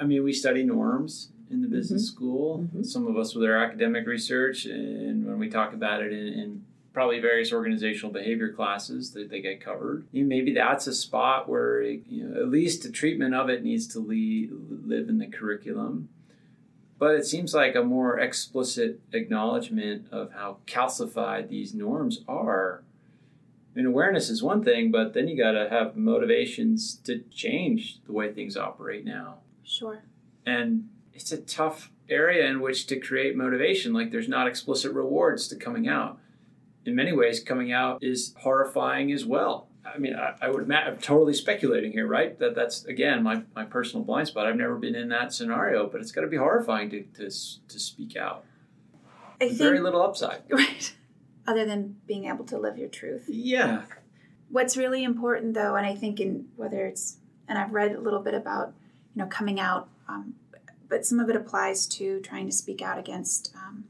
I 0.00 0.04
mean, 0.04 0.24
we 0.24 0.32
study 0.32 0.64
norms 0.64 1.30
in 1.50 1.60
the 1.60 1.68
business 1.68 2.08
mm-hmm. 2.08 2.16
school, 2.16 2.58
mm-hmm. 2.58 2.82
some 2.82 3.06
of 3.06 3.16
us 3.16 3.34
with 3.34 3.44
our 3.44 3.56
academic 3.62 4.06
research, 4.06 4.64
and 4.64 5.26
when 5.26 5.38
we 5.38 5.48
talk 5.48 5.74
about 5.74 6.02
it 6.02 6.12
in, 6.12 6.26
in 6.26 6.64
probably 6.92 7.20
various 7.20 7.52
organizational 7.52 8.12
behavior 8.12 8.52
classes 8.52 9.12
that 9.12 9.30
they 9.30 9.40
get 9.40 9.60
covered. 9.64 10.06
You 10.12 10.22
know, 10.22 10.28
maybe 10.28 10.52
that's 10.52 10.86
a 10.86 10.94
spot 10.94 11.48
where 11.48 11.80
it, 11.80 12.02
you 12.08 12.24
know, 12.24 12.40
at 12.40 12.48
least 12.48 12.82
the 12.82 12.90
treatment 12.90 13.34
of 13.34 13.48
it 13.48 13.64
needs 13.64 13.86
to 13.88 13.98
lead, 13.98 14.50
live 14.84 15.08
in 15.08 15.18
the 15.18 15.26
curriculum. 15.26 16.08
But 16.98 17.16
it 17.16 17.26
seems 17.26 17.54
like 17.54 17.74
a 17.74 17.82
more 17.82 18.18
explicit 18.18 19.00
acknowledgement 19.12 20.06
of 20.12 20.32
how 20.32 20.58
calcified 20.66 21.48
these 21.48 21.74
norms 21.74 22.20
are. 22.28 22.84
I 23.72 23.78
mean, 23.78 23.86
awareness 23.86 24.28
is 24.28 24.42
one 24.42 24.62
thing, 24.62 24.90
but 24.90 25.14
then 25.14 25.28
you 25.28 25.36
got 25.36 25.52
to 25.52 25.68
have 25.68 25.96
motivations 25.96 26.96
to 27.04 27.24
change 27.30 28.00
the 28.04 28.12
way 28.12 28.30
things 28.30 28.56
operate 28.56 29.04
now. 29.04 29.38
Sure. 29.64 30.02
And 30.44 30.90
it's 31.14 31.32
a 31.32 31.38
tough 31.38 31.90
area 32.08 32.46
in 32.46 32.60
which 32.60 32.86
to 32.88 33.00
create 33.00 33.34
motivation. 33.34 33.94
Like, 33.94 34.10
there's 34.10 34.28
not 34.28 34.46
explicit 34.46 34.92
rewards 34.92 35.48
to 35.48 35.56
coming 35.56 35.88
out 35.88 36.18
in 36.84 36.94
many 36.94 37.12
ways 37.12 37.40
coming 37.40 37.72
out 37.72 37.98
is 38.02 38.34
horrifying 38.38 39.12
as 39.12 39.24
well. 39.24 39.68
I 39.84 39.98
mean, 39.98 40.14
I, 40.14 40.34
I 40.40 40.48
would 40.48 40.70
I'm 40.70 40.98
totally 40.98 41.34
speculating 41.34 41.92
here, 41.92 42.06
right? 42.06 42.38
That 42.38 42.54
that's 42.54 42.84
again 42.84 43.22
my, 43.22 43.42
my 43.54 43.64
personal 43.64 44.04
blind 44.04 44.28
spot. 44.28 44.46
I've 44.46 44.56
never 44.56 44.76
been 44.76 44.94
in 44.94 45.08
that 45.08 45.32
scenario, 45.32 45.88
but 45.88 46.00
it's 46.00 46.12
got 46.12 46.22
to 46.22 46.28
be 46.28 46.36
horrifying 46.36 46.90
to, 46.90 47.02
to 47.02 47.24
to 47.24 47.78
speak 47.78 48.16
out. 48.16 48.44
I 49.40 49.48
think, 49.48 49.58
very 49.58 49.80
little 49.80 50.02
upside, 50.02 50.42
right? 50.50 50.94
Other 51.46 51.66
than 51.66 51.96
being 52.06 52.26
able 52.26 52.44
to 52.46 52.58
live 52.58 52.78
your 52.78 52.88
truth. 52.88 53.24
Yeah. 53.28 53.82
What's 54.50 54.76
really 54.76 55.02
important, 55.02 55.54
though, 55.54 55.74
and 55.74 55.84
I 55.84 55.94
think 55.94 56.20
in 56.20 56.46
whether 56.56 56.86
it's 56.86 57.16
and 57.48 57.58
I've 57.58 57.72
read 57.72 57.92
a 57.92 58.00
little 58.00 58.20
bit 58.20 58.34
about 58.34 58.74
you 59.14 59.22
know 59.22 59.28
coming 59.28 59.58
out, 59.58 59.88
um, 60.08 60.34
but 60.88 61.04
some 61.04 61.18
of 61.18 61.28
it 61.28 61.34
applies 61.34 61.86
to 61.88 62.20
trying 62.20 62.46
to 62.46 62.52
speak 62.52 62.82
out 62.82 62.98
against 62.98 63.52
um, 63.56 63.84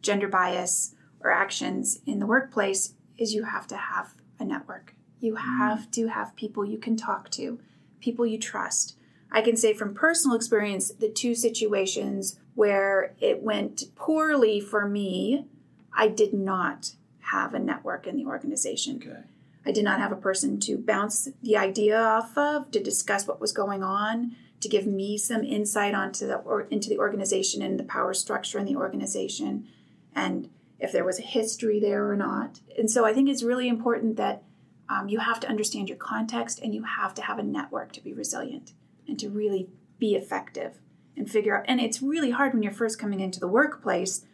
gender 0.00 0.28
bias 0.28 0.94
or 1.24 1.32
actions 1.32 2.00
in 2.06 2.20
the 2.20 2.26
workplace 2.26 2.94
is 3.18 3.34
you 3.34 3.44
have 3.44 3.66
to 3.68 3.76
have 3.76 4.14
a 4.38 4.44
network. 4.44 4.94
You 5.20 5.34
mm. 5.34 5.58
have 5.58 5.90
to 5.92 6.08
have 6.08 6.36
people 6.36 6.64
you 6.64 6.78
can 6.78 6.96
talk 6.96 7.30
to, 7.30 7.58
people 8.00 8.26
you 8.26 8.38
trust. 8.38 8.96
I 9.32 9.40
can 9.40 9.56
say 9.56 9.74
from 9.74 9.94
personal 9.94 10.36
experience, 10.36 10.92
the 10.92 11.08
two 11.08 11.34
situations 11.34 12.38
where 12.54 13.16
it 13.20 13.42
went 13.42 13.84
poorly 13.96 14.60
for 14.60 14.86
me, 14.86 15.46
I 15.92 16.08
did 16.08 16.32
not 16.32 16.94
have 17.30 17.54
a 17.54 17.58
network 17.58 18.06
in 18.06 18.16
the 18.16 18.26
organization. 18.26 19.00
Okay. 19.02 19.20
I 19.66 19.72
did 19.72 19.82
not 19.82 19.98
have 19.98 20.12
a 20.12 20.16
person 20.16 20.60
to 20.60 20.76
bounce 20.76 21.28
the 21.42 21.56
idea 21.56 21.98
off 21.98 22.36
of, 22.36 22.70
to 22.70 22.82
discuss 22.82 23.26
what 23.26 23.40
was 23.40 23.52
going 23.52 23.82
on, 23.82 24.36
to 24.60 24.68
give 24.68 24.86
me 24.86 25.16
some 25.16 25.42
insight 25.42 25.94
onto 25.94 26.26
the 26.26 26.36
or 26.36 26.62
into 26.62 26.88
the 26.88 26.98
organization 26.98 27.62
and 27.62 27.78
the 27.78 27.84
power 27.84 28.14
structure 28.14 28.58
in 28.58 28.66
the 28.66 28.76
organization. 28.76 29.66
And 30.14 30.50
if 30.78 30.92
there 30.92 31.04
was 31.04 31.18
a 31.18 31.22
history 31.22 31.80
there 31.80 32.08
or 32.08 32.16
not. 32.16 32.60
And 32.76 32.90
so 32.90 33.04
I 33.04 33.12
think 33.12 33.28
it's 33.28 33.42
really 33.42 33.68
important 33.68 34.16
that 34.16 34.42
um, 34.88 35.08
you 35.08 35.20
have 35.20 35.40
to 35.40 35.48
understand 35.48 35.88
your 35.88 35.98
context 35.98 36.60
and 36.60 36.74
you 36.74 36.82
have 36.82 37.14
to 37.14 37.22
have 37.22 37.38
a 37.38 37.42
network 37.42 37.92
to 37.92 38.02
be 38.02 38.12
resilient 38.12 38.72
and 39.08 39.18
to 39.18 39.30
really 39.30 39.68
be 39.98 40.14
effective 40.14 40.78
and 41.16 41.30
figure 41.30 41.56
out. 41.56 41.64
And 41.68 41.80
it's 41.80 42.02
really 42.02 42.30
hard 42.30 42.52
when 42.52 42.62
you're 42.62 42.72
first 42.72 42.98
coming 42.98 43.20
into 43.20 43.40
the 43.40 43.48
workplace 43.48 44.24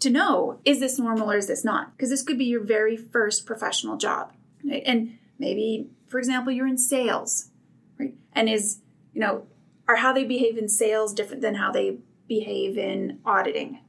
to 0.00 0.10
know 0.10 0.60
is 0.64 0.80
this 0.80 0.98
normal 0.98 1.30
or 1.30 1.36
is 1.36 1.46
this 1.46 1.64
not? 1.64 1.96
Because 1.96 2.10
this 2.10 2.22
could 2.22 2.38
be 2.38 2.44
your 2.44 2.62
very 2.62 2.96
first 2.96 3.46
professional 3.46 3.96
job. 3.96 4.32
Right? 4.64 4.82
And 4.84 5.18
maybe, 5.38 5.90
for 6.08 6.18
example, 6.18 6.52
you're 6.52 6.66
in 6.66 6.78
sales, 6.78 7.50
right? 7.98 8.14
And 8.32 8.48
is, 8.48 8.80
you 9.12 9.20
know, 9.20 9.46
are 9.86 9.96
how 9.96 10.12
they 10.12 10.24
behave 10.24 10.58
in 10.58 10.68
sales 10.68 11.14
different 11.14 11.42
than 11.42 11.56
how 11.56 11.72
they 11.72 11.98
behave 12.28 12.76
in 12.76 13.20
auditing? 13.24 13.80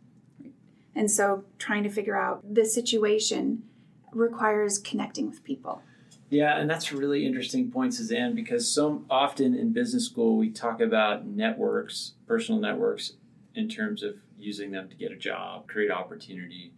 And 0.95 1.09
so 1.09 1.43
trying 1.57 1.83
to 1.83 1.89
figure 1.89 2.17
out 2.17 2.53
the 2.53 2.65
situation 2.65 3.63
requires 4.11 4.79
connecting 4.79 5.29
with 5.29 5.43
people. 5.43 5.81
Yeah, 6.29 6.57
and 6.57 6.69
that's 6.69 6.91
a 6.91 6.97
really 6.97 7.25
interesting 7.25 7.71
point, 7.71 7.95
Suzanne, 7.95 8.35
because 8.35 8.67
so 8.67 9.03
often 9.09 9.55
in 9.55 9.73
business 9.73 10.05
school 10.05 10.37
we 10.37 10.49
talk 10.49 10.79
about 10.79 11.25
networks, 11.25 12.13
personal 12.27 12.61
networks, 12.61 13.13
in 13.55 13.67
terms 13.67 14.03
of 14.03 14.17
using 14.37 14.71
them 14.71 14.87
to 14.89 14.95
get 14.95 15.11
a 15.11 15.15
job, 15.15 15.67
create 15.67 15.91
opportunity. 15.91 16.71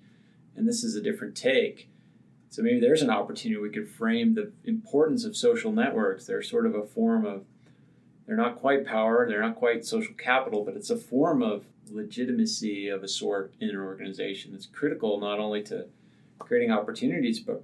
And 0.55 0.67
this 0.67 0.83
is 0.83 0.95
a 0.95 1.01
different 1.01 1.35
take. 1.35 1.89
So 2.49 2.61
maybe 2.61 2.79
there's 2.79 3.01
an 3.01 3.09
opportunity 3.09 3.61
we 3.61 3.69
could 3.69 3.89
frame 3.89 4.35
the 4.35 4.51
importance 4.63 5.25
of 5.25 5.35
social 5.35 5.71
networks. 5.71 6.25
They're 6.25 6.41
sort 6.41 6.65
of 6.65 6.75
a 6.75 6.83
form 6.83 7.25
of, 7.25 7.45
they're 8.25 8.37
not 8.37 8.57
quite 8.57 8.85
power, 8.85 9.27
they're 9.27 9.41
not 9.41 9.55
quite 9.55 9.85
social 9.85 10.13
capital, 10.13 10.63
but 10.63 10.75
it's 10.75 10.89
a 10.89 10.97
form 10.97 11.41
of 11.41 11.65
legitimacy 11.91 12.87
of 12.87 13.03
a 13.03 13.07
sort 13.07 13.53
in 13.59 13.69
an 13.69 13.77
organization 13.77 14.51
that's 14.51 14.65
critical 14.65 15.19
not 15.19 15.39
only 15.39 15.61
to 15.63 15.85
creating 16.39 16.71
opportunities 16.71 17.39
but 17.39 17.63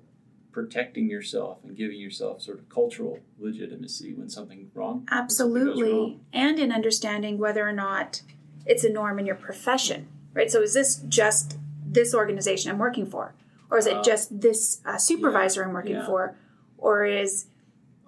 protecting 0.58 1.08
yourself 1.08 1.60
and 1.64 1.78
giving 1.78 2.00
yourself 2.00 2.42
sort 2.42 2.58
of 2.58 2.68
cultural 2.68 3.20
legitimacy 3.38 4.16
when 4.16 4.28
something's 4.28 4.76
wrong. 4.76 5.08
Absolutely. 5.12 5.94
Wrong. 5.94 6.20
And 6.34 6.58
in 6.58 6.72
understanding 6.72 7.38
whether 7.38 7.68
or 7.68 7.74
not 7.74 8.24
it's 8.66 8.84
a 8.84 8.90
norm 8.90 9.20
in 9.20 9.28
your 9.28 9.36
profession, 9.36 10.08
right? 10.34 10.50
So 10.50 10.64
is 10.64 10.74
this 10.74 10.96
just 11.08 11.60
this 11.86 12.16
organization 12.16 12.72
I'm 12.72 12.80
working 12.80 13.06
for? 13.06 13.36
Or 13.70 13.78
is 13.78 13.86
it 13.86 13.98
uh, 13.98 14.02
just 14.02 14.42
this 14.42 14.82
uh, 14.84 14.98
supervisor 14.98 15.62
yeah, 15.62 15.68
I'm 15.68 15.74
working 15.74 15.96
yeah. 15.98 16.06
for? 16.08 16.36
Or 16.80 17.06
is 17.06 17.46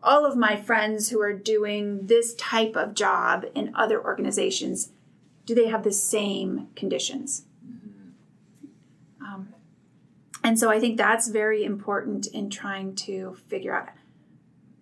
all 0.01 0.25
of 0.25 0.36
my 0.36 0.55
friends 0.55 1.10
who 1.10 1.21
are 1.21 1.34
doing 1.34 2.08
this 2.08 2.34
type 2.34 2.75
of 2.75 2.95
job 2.95 3.45
in 3.53 3.75
other 3.75 4.03
organizations 4.03 4.91
do 5.49 5.55
they 5.55 5.67
have 5.67 5.81
the 5.81 5.91
same 5.91 6.67
conditions? 6.75 7.45
Um, 9.19 9.55
and 10.43 10.59
so 10.59 10.69
I 10.69 10.79
think 10.79 10.95
that's 10.95 11.27
very 11.27 11.63
important 11.63 12.27
in 12.27 12.51
trying 12.51 12.93
to 12.97 13.35
figure 13.47 13.75
out 13.75 13.89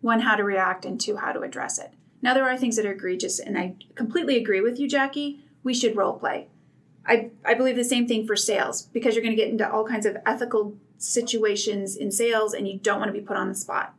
one, 0.01 0.19
how 0.19 0.35
to 0.35 0.43
react, 0.43 0.83
and 0.83 0.99
two, 0.99 1.15
how 1.15 1.31
to 1.31 1.39
address 1.39 1.79
it. 1.79 1.93
Now, 2.21 2.33
there 2.33 2.43
are 2.43 2.57
things 2.57 2.75
that 2.75 2.85
are 2.85 2.91
egregious, 2.91 3.39
and 3.39 3.57
I 3.57 3.75
completely 3.95 4.35
agree 4.35 4.59
with 4.59 4.77
you, 4.77 4.89
Jakki. 4.89 5.39
We 5.63 5.73
should 5.73 5.95
role 5.95 6.19
play. 6.19 6.49
I, 7.05 7.31
I 7.45 7.53
believe 7.53 7.77
the 7.77 7.85
same 7.85 8.05
thing 8.05 8.27
for 8.27 8.35
sales 8.35 8.81
because 8.81 9.15
you're 9.15 9.23
going 9.23 9.37
to 9.37 9.41
get 9.41 9.49
into 9.49 9.71
all 9.71 9.87
kinds 9.87 10.05
of 10.05 10.17
ethical 10.25 10.75
situations 10.97 11.95
in 11.95 12.11
sales 12.11 12.53
and 12.53 12.67
you 12.67 12.77
don't 12.77 12.99
want 12.99 13.07
to 13.07 13.17
be 13.17 13.25
put 13.25 13.37
on 13.37 13.47
the 13.47 13.55
spot. 13.55 13.95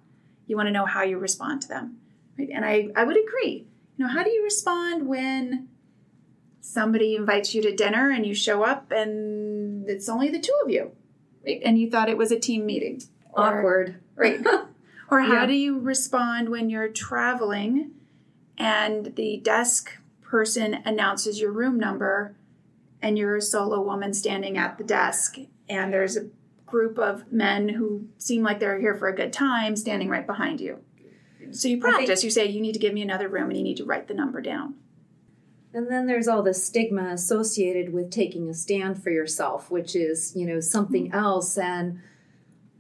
You 0.47 0.57
want 0.57 0.67
to 0.67 0.73
know 0.73 0.85
how 0.85 1.03
you 1.03 1.19
respond 1.19 1.63
to 1.63 1.69
them. 1.69 1.97
Right? 2.39 2.51
And 2.53 2.63
I, 2.63 2.89
I 2.95 3.05
would 3.05 3.17
agree. 3.17 3.67
You 3.97 4.05
know, 4.05 4.13
how 4.13 4.23
do 4.23 4.31
you 4.31 4.45
respond 4.45 5.09
when 5.09 5.69
somebody 6.61 7.15
invites 7.15 7.55
you 7.55 7.63
to 7.63 7.75
dinner 7.75 8.11
and 8.11 8.27
you 8.27 8.35
show 8.35 8.63
up 8.63 8.91
and 8.91 9.89
it's 9.89 10.09
only 10.09 10.29
the 10.29 10.39
two 10.39 10.55
of 10.65 10.71
you 10.71 10.91
right? 11.45 11.61
and 11.65 11.79
you 11.79 11.91
thought 11.91 12.09
it 12.09 12.19
was 12.19 12.33
a 12.33 12.39
team 12.39 12.67
meeting 12.67 13.03
or, 13.33 13.45
awkward 13.45 14.01
right 14.17 14.45
or 15.11 15.21
how 15.21 15.41
yeah. 15.41 15.47
do 15.47 15.55
you 15.55 15.79
respond 15.79 16.49
when 16.49 16.69
you're 16.69 16.89
traveling 16.89 17.91
and 18.59 19.15
the 19.17 19.39
desk 19.39 19.99
person 20.23 20.75
announces 20.85 21.41
your 21.41 21.53
room 21.53 21.79
number 21.79 22.35
and 23.01 23.17
you're 23.17 23.37
a 23.37 23.43
solo 23.43 23.81
woman 23.81 24.13
standing 24.13 24.59
at 24.59 24.77
the 24.79 24.85
desk 24.85 25.39
and 25.69 25.93
there's 25.93 26.17
a 26.17 26.29
group 26.67 26.99
of 26.99 27.33
men 27.33 27.69
who 27.71 28.07
seem 28.19 28.43
like 28.43 28.61
they're 28.61 28.79
here 28.79 28.95
for 28.95 29.09
a 29.09 29.15
good 29.15 29.33
time 29.33 29.75
standing 29.75 30.09
right 30.09 30.27
behind 30.27 30.61
you. 30.61 30.79
So 31.51 31.69
you 31.69 31.81
practice. 31.81 32.23
you 32.23 32.31
say, 32.31 32.47
you 32.47 32.61
need 32.61 32.75
to 32.75 32.79
give 32.79 32.93
me 32.93 33.01
another 33.01 33.29
room 33.29 33.49
and 33.49 33.57
you 33.57 33.63
need 33.63 33.79
to 33.79 33.85
write 33.85 34.07
the 34.07 34.15
number 34.15 34.41
down. 34.41 34.75
And 35.75 35.91
then 35.91 36.07
there's 36.07 36.29
all 36.29 36.43
the 36.43 36.55
stigma 36.55 37.11
associated 37.13 37.93
with 37.93 38.11
taking 38.11 38.49
a 38.49 38.55
stand 38.55 39.03
for 39.03 39.11
yourself, 39.11 39.71
which 39.71 39.95
is, 39.95 40.33
you 40.35 40.47
know, 40.47 40.61
something 40.61 41.13
else. 41.13 41.59
And 41.59 42.01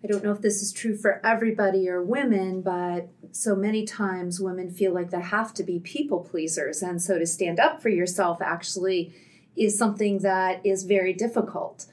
I 0.03 0.07
don't 0.07 0.24
know 0.24 0.33
if 0.33 0.40
this 0.40 0.62
is 0.62 0.72
true 0.72 0.96
for 0.96 1.20
everybody 1.24 1.88
or 1.88 2.03
women, 2.03 2.62
but 2.62 3.09
so 3.33 3.55
many 3.55 3.85
times 3.85 4.40
women 4.40 4.70
feel 4.70 4.94
like 4.94 5.11
they 5.11 5.20
have 5.20 5.53
to 5.55 5.62
be 5.62 5.81
people 5.81 6.20
pleasers. 6.20 6.83
And 6.83 7.03
so 7.03 7.18
to 7.18 7.27
stand 7.27 7.61
up 7.61 7.83
for 7.83 7.90
yourself 7.90 8.40
actually 8.40 9.12
is 9.57 9.77
something 9.77 10.18
that 10.20 10.64
is 10.64 10.85
very 10.85 11.12
difficult. 11.12 11.87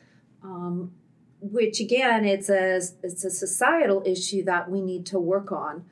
Um, 0.43 0.93
which 1.41 1.79
again, 1.79 2.25
it's 2.25 2.49
a 2.49 2.81
it's 3.03 3.23
a 3.23 3.29
societal 3.29 4.01
issue 4.05 4.43
that 4.45 4.69
we 4.69 4.81
need 4.81 5.05
to 5.07 5.19
work 5.19 5.51
on. 5.51 5.85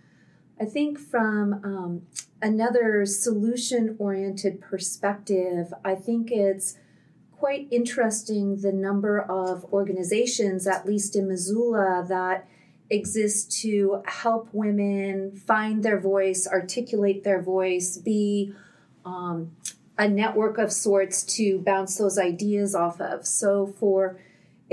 I 0.59 0.65
think 0.65 0.99
from 0.99 1.53
um, 1.63 2.01
another 2.41 3.05
solution 3.05 3.95
oriented 3.99 4.61
perspective, 4.61 5.73
I 5.83 5.95
think 5.95 6.31
it's 6.31 6.77
quite 7.31 7.67
interesting 7.71 8.61
the 8.61 8.71
number 8.71 9.19
of 9.19 9.65
organizations, 9.73 10.67
at 10.67 10.85
least 10.85 11.15
in 11.15 11.27
Missoula, 11.27 12.05
that 12.07 12.47
exist 12.89 13.51
to 13.61 14.03
help 14.05 14.49
women 14.53 15.31
find 15.31 15.83
their 15.83 15.99
voice, 15.99 16.47
articulate 16.47 17.23
their 17.23 17.41
voice, 17.41 17.97
be 17.97 18.53
um, 19.03 19.51
a 19.97 20.07
network 20.07 20.57
of 20.57 20.71
sorts 20.71 21.23
to 21.23 21.59
bounce 21.59 21.97
those 21.97 22.17
ideas 22.17 22.75
off 22.75 23.01
of. 23.01 23.25
So, 23.25 23.67
for 23.67 24.19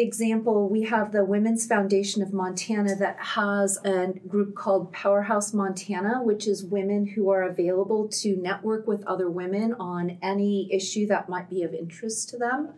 example, 0.00 0.68
we 0.68 0.82
have 0.82 1.12
the 1.12 1.24
Women's 1.24 1.66
Foundation 1.66 2.22
of 2.22 2.32
Montana 2.32 2.96
that 2.96 3.18
has 3.18 3.78
a 3.84 4.12
group 4.26 4.54
called 4.54 4.92
Powerhouse 4.92 5.52
Montana, 5.52 6.22
which 6.22 6.46
is 6.46 6.64
women 6.64 7.06
who 7.06 7.30
are 7.30 7.42
available 7.42 8.08
to 8.08 8.36
network 8.36 8.86
with 8.86 9.04
other 9.06 9.30
women 9.30 9.74
on 9.74 10.18
any 10.22 10.72
issue 10.72 11.06
that 11.08 11.28
might 11.28 11.48
be 11.48 11.62
of 11.62 11.74
interest 11.74 12.28
to 12.30 12.38
them. 12.38 12.70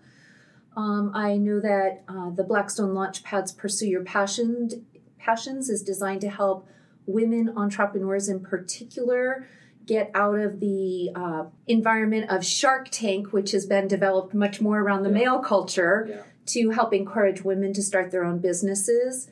Um, 0.76 1.12
I 1.14 1.36
know 1.36 1.60
that 1.60 2.02
uh, 2.08 2.30
the 2.30 2.44
Blackstone 2.44 2.94
Launchpad's 2.94 3.52
Pursue 3.52 3.86
Your 3.86 4.04
Passion, 4.04 4.86
Passions 5.18 5.68
is 5.68 5.82
designed 5.82 6.22
to 6.22 6.30
help 6.30 6.66
women 7.06 7.52
entrepreneurs 7.56 8.28
in 8.28 8.40
particular 8.40 9.46
get 9.86 10.10
out 10.14 10.38
of 10.38 10.60
the 10.60 11.10
uh, 11.14 11.44
environment 11.66 12.30
of 12.30 12.44
Shark 12.44 12.88
Tank, 12.90 13.32
which 13.32 13.50
has 13.52 13.66
been 13.66 13.88
developed 13.88 14.34
much 14.34 14.60
more 14.60 14.80
around 14.80 15.02
the 15.02 15.10
yeah. 15.10 15.16
male 15.16 15.38
culture. 15.40 16.06
Yeah 16.08 16.22
to 16.46 16.70
help 16.70 16.92
encourage 16.92 17.42
women 17.42 17.72
to 17.72 17.82
start 17.82 18.10
their 18.10 18.24
own 18.24 18.38
businesses. 18.38 19.28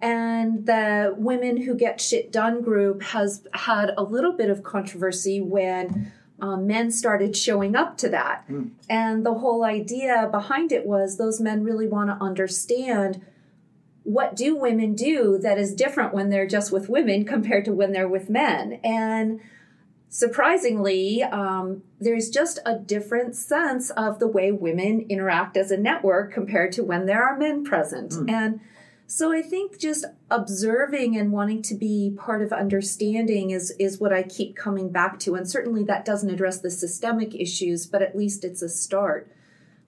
And 0.00 0.66
the 0.66 1.14
Women 1.16 1.62
Who 1.62 1.74
Get 1.74 2.00
Shit 2.00 2.30
Done 2.30 2.62
group 2.62 3.02
has 3.02 3.46
had 3.52 3.92
a 3.96 4.02
little 4.02 4.32
bit 4.32 4.50
of 4.50 4.62
controversy 4.62 5.40
when 5.40 6.12
um, 6.40 6.66
men 6.66 6.90
started 6.90 7.36
showing 7.36 7.74
up 7.74 7.96
to 7.98 8.08
that. 8.10 8.46
Mm. 8.48 8.70
And 8.90 9.24
the 9.24 9.34
whole 9.34 9.64
idea 9.64 10.28
behind 10.30 10.72
it 10.72 10.86
was 10.86 11.16
those 11.16 11.40
men 11.40 11.64
really 11.64 11.88
want 11.88 12.10
to 12.10 12.24
understand 12.24 13.24
what 14.02 14.36
do 14.36 14.54
women 14.54 14.94
do 14.94 15.38
that 15.38 15.58
is 15.58 15.74
different 15.74 16.14
when 16.14 16.30
they're 16.30 16.46
just 16.46 16.70
with 16.70 16.88
women 16.88 17.24
compared 17.24 17.64
to 17.64 17.72
when 17.72 17.92
they're 17.92 18.08
with 18.08 18.30
men. 18.30 18.78
And 18.84 19.40
surprisingly, 20.08 21.22
um, 21.22 21.82
there's 22.00 22.30
just 22.30 22.58
a 22.64 22.78
different 22.78 23.36
sense 23.36 23.90
of 23.90 24.18
the 24.18 24.28
way 24.28 24.52
women 24.52 25.06
interact 25.08 25.56
as 25.56 25.70
a 25.70 25.76
network 25.76 26.32
compared 26.32 26.72
to 26.72 26.84
when 26.84 27.06
there 27.06 27.22
are 27.22 27.36
men 27.36 27.64
present. 27.64 28.12
Mm. 28.12 28.30
And 28.30 28.60
so 29.06 29.32
I 29.32 29.40
think 29.40 29.78
just 29.78 30.04
observing 30.30 31.16
and 31.16 31.30
wanting 31.30 31.62
to 31.62 31.74
be 31.74 32.14
part 32.16 32.42
of 32.42 32.52
understanding 32.52 33.50
is 33.50 33.70
is 33.78 34.00
what 34.00 34.12
I 34.12 34.24
keep 34.24 34.56
coming 34.56 34.90
back 34.90 35.20
to. 35.20 35.36
And 35.36 35.48
certainly 35.48 35.84
that 35.84 36.04
doesn't 36.04 36.30
address 36.30 36.60
the 36.60 36.70
systemic 36.70 37.34
issues, 37.34 37.86
but 37.86 38.02
at 38.02 38.16
least 38.16 38.44
it's 38.44 38.62
a 38.62 38.68
start. 38.68 39.30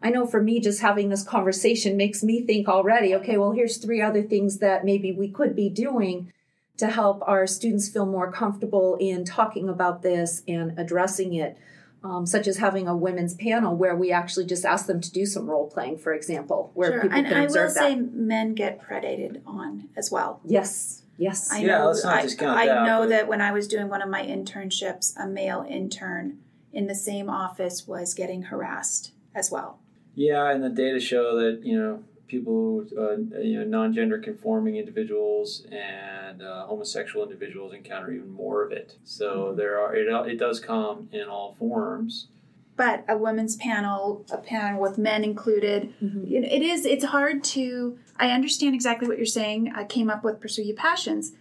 I 0.00 0.10
know 0.10 0.26
for 0.26 0.40
me, 0.40 0.60
just 0.60 0.80
having 0.80 1.08
this 1.08 1.24
conversation 1.24 1.96
makes 1.96 2.22
me 2.22 2.42
think 2.42 2.68
already, 2.68 3.16
okay, 3.16 3.36
well, 3.36 3.50
here's 3.50 3.78
three 3.78 4.00
other 4.00 4.22
things 4.22 4.58
that 4.58 4.84
maybe 4.84 5.10
we 5.10 5.28
could 5.28 5.56
be 5.56 5.68
doing 5.68 6.32
to 6.78 6.88
help 6.88 7.22
our 7.26 7.46
students 7.46 7.88
feel 7.88 8.06
more 8.06 8.32
comfortable 8.32 8.96
in 9.00 9.24
talking 9.24 9.68
about 9.68 10.02
this 10.02 10.42
and 10.48 10.78
addressing 10.78 11.34
it. 11.34 11.58
Um, 12.04 12.26
such 12.26 12.46
as 12.46 12.58
having 12.58 12.86
a 12.86 12.96
women's 12.96 13.34
panel 13.34 13.74
where 13.74 13.96
we 13.96 14.12
actually 14.12 14.46
just 14.46 14.64
ask 14.64 14.86
them 14.86 15.00
to 15.00 15.10
do 15.10 15.26
some 15.26 15.50
role 15.50 15.68
playing, 15.68 15.98
for 15.98 16.14
example, 16.14 16.70
where 16.74 16.92
sure. 16.92 17.00
people 17.00 17.18
and 17.18 17.26
can 17.26 17.36
I 17.36 17.42
observe 17.42 17.70
will 17.70 17.74
say 17.74 17.96
men 17.96 18.54
get 18.54 18.80
predated 18.80 19.42
on 19.44 19.88
as 19.96 20.08
well. 20.08 20.40
Yes, 20.44 21.02
yes. 21.16 21.50
I 21.50 21.58
yeah, 21.58 21.78
know, 21.78 21.86
let's 21.88 22.04
not 22.04 22.14
I, 22.14 22.22
discount 22.22 22.56
I 22.56 22.66
that, 22.66 22.86
know 22.86 23.00
but- 23.00 23.08
that 23.08 23.26
when 23.26 23.40
I 23.40 23.50
was 23.50 23.66
doing 23.66 23.88
one 23.88 24.00
of 24.00 24.08
my 24.08 24.22
internships, 24.22 25.12
a 25.16 25.26
male 25.26 25.66
intern 25.68 26.38
in 26.72 26.86
the 26.86 26.94
same 26.94 27.28
office 27.28 27.88
was 27.88 28.14
getting 28.14 28.42
harassed 28.42 29.10
as 29.34 29.50
well. 29.50 29.80
Yeah, 30.14 30.50
and 30.52 30.62
the 30.62 30.68
data 30.70 31.00
show 31.00 31.36
that 31.40 31.62
you 31.64 31.76
know 31.76 32.04
people, 32.28 32.84
uh, 32.96 33.16
you 33.40 33.58
know, 33.58 33.64
non-gender 33.64 34.18
conforming 34.18 34.76
individuals 34.76 35.66
and 35.72 36.42
uh, 36.42 36.66
homosexual 36.66 37.24
individuals 37.24 37.72
encounter 37.74 38.12
even 38.12 38.30
more 38.30 38.64
of 38.64 38.70
it. 38.70 38.96
So 39.04 39.46
mm-hmm. 39.46 39.56
there 39.56 39.80
are 39.80 39.96
it, 39.96 40.30
it 40.30 40.38
does 40.38 40.60
come 40.60 41.08
in 41.12 41.28
all 41.28 41.54
forms. 41.58 42.28
But 42.76 43.04
a 43.08 43.18
women's 43.18 43.56
panel, 43.56 44.24
a 44.30 44.36
panel 44.36 44.80
with 44.80 44.98
men 44.98 45.24
included, 45.24 45.92
mm-hmm. 46.00 46.24
you 46.26 46.40
know, 46.40 46.48
it 46.48 46.62
is. 46.62 46.86
It's 46.86 47.06
hard 47.06 47.42
to. 47.44 47.98
I 48.16 48.30
understand 48.30 48.74
exactly 48.74 49.08
what 49.08 49.16
you're 49.16 49.26
saying. 49.26 49.72
I 49.74 49.84
came 49.84 50.08
up 50.08 50.22
with 50.22 50.40
pursue 50.40 50.62
your 50.62 50.76
passions. 50.76 51.32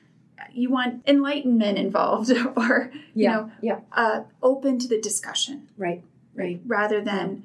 You 0.51 0.69
want 0.71 1.03
enlightenment 1.07 1.77
involved, 1.77 2.31
or 2.55 2.91
you 3.13 3.27
know, 3.27 3.51
yeah, 3.61 3.81
uh, 3.91 4.21
open 4.41 4.79
to 4.79 4.87
the 4.87 4.99
discussion, 4.99 5.69
right, 5.77 6.03
right, 6.33 6.59
rather 6.65 7.03
than 7.03 7.29
yeah. 7.29 7.41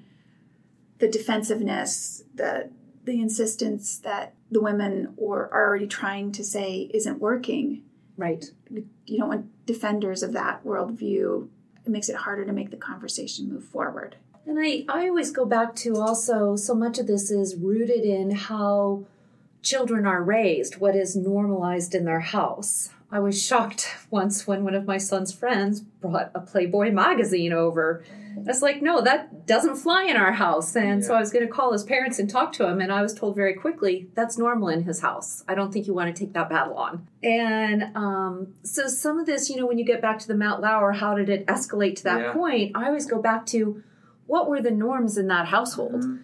the 0.99 1.09
defensiveness, 1.09 2.25
the 2.35 2.71
the 3.05 3.21
insistence 3.21 3.99
that 3.99 4.35
the 4.51 4.61
women 4.61 5.15
or 5.17 5.49
are 5.53 5.67
already 5.67 5.87
trying 5.87 6.33
to 6.33 6.45
say 6.45 6.91
isn't 6.95 7.21
working. 7.21 7.83
Right. 8.17 8.45
You 8.71 9.19
don't 9.19 9.29
want 9.29 9.67
defenders 9.67 10.23
of 10.23 10.33
that 10.33 10.65
worldview. 10.65 11.49
It 11.85 11.91
makes 11.91 12.09
it 12.09 12.17
harder 12.17 12.45
to 12.45 12.53
make 12.53 12.71
the 12.71 12.77
conversation 12.77 13.49
move 13.49 13.65
forward. 13.65 14.17
And 14.47 14.59
I, 14.61 14.85
I 14.89 15.09
always 15.09 15.31
go 15.31 15.45
back 15.45 15.75
to 15.77 15.97
also 15.97 16.57
so 16.57 16.75
much 16.75 16.99
of 16.99 17.07
this 17.07 17.31
is 17.31 17.57
rooted 17.57 18.05
in 18.05 18.33
how 18.33 19.05
children 19.63 20.07
are 20.07 20.23
raised, 20.23 20.79
what 20.79 20.95
is 20.95 21.17
normalized 21.17 21.95
in 21.95 22.05
their 22.05 22.21
house. 22.21 22.91
I 23.11 23.21
was 23.21 23.41
shocked 23.41 23.95
once 24.11 24.47
when 24.47 24.65
one 24.65 24.75
of 24.75 24.87
my 24.87 24.97
son's 24.97 25.33
friends 25.33 25.81
brought 25.81 26.31
a 26.35 26.41
Playboy 26.41 26.93
magazine 26.93 27.53
over. 27.53 28.03
I 28.35 28.41
was 28.41 28.63
like, 28.63 28.81
no, 28.81 29.03
that 29.03 29.47
doesn't 29.47 29.77
fly 29.77 30.05
in 30.05 30.17
our 30.17 30.33
house. 30.33 30.75
And 30.75 31.03
yeah. 31.03 31.07
so 31.07 31.15
I 31.15 31.21
was 31.21 31.31
going 31.31 31.47
to 31.47 31.53
call 31.53 31.73
his 31.73 31.85
parents 31.85 32.19
and 32.19 32.31
talk 32.31 32.53
to 32.55 32.67
him. 32.67 32.81
And 32.81 32.91
I 32.91 33.03
was 33.03 33.13
told 33.13 33.37
very 33.37 33.53
quickly, 33.53 34.09
that's 34.15 34.39
normal 34.39 34.69
in 34.69 34.85
his 34.85 35.01
house. 35.01 35.45
I 35.47 35.55
don't 35.55 35.71
think 35.71 35.87
you 35.87 35.93
want 35.93 36.15
to 36.15 36.19
take 36.19 36.33
that 36.33 36.49
battle 36.49 36.75
on. 36.75 37.07
And 37.23 37.95
um, 37.95 38.55
so 38.63 38.87
some 38.87 39.19
of 39.19 39.27
this, 39.27 39.51
you 39.51 39.57
know, 39.57 39.67
when 39.67 39.77
you 39.77 39.85
get 39.85 40.01
back 40.01 40.19
to 40.21 40.29
the 40.29 40.35
Matt 40.35 40.63
Lauer, 40.63 40.93
how 40.93 41.15
did 41.15 41.29
it 41.29 41.47
escalate 41.47 41.97
to 41.97 42.05
that 42.05 42.21
yeah. 42.21 42.33
point? 42.33 42.73
I 42.75 42.87
always 42.87 43.05
go 43.05 43.21
back 43.21 43.45
to 43.47 43.83
what 44.27 44.49
were 44.49 44.63
the 44.63 44.71
norms 44.71 45.19
in 45.19 45.27
that 45.29 45.49
household? 45.49 46.03
Mm-hmm. 46.03 46.17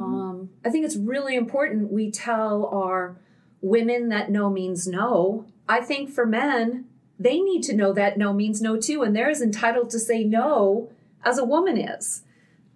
Um, 0.00 0.50
I 0.64 0.70
think 0.70 0.84
it's 0.84 0.96
really 0.96 1.36
important 1.36 1.92
we 1.92 2.10
tell 2.10 2.66
our 2.66 3.16
women 3.60 4.08
that 4.08 4.30
no 4.30 4.50
means 4.50 4.86
no 4.86 5.46
I 5.68 5.80
think 5.80 6.10
for 6.10 6.26
men, 6.26 6.86
they 7.18 7.40
need 7.40 7.62
to 7.64 7.74
know 7.74 7.92
that 7.92 8.18
no 8.18 8.32
means 8.32 8.60
no 8.60 8.76
too, 8.76 9.02
and 9.02 9.14
they're 9.14 9.30
as 9.30 9.40
entitled 9.40 9.90
to 9.90 9.98
say 9.98 10.24
no 10.24 10.90
as 11.24 11.38
a 11.38 11.44
woman 11.44 11.78
is. 11.78 12.24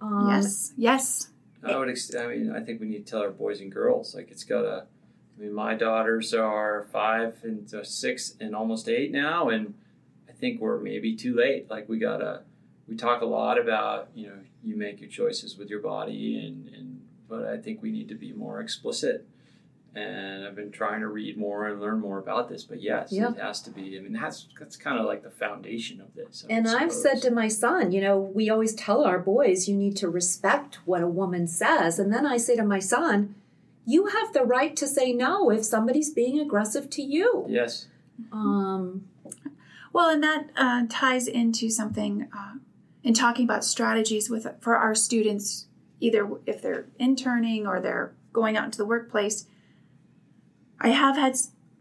Um, 0.01 0.29
yes, 0.31 0.73
yes. 0.77 1.29
I 1.63 1.77
would. 1.77 1.91
Ex- 1.91 2.15
I 2.15 2.27
mean, 2.29 2.51
I 2.51 2.61
think 2.61 2.81
we 2.81 2.87
need 2.87 3.05
to 3.07 3.11
tell 3.11 3.23
our 3.23 3.31
boys 3.31 3.61
and 3.61 3.73
girls 3.73 4.15
like 4.15 4.31
it's 4.31 4.45
got 4.45 4.63
to. 4.63 4.87
I 5.37 5.43
mean, 5.43 5.53
my 5.53 5.75
daughters 5.75 6.33
are 6.33 6.87
five 6.93 7.37
and 7.43 7.73
uh, 7.75 7.83
six 7.85 8.35
and 8.41 8.55
almost 8.55 8.89
eight 8.89 9.11
now, 9.11 9.49
and 9.49 9.75
I 10.29 10.33
think 10.33 10.61
we're 10.61 10.79
maybe 10.79 11.17
too 11.17 11.35
late. 11.35 11.69
Like 11.71 11.89
we 11.89 11.99
gotta. 11.99 12.43
We 12.89 12.95
talk 12.95 13.21
a 13.21 13.27
lot 13.27 13.59
about 13.59 14.11
you 14.15 14.29
know 14.29 14.39
you 14.63 14.77
make 14.77 15.01
your 15.01 15.11
choices 15.11 15.59
with 15.59 15.69
your 15.69 15.81
body, 15.81 16.39
and 16.39 16.69
and 16.69 16.96
but 17.29 17.45
I 17.45 17.57
think 17.57 17.83
we 17.83 17.91
need 17.91 18.09
to 18.09 18.15
be 18.15 18.33
more 18.33 18.61
explicit 18.61 19.27
and 19.97 20.47
I've 20.47 20.55
been 20.55 20.71
trying 20.71 21.01
to 21.01 21.09
read 21.09 21.39
more 21.39 21.67
and 21.67 21.81
learn 21.81 22.01
more 22.01 22.19
about 22.19 22.49
this. 22.49 22.65
But 22.65 22.83
yes, 22.83 23.11
yeah. 23.11 23.31
it 23.31 23.39
has 23.39 23.63
to 23.63 23.71
be. 23.71 23.97
I 23.97 24.03
mean, 24.03 24.13
that's 24.13 24.47
that's 24.59 24.77
kind 24.77 24.99
of 24.99 25.07
like 25.07 25.23
the 25.23 25.31
foundation 25.31 26.01
of 26.01 26.15
this. 26.15 26.45
I 26.49 26.53
and 26.53 26.69
I've 26.69 26.93
said 26.93 27.23
to 27.23 27.31
my 27.31 27.49
son, 27.49 27.93
you 27.93 28.01
know, 28.01 28.19
we 28.19 28.51
always 28.51 28.75
tell 28.75 29.05
our 29.05 29.19
boys, 29.19 29.69
you 29.69 29.75
need 29.75 29.97
to 29.97 30.09
respect 30.09 30.79
what 30.85 31.03
a 31.03 31.09
woman 31.09 31.47
says, 31.47 31.99
and 31.99 32.13
then 32.13 32.27
I 32.27 32.37
say 32.37 32.57
to 32.57 32.65
my 32.65 32.79
son, 32.79 33.35
you 33.87 34.07
have 34.07 34.33
the 34.33 34.45
right 34.45 34.77
to 34.77 34.87
say 34.87 35.13
no 35.13 35.51
if 35.51 35.65
somebody's 35.65 36.11
being 36.11 36.39
aggressive 36.39 36.91
to 36.91 37.03
you. 37.03 37.47
Yes. 37.49 37.87
Um. 38.31 39.09
Well, 39.93 40.11
and 40.11 40.23
that 40.23 40.51
uh, 40.57 40.83
ties 40.91 41.27
into 41.27 41.71
something 41.71 42.29
uh, 42.37 42.59
in 43.03 43.15
talking 43.15 43.47
about 43.47 43.65
strategies 43.65 44.29
with 44.29 44.47
for 44.61 44.77
our 44.77 44.95
students, 44.95 45.66
either 46.01 46.29
if 46.47 46.63
they're 46.63 46.87
interning 46.99 47.67
or 47.67 47.81
they're 47.81 48.13
going 48.33 48.57
out 48.57 48.65
into 48.65 48.79
the 48.79 48.85
workplace, 48.85 49.47
I 50.81 50.89
have 50.89 51.17
had 51.17 51.37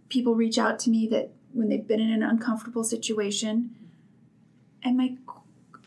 people 0.09 0.35
reach 0.35 0.57
out 0.57 0.79
to 0.79 0.89
me 0.89 1.07
that 1.07 1.31
when 1.51 1.69
they've 1.69 1.87
been 1.87 1.99
in 1.99 2.11
an 2.11 2.23
uncomfortable 2.23 2.83
situation, 2.83 3.75
and 4.83 4.97
my 4.97 5.15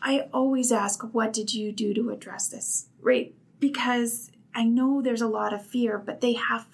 I 0.01 0.27
always 0.33 0.71
ask, 0.71 1.03
what 1.13 1.33
did 1.33 1.53
you 1.53 1.71
do 1.71 1.93
to 1.93 2.09
address 2.09 2.47
this? 2.47 2.87
Right? 3.01 3.33
Because 3.59 4.31
I 4.55 4.63
know 4.63 5.01
there's 5.01 5.21
a 5.21 5.27
lot 5.27 5.53
of 5.53 5.65
fear, 5.65 5.97
but 5.97 6.21
they 6.21 6.33
have 6.33 6.67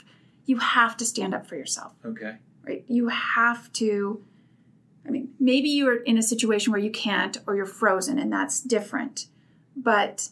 you 0.45 0.57
have 0.57 0.95
to 0.97 1.05
stand 1.05 1.33
up 1.33 1.47
for 1.47 1.55
yourself. 1.55 1.93
Okay. 2.05 2.35
Right? 2.63 2.83
You 2.87 3.07
have 3.07 3.71
to 3.73 4.23
I 5.07 5.11
mean, 5.11 5.29
maybe 5.39 5.69
you're 5.69 6.01
in 6.01 6.17
a 6.17 6.23
situation 6.23 6.71
where 6.71 6.81
you 6.81 6.89
can't 6.89 7.37
or 7.45 7.55
you're 7.55 7.65
frozen 7.65 8.17
and 8.17 8.31
that's 8.33 8.59
different. 8.59 9.27
But 9.75 10.29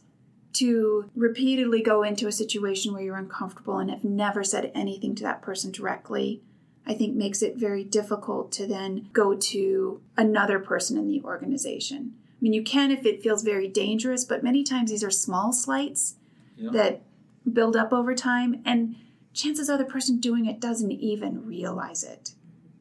to 0.53 1.09
repeatedly 1.15 1.81
go 1.81 2.03
into 2.03 2.27
a 2.27 2.31
situation 2.31 2.93
where 2.93 3.01
you're 3.01 3.17
uncomfortable 3.17 3.77
and 3.77 3.89
have 3.89 4.03
never 4.03 4.43
said 4.43 4.71
anything 4.75 5.15
to 5.15 5.23
that 5.23 5.41
person 5.41 5.71
directly, 5.71 6.41
I 6.85 6.93
think 6.93 7.15
makes 7.15 7.41
it 7.41 7.55
very 7.57 7.83
difficult 7.83 8.51
to 8.53 8.67
then 8.67 9.09
go 9.13 9.35
to 9.35 10.01
another 10.17 10.59
person 10.59 10.97
in 10.97 11.07
the 11.07 11.21
organization. 11.23 12.13
I 12.29 12.37
mean, 12.41 12.53
you 12.53 12.63
can 12.63 12.91
if 12.91 13.05
it 13.05 13.23
feels 13.23 13.41
very 13.41 13.67
dangerous, 13.67 14.25
but 14.25 14.43
many 14.43 14.63
times 14.63 14.91
these 14.91 15.03
are 15.03 15.11
small 15.11 15.53
slights 15.53 16.15
yeah. 16.57 16.71
that 16.71 17.01
build 17.51 17.75
up 17.75 17.93
over 17.93 18.13
time, 18.13 18.61
and 18.65 18.95
chances 19.33 19.69
are 19.69 19.77
the 19.77 19.85
person 19.85 20.19
doing 20.19 20.45
it 20.45 20.59
doesn't 20.59 20.91
even 20.91 21.45
realize 21.47 22.03
it, 22.03 22.33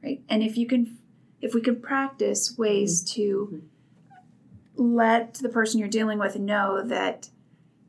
right? 0.02 0.22
And 0.28 0.42
if 0.42 0.56
you 0.56 0.66
can, 0.66 0.98
if 1.40 1.54
we 1.54 1.60
can 1.60 1.80
practice 1.80 2.58
ways 2.58 3.02
mm-hmm. 3.02 3.14
to 3.14 3.62
let 4.74 5.34
the 5.34 5.48
person 5.48 5.78
you're 5.78 5.88
dealing 5.88 6.18
with 6.18 6.38
know 6.38 6.82
that 6.82 7.28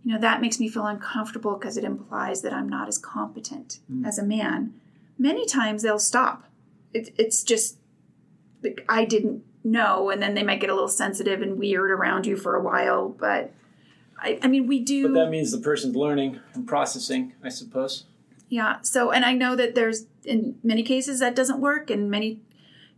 you 0.04 0.14
know 0.14 0.20
that 0.20 0.42
makes 0.42 0.60
me 0.60 0.68
feel 0.68 0.86
uncomfortable 0.86 1.56
because 1.56 1.78
it 1.78 1.84
implies 1.84 2.42
that 2.42 2.54
i'm 2.54 2.68
not 2.68 2.88
as 2.88 2.98
competent 2.98 3.80
mm. 3.92 4.06
as 4.06 4.18
a 4.18 4.24
man 4.24 4.74
many 5.18 5.46
times 5.46 5.82
they'll 5.82 6.00
stop 6.00 6.46
it, 6.94 7.14
it's 7.18 7.44
just 7.44 7.78
like 8.64 8.86
i 8.90 9.06
didn't 9.06 9.44
know 9.64 10.10
and 10.10 10.22
then 10.22 10.36
they 10.36 10.44
might 10.44 10.60
get 10.60 10.70
a 10.70 10.74
little 10.74 10.90
sensitive 10.90 11.42
and 11.42 11.58
weird 11.58 11.90
around 11.90 12.26
you 12.26 12.36
for 12.36 12.56
a 12.56 12.62
while 12.62 13.10
but 13.10 13.54
i, 14.20 14.38
I 14.42 14.48
mean 14.48 14.68
we 14.68 14.80
do 14.80 15.08
but 15.08 15.14
that 15.14 15.30
means 15.30 15.52
the 15.52 15.60
person's 15.60 15.96
learning 15.96 16.40
and 16.54 16.68
processing 16.68 17.34
i 17.44 17.50
suppose 17.50 18.06
yeah 18.50 18.82
so 18.82 19.12
and 19.12 19.24
i 19.24 19.34
know 19.34 19.56
that 19.56 19.74
there's 19.74 20.06
in 20.26 20.58
many 20.64 20.84
cases 20.84 21.20
that 21.20 21.36
doesn't 21.36 21.62
work 21.62 21.90
in 21.90 22.10
many 22.10 22.42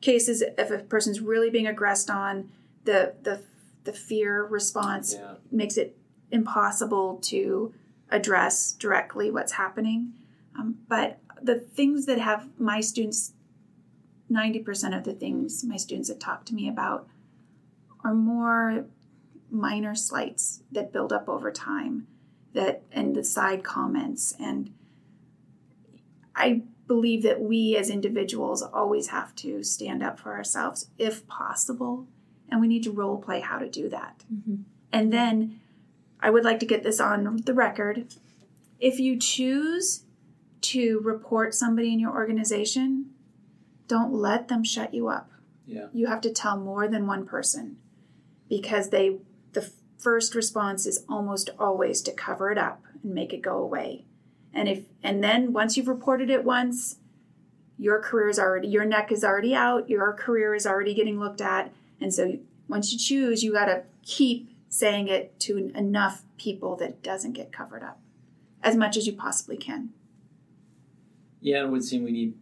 cases 0.02 0.44
if 0.58 0.72
a 0.72 0.80
person's 0.80 1.22
really 1.22 1.50
being 1.50 1.68
aggressed 1.68 2.10
on 2.10 2.50
the 2.86 3.14
the 3.22 3.42
the 3.84 3.94
fear 3.94 4.44
response 4.44 5.14
yeah. 5.14 5.36
makes 5.52 5.78
it 5.78 5.96
impossible 6.32 7.18
to 7.24 7.74
address 8.10 8.72
directly 8.74 9.32
what's 9.32 9.54
happening. 9.54 10.14
Um, 10.58 10.78
but 10.88 11.20
the 11.42 11.60
things 11.60 12.06
that 12.06 12.20
have 12.20 12.48
my 12.60 12.82
students, 12.82 13.34
90% 14.32 14.98
of 14.98 15.04
the 15.04 15.14
things 15.14 15.64
my 15.64 15.78
students 15.78 16.10
have 16.10 16.20
talked 16.20 16.48
to 16.48 16.56
me 16.56 16.68
about 16.68 17.08
are 18.04 18.14
more 18.14 18.86
minor 19.50 19.96
slights 19.96 20.62
that 20.72 20.92
build 20.92 21.12
up 21.14 21.28
over 21.30 21.52
time 21.52 22.08
that 22.54 22.82
and 22.92 23.16
the 23.16 23.24
side 23.24 23.64
comments 23.64 24.34
and 24.40 24.74
i 26.36 26.62
believe 26.88 27.24
that 27.24 27.42
we 27.42 27.76
as 27.76 27.90
individuals 27.90 28.62
always 28.62 29.08
have 29.08 29.36
to 29.36 29.64
stand 29.64 30.02
up 30.02 30.20
for 30.20 30.34
ourselves 30.34 30.90
if 30.98 31.26
possible 31.28 32.08
and 32.50 32.62
we 32.62 32.68
need 32.68 32.84
to 32.84 32.92
role 32.92 33.18
play 33.18 33.40
how 33.40 33.60
to 33.60 33.70
do 33.70 33.90
that 33.90 34.24
mm-hmm. 34.34 34.56
and 34.92 35.14
then 35.14 35.60
I 36.26 36.32
would 36.32 36.44
like 36.44 36.60
to 36.62 36.66
get 36.66 36.82
this 36.82 37.00
on 37.00 37.44
the 37.46 37.54
record. 37.54 38.08
If 38.80 39.00
you 39.00 39.20
choose 39.20 40.06
to 40.62 41.00
report 41.04 41.54
somebody 41.54 41.94
in 41.94 42.00
your 42.00 42.14
organization, 42.14 43.12
don't 43.88 44.12
let 44.12 44.48
them 44.48 44.64
shut 44.64 44.92
you 44.92 45.08
up. 45.08 45.30
Yeah. 45.68 45.86
You 45.94 46.08
have 46.08 46.22
to 46.22 46.32
tell 46.32 46.58
more 46.58 46.88
than 46.88 47.06
one 47.06 47.28
person 47.28 47.78
because 48.50 48.90
they 48.90 49.20
the 49.54 49.72
first 50.00 50.34
response 50.34 50.88
is 50.88 51.06
almost 51.08 51.52
always 51.60 52.02
to 52.02 52.12
cover 52.12 52.52
it 52.52 52.58
up 52.58 52.82
and 53.04 53.14
make 53.14 53.32
it 53.32 53.44
go 53.44 53.60
away. 53.60 54.06
And 54.52 54.68
if 54.68 54.86
and 55.04 55.24
then 55.24 55.54
once 55.54 55.78
you've 55.78 55.88
reported 55.88 56.32
it 56.32 56.44
once, 56.44 56.98
your 57.78 58.02
career 58.02 58.30
is 58.30 58.40
already 58.40 58.68
your 58.68 58.86
neck 58.86 59.12
is 59.12 59.24
already 59.24 59.54
out, 59.54 59.92
your 59.92 60.12
career 60.14 60.56
is 60.56 60.66
already 60.66 60.96
getting 60.96 61.20
looked 61.20 61.42
at, 61.42 61.72
and 62.02 62.12
so 62.12 62.40
once 62.68 62.92
you 62.92 62.98
choose, 62.98 63.44
you 63.44 63.54
got 63.54 63.66
to 63.66 63.84
keep 64.02 64.50
saying 64.76 65.08
it 65.08 65.40
to 65.40 65.72
enough 65.74 66.24
people 66.38 66.76
that 66.76 67.02
doesn't 67.02 67.32
get 67.32 67.50
covered 67.50 67.82
up 67.82 67.98
as 68.62 68.76
much 68.76 68.98
as 68.98 69.08
you 69.08 69.14
possibly 69.14 69.56
can. 69.56 69.90
Yeah, 71.40 71.64
it 71.64 71.70
would 71.70 71.84
seem 71.84 72.04
we 72.04 72.12
need 72.12 72.34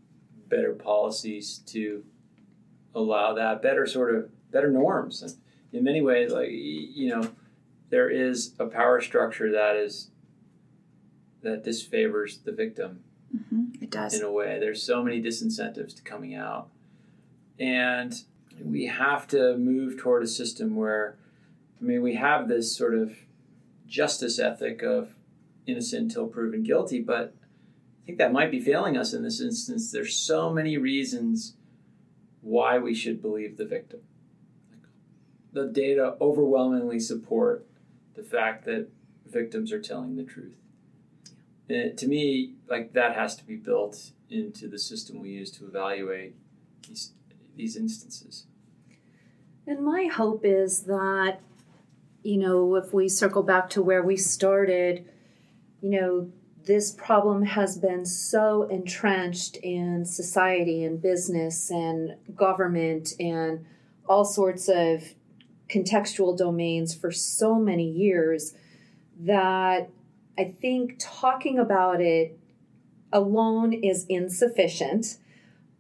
better 0.49 0.73
policies 0.73 1.59
to 1.67 2.03
allow 2.95 3.33
that, 3.33 3.61
better 3.61 3.85
sort 3.85 4.15
of 4.15 4.31
better 4.51 4.71
norms. 4.71 5.21
And 5.21 5.35
in 5.71 5.83
many 5.83 6.01
ways, 6.01 6.31
like 6.31 6.49
you 6.49 7.09
know, 7.09 7.29
there 7.89 8.09
is 8.09 8.53
a 8.57 8.65
power 8.65 8.99
structure 8.99 9.51
that 9.51 9.75
is 9.75 10.09
that 11.43 11.63
disfavors 11.63 12.43
the 12.43 12.51
victim. 12.51 13.03
Mm-hmm, 13.35 13.83
it 13.83 13.91
does 13.91 14.15
in 14.15 14.23
a 14.23 14.31
way. 14.31 14.57
There's 14.59 14.81
so 14.81 15.03
many 15.03 15.21
disincentives 15.21 15.95
to 15.97 16.01
coming 16.01 16.33
out, 16.33 16.69
and 17.59 18.13
we 18.59 18.87
have 18.87 19.27
to 19.27 19.55
move 19.57 19.99
toward 19.99 20.23
a 20.23 20.27
system 20.27 20.75
where 20.75 21.17
I 21.83 21.85
mean, 21.85 22.01
we 22.01 22.15
have 22.15 22.47
this 22.47 22.73
sort 22.73 22.95
of 22.95 23.13
justice 23.85 24.39
ethic 24.39 24.81
of 24.81 25.15
innocent 25.67 26.03
until 26.03 26.27
proven 26.27 26.63
guilty, 26.63 27.01
but 27.01 27.35
I 28.01 28.05
think 28.05 28.17
that 28.19 28.31
might 28.31 28.51
be 28.51 28.61
failing 28.61 28.95
us 28.95 29.11
in 29.11 29.21
this 29.21 29.41
instance. 29.41 29.91
There's 29.91 30.15
so 30.15 30.49
many 30.49 30.77
reasons 30.77 31.55
why 32.39 32.77
we 32.77 32.95
should 32.95 33.21
believe 33.21 33.57
the 33.57 33.65
victim. 33.65 33.99
The 35.51 35.67
data 35.67 36.15
overwhelmingly 36.21 37.01
support 37.01 37.67
the 38.15 38.23
fact 38.23 38.63
that 38.63 38.87
victims 39.25 39.73
are 39.73 39.81
telling 39.81 40.15
the 40.15 40.23
truth. 40.23 40.55
And 41.67 41.97
to 41.97 42.07
me, 42.07 42.53
like 42.69 42.93
that 42.93 43.15
has 43.15 43.35
to 43.37 43.43
be 43.45 43.57
built 43.57 44.11
into 44.29 44.69
the 44.69 44.79
system 44.79 45.19
we 45.19 45.31
use 45.31 45.51
to 45.51 45.67
evaluate 45.67 46.35
these 46.87 47.11
these 47.55 47.75
instances. 47.75 48.45
And 49.67 49.83
my 49.83 50.05
hope 50.05 50.43
is 50.43 50.83
that 50.83 51.39
you 52.23 52.37
know, 52.37 52.75
if 52.75 52.93
we 52.93 53.09
circle 53.09 53.43
back 53.43 53.69
to 53.71 53.81
where 53.81 54.01
we 54.01 54.17
started, 54.17 55.05
you 55.81 55.89
know, 55.89 56.31
this 56.65 56.91
problem 56.91 57.43
has 57.43 57.77
been 57.77 58.05
so 58.05 58.63
entrenched 58.63 59.57
in 59.57 60.05
society 60.05 60.83
and 60.83 61.01
business 61.01 61.69
and 61.69 62.15
government 62.35 63.13
and 63.19 63.65
all 64.07 64.23
sorts 64.23 64.69
of 64.69 65.13
contextual 65.67 66.37
domains 66.37 66.95
for 66.95 67.11
so 67.11 67.55
many 67.55 67.89
years 67.89 68.53
that 69.19 69.89
I 70.37 70.45
think 70.45 70.95
talking 70.99 71.59
about 71.59 72.01
it 72.01 72.39
alone 73.11 73.73
is 73.73 74.05
insufficient. 74.07 75.17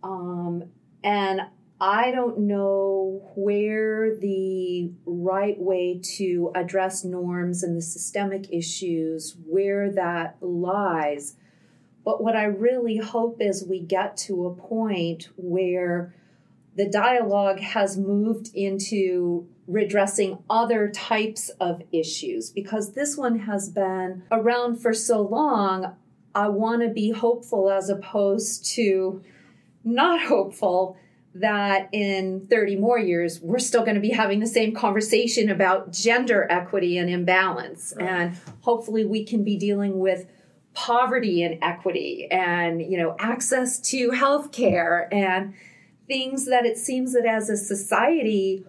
Um, 0.03 0.65
and 1.03 1.41
I 1.79 2.11
don't 2.11 2.39
know 2.39 3.31
where 3.35 4.15
the 4.15 4.91
right 5.05 5.59
way 5.59 5.99
to 6.17 6.51
address 6.55 7.03
norms 7.03 7.63
and 7.63 7.75
the 7.75 7.81
systemic 7.81 8.51
issues, 8.51 9.35
where 9.45 9.91
that 9.91 10.37
lies. 10.39 11.35
But 12.05 12.23
what 12.23 12.35
I 12.35 12.45
really 12.45 12.97
hope 12.97 13.37
is 13.41 13.65
we 13.67 13.79
get 13.79 14.17
to 14.17 14.45
a 14.45 14.55
point 14.55 15.29
where 15.35 16.13
the 16.75 16.89
dialogue 16.89 17.59
has 17.59 17.97
moved 17.97 18.49
into 18.53 19.47
redressing 19.67 20.39
other 20.49 20.89
types 20.89 21.49
of 21.59 21.81
issues 21.91 22.49
because 22.49 22.93
this 22.93 23.15
one 23.15 23.39
has 23.39 23.69
been 23.69 24.23
around 24.31 24.77
for 24.77 24.93
so 24.93 25.21
long. 25.21 25.95
I 26.35 26.49
want 26.49 26.81
to 26.81 26.89
be 26.89 27.11
hopeful 27.11 27.69
as 27.69 27.89
opposed 27.89 28.65
to 28.75 29.21
not 29.83 30.21
hopeful 30.27 30.97
that 31.35 31.89
in 31.91 32.47
30 32.47 32.75
more 32.75 32.99
years, 32.99 33.39
we're 33.41 33.59
still 33.59 33.83
going 33.83 33.95
to 33.95 34.01
be 34.01 34.11
having 34.11 34.39
the 34.39 34.47
same 34.47 34.73
conversation 34.73 35.49
about 35.49 35.91
gender 35.91 36.45
equity 36.49 36.97
and 36.97 37.09
imbalance. 37.09 37.93
Right. 37.97 38.07
And 38.07 38.37
hopefully, 38.61 39.05
we 39.05 39.25
can 39.25 39.43
be 39.43 39.57
dealing 39.57 39.99
with 39.99 40.27
poverty 40.73 41.43
and 41.43 41.59
equity 41.61 42.27
and 42.31 42.81
you 42.81 42.97
know 42.97 43.15
access 43.19 43.79
to 43.79 44.09
health 44.09 44.51
care 44.51 45.07
and 45.13 45.53
things 46.07 46.47
that 46.47 46.65
it 46.65 46.77
seems 46.77 47.13
that 47.13 47.25
as 47.25 47.47
a 47.47 47.55
society 47.55 48.65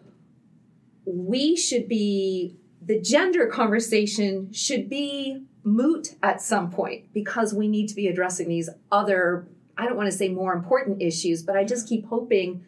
we 1.06 1.56
should 1.56 1.88
be 1.88 2.54
the 2.82 3.00
gender 3.00 3.46
conversation 3.46 4.52
should 4.52 4.88
be 4.88 5.42
moot 5.62 6.14
at 6.22 6.42
some 6.42 6.70
point 6.70 7.10
because 7.14 7.54
we 7.54 7.68
need 7.68 7.88
to 7.88 7.94
be 7.94 8.06
addressing 8.06 8.48
these 8.48 8.68
other 8.92 9.46
I 9.76 9.86
don't 9.86 9.96
want 9.96 10.10
to 10.10 10.16
say 10.16 10.28
more 10.28 10.52
important 10.52 11.02
issues, 11.02 11.42
but 11.42 11.56
I 11.56 11.64
just 11.64 11.88
keep 11.88 12.06
hoping 12.06 12.64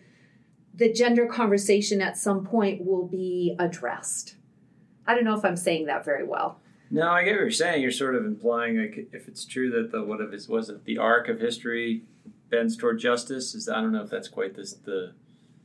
the 0.75 0.93
gender 0.93 1.27
conversation 1.27 2.03
at 2.03 2.17
some 2.17 2.45
point 2.45 2.85
will 2.85 3.07
be 3.07 3.55
addressed. 3.59 4.37
I 5.07 5.15
don't 5.15 5.25
know 5.25 5.37
if 5.39 5.45
I'm 5.45 5.57
saying 5.57 5.87
that 5.87 6.05
very 6.05 6.25
well. 6.25 6.61
No, 6.91 7.09
I 7.09 7.25
get 7.25 7.33
what 7.33 7.41
you're 7.41 7.51
saying. 7.51 7.83
You're 7.83 7.91
sort 7.91 8.15
of 8.15 8.25
implying 8.25 8.79
like 8.79 9.09
if 9.13 9.27
it's 9.29 9.45
true 9.45 9.71
that 9.71 9.91
the 9.91 10.05
what 10.05 10.21
if 10.21 10.33
it 10.33 10.49
was 10.49 10.69
it 10.69 10.85
the 10.85 10.99
arc 10.99 11.29
of 11.29 11.41
history 11.41 12.03
bends 12.49 12.77
toward 12.77 12.99
justice. 13.01 13.55
Is 13.55 13.69
I 13.69 13.81
don't 13.81 13.93
know 13.93 14.03
if 14.03 14.11
that's 14.11 14.29
quite 14.29 14.55
this 14.55 14.75
the. 14.75 15.13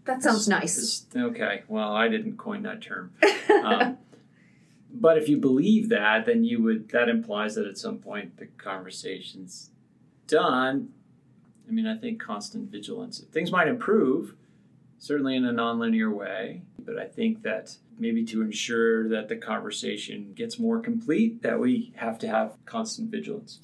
That 0.06 0.24
sounds 0.24 0.40
this- 0.40 0.48
nice. 0.48 0.76
this- 0.76 1.06
okay, 1.16 1.64
well, 1.68 1.94
I 1.94 2.08
didn't 2.08 2.38
coin 2.38 2.64
that 2.64 2.82
term. 2.82 3.14
Um, 3.52 3.98
but 4.94 5.18
if 5.18 5.30
you 5.30 5.38
believe 5.38 5.90
that, 5.90 6.26
then 6.26 6.44
you 6.44 6.64
would. 6.64 6.90
That 6.90 7.10
implies 7.10 7.56
that 7.56 7.68
at 7.68 7.78
some 7.78 8.00
point 8.00 8.38
the 8.38 8.48
conversation's 8.48 9.70
done. 10.26 10.90
I 11.72 11.74
mean, 11.74 11.88
I 11.88 11.96
think 11.96 12.22
constant 12.22 12.70
vigilance. 12.70 13.24
Things 13.32 13.50
might 13.50 13.70
improve, 13.70 14.36
certainly 15.00 15.38
in 15.38 15.46
a 15.46 15.54
nonlinear 15.54 16.14
way. 16.14 16.64
But 16.78 16.98
I 16.98 17.06
think 17.06 17.44
that 17.44 17.78
maybe 17.98 18.26
to 18.26 18.42
ensure 18.42 19.08
that 19.08 19.30
the 19.30 19.38
conversation 19.38 20.34
gets 20.36 20.60
more 20.60 20.82
complete, 20.82 21.42
that 21.44 21.62
we 21.62 21.94
have 21.96 22.20
to 22.20 22.28
have 22.28 22.58
constant 22.66 23.10
vigilance. 23.10 23.62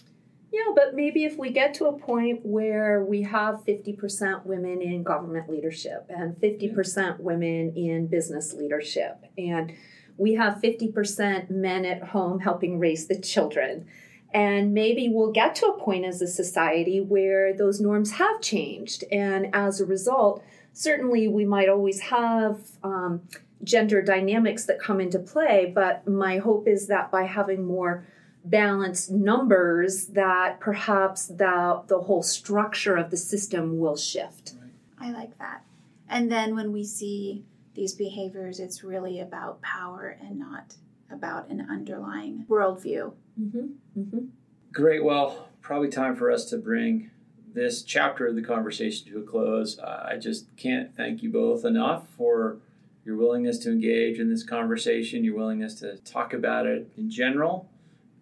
Yeah, 0.54 0.72
but 0.74 0.96
maybe 0.96 1.26
if 1.26 1.38
we 1.38 1.52
get 1.52 1.74
to 1.76 1.88
a 1.88 2.00
point 2.00 2.46
where 2.46 3.04
we 3.04 3.24
have 3.24 3.66
50% 3.66 4.46
women 4.46 4.82
in 4.82 5.04
government 5.04 5.50
leadership 5.50 6.06
and 6.08 6.34
50% 6.34 7.20
women 7.20 7.74
in 7.76 8.08
business 8.08 8.54
leadership, 8.54 9.26
and 9.38 9.74
we 10.16 10.36
have 10.36 10.62
50% 10.62 11.50
men 11.50 11.84
at 11.84 12.02
home 12.02 12.40
helping 12.40 12.80
raise 12.80 13.08
the 13.08 13.20
children. 13.20 13.86
And 14.34 14.74
maybe 14.74 15.10
we'll 15.10 15.32
get 15.32 15.56
to 15.56 15.68
a 15.68 15.80
point 15.80 16.06
as 16.06 16.22
a 16.22 16.28
society 16.28 17.00
where 17.00 17.54
those 17.54 17.80
norms 17.80 18.12
have 18.12 18.42
changed. 18.42 19.04
And 19.12 19.54
as 19.54 19.80
a 19.80 19.86
result, 19.86 20.44
certainly 20.74 21.28
we 21.28 21.46
might 21.46 21.70
always 21.70 22.02
have 22.02 22.60
um, 22.84 23.22
gender 23.64 24.02
dynamics 24.02 24.66
that 24.66 24.80
come 24.80 25.00
into 25.00 25.20
play. 25.20 25.72
But 25.74 26.08
my 26.08 26.38
hope 26.38 26.68
is 26.68 26.88
that 26.88 27.10
by 27.10 27.24
having 27.24 27.66
more 27.66 28.06
balanced 28.44 29.12
numbers 29.12 30.08
that 30.08 30.60
perhaps 30.60 31.28
the 31.28 31.84
the 31.88 32.00
whole 32.00 32.24
structure 32.24 32.96
of 32.96 33.12
the 33.12 33.18
system 33.18 33.78
will 33.78 33.98
shift. 33.98 34.54
I 35.00 35.12
like 35.12 35.38
that. 35.40 35.64
And 36.10 36.32
then 36.32 36.56
when 36.56 36.72
we 36.72 36.84
see 36.84 37.44
these 37.74 37.94
behaviors, 37.94 38.60
it's 38.60 38.84
really 38.84 39.20
about 39.20 39.62
power 39.62 40.18
and 40.22 40.40
not 40.40 40.76
about 41.12 41.50
an 41.50 41.68
underlying 41.70 42.46
worldview. 42.50 43.14
Mm-hmm. 43.40 44.00
Mm-hmm. 44.00 44.26
Great. 44.72 45.04
Well, 45.04 45.50
probably 45.62 45.90
time 45.90 46.16
for 46.16 46.32
us 46.32 46.46
to 46.46 46.58
bring 46.58 47.12
this 47.54 47.82
chapter 47.82 48.28
of 48.28 48.36
the 48.36 48.42
conversation 48.42 49.12
to 49.12 49.20
a 49.20 49.24
close. 49.24 49.80
Uh, 49.80 50.08
I 50.12 50.18
just 50.18 50.56
can't 50.58 50.96
thank 50.96 51.24
you 51.24 51.32
both 51.32 51.66
enough 51.66 52.08
for 52.16 52.58
your 53.04 53.16
willingness 53.16 53.58
to 53.60 53.72
engage 53.72 54.20
in 54.20 54.30
this 54.30 54.44
conversation, 54.44 55.24
your 55.24 55.36
willingness 55.36 55.76
to 55.76 55.98
talk 55.98 56.34
about 56.34 56.66
it 56.66 56.92
in 56.98 57.10
general. 57.10 57.70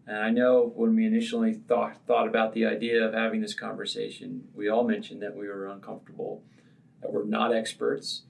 And 0.07 0.17
I 0.17 0.29
know 0.29 0.71
when 0.75 0.95
we 0.95 1.05
initially 1.05 1.53
thought 1.53 1.97
thought 2.05 2.27
about 2.27 2.53
the 2.53 2.65
idea 2.65 3.03
of 3.03 3.13
having 3.13 3.41
this 3.41 3.55
conversation, 3.55 4.47
we 4.53 4.69
all 4.69 4.83
mentioned 4.83 5.21
that 5.23 5.35
we 5.35 5.47
were 5.47 5.67
uncomfortable, 5.67 6.43
that 7.01 7.11
we're 7.11 7.25
not 7.25 7.53
experts. 7.53 8.21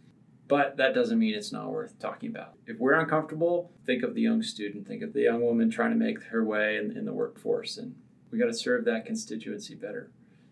But 0.48 0.78
that 0.78 0.94
doesn't 0.94 1.18
mean 1.18 1.34
it's 1.34 1.52
not 1.52 1.72
worth 1.72 1.98
talking 1.98 2.30
about. 2.30 2.54
If 2.68 2.78
we're 2.78 2.94
uncomfortable, 2.94 3.72
think 3.86 4.04
of 4.04 4.14
the 4.14 4.22
young 4.22 4.44
student, 4.44 4.88
think 4.88 5.02
of 5.02 5.14
the 5.14 5.22
young 5.22 5.42
woman 5.42 5.72
trying 5.72 5.90
to 5.92 5.96
make 5.96 6.22
her 6.26 6.46
way 6.46 6.78
in, 6.78 6.96
in 6.96 7.06
the 7.06 7.14
workforce, 7.14 7.78
and 7.78 7.96
we 8.32 8.38
got 8.38 8.46
to 8.46 8.54
serve 8.54 8.86
that 8.86 9.06
constituency 9.06 9.74
better. 9.74 10.12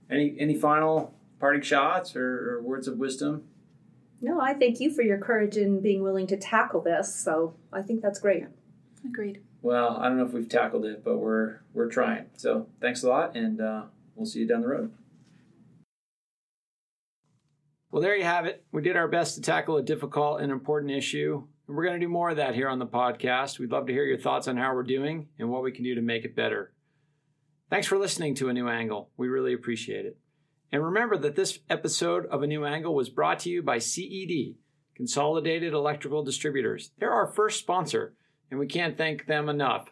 Any 0.10 0.36
any 0.40 0.56
final 0.56 1.14
parting 1.40 1.62
shots 1.62 2.16
or, 2.16 2.56
or 2.56 2.62
words 2.64 2.88
of 2.88 2.98
wisdom? 2.98 3.44
No, 4.22 4.40
I 4.40 4.54
thank 4.54 4.80
you 4.80 4.92
for 4.92 5.02
your 5.02 5.18
courage 5.18 5.58
in 5.58 5.82
being 5.82 6.02
willing 6.02 6.28
to 6.28 6.38
tackle 6.38 6.82
this. 6.82 7.14
So 7.14 7.56
I 7.72 7.82
think 7.82 8.02
that's 8.02 8.20
great. 8.20 8.46
Agreed. 9.06 9.42
Well, 9.62 9.98
I 9.98 10.08
don't 10.08 10.18
know 10.18 10.26
if 10.26 10.34
we've 10.34 10.48
tackled 10.50 10.86
it, 10.86 11.04
but 11.04 11.18
we're 11.18 11.60
we're 11.74 11.90
trying. 11.90 12.26
So 12.38 12.68
thanks 12.82 13.04
a 13.04 13.10
lot, 13.10 13.36
and 13.36 13.62
uh, 13.62 13.84
we'll 14.16 14.26
see 14.26 14.40
you 14.40 14.48
down 14.48 14.62
the 14.62 14.68
road. 14.70 14.92
Well, 17.94 18.02
there 18.02 18.18
you 18.18 18.24
have 18.24 18.48
it. 18.48 18.66
We 18.72 18.82
did 18.82 18.96
our 18.96 19.08
best 19.08 19.36
to 19.36 19.42
tackle 19.42 19.78
a 19.78 19.84
difficult 19.84 20.42
and 20.42 20.52
important 20.52 20.92
issue. 20.92 21.44
And 21.68 21.78
we're 21.78 21.84
going 21.84 22.00
to 22.00 22.04
do 22.04 22.12
more 22.12 22.32
of 22.32 22.38
that 22.38 22.56
here 22.56 22.68
on 22.68 22.80
the 22.80 22.88
podcast. 22.88 23.60
We'd 23.60 23.72
love 23.72 23.86
to 23.86 23.94
hear 23.94 24.04
your 24.04 24.18
thoughts 24.18 24.48
on 24.48 24.58
how 24.58 24.74
we're 24.74 24.82
doing 24.82 25.28
and 25.38 25.48
what 25.48 25.62
we 25.62 25.72
can 25.72 25.84
do 25.84 25.94
to 25.94 26.02
make 26.02 26.26
it 26.26 26.36
better. 26.36 26.74
Thanks 27.70 27.86
for 27.86 28.00
listening 28.00 28.34
to 28.34 28.50
A 28.50 28.54
New 28.54 28.68
Angle. 28.68 29.12
We 29.16 29.28
really 29.28 29.54
appreciate 29.54 30.08
it. 30.08 30.18
And 30.72 30.84
remember 30.84 31.20
that 31.20 31.36
this 31.36 31.60
episode 31.70 32.26
of 32.32 32.42
A 32.42 32.48
New 32.48 32.66
Angle 32.66 32.96
was 32.96 33.12
brought 33.12 33.38
to 33.42 33.52
you 33.52 33.62
by 33.62 33.78
CED, 33.78 34.56
Consolidated 34.96 35.74
Electrical 35.74 36.24
Distributors. 36.24 36.90
They're 36.98 37.14
our 37.14 37.28
first 37.28 37.60
sponsor, 37.60 38.16
and 38.50 38.60
we 38.60 38.66
can't 38.66 38.98
thank 38.98 39.28
them 39.28 39.50
enough. 39.50 39.90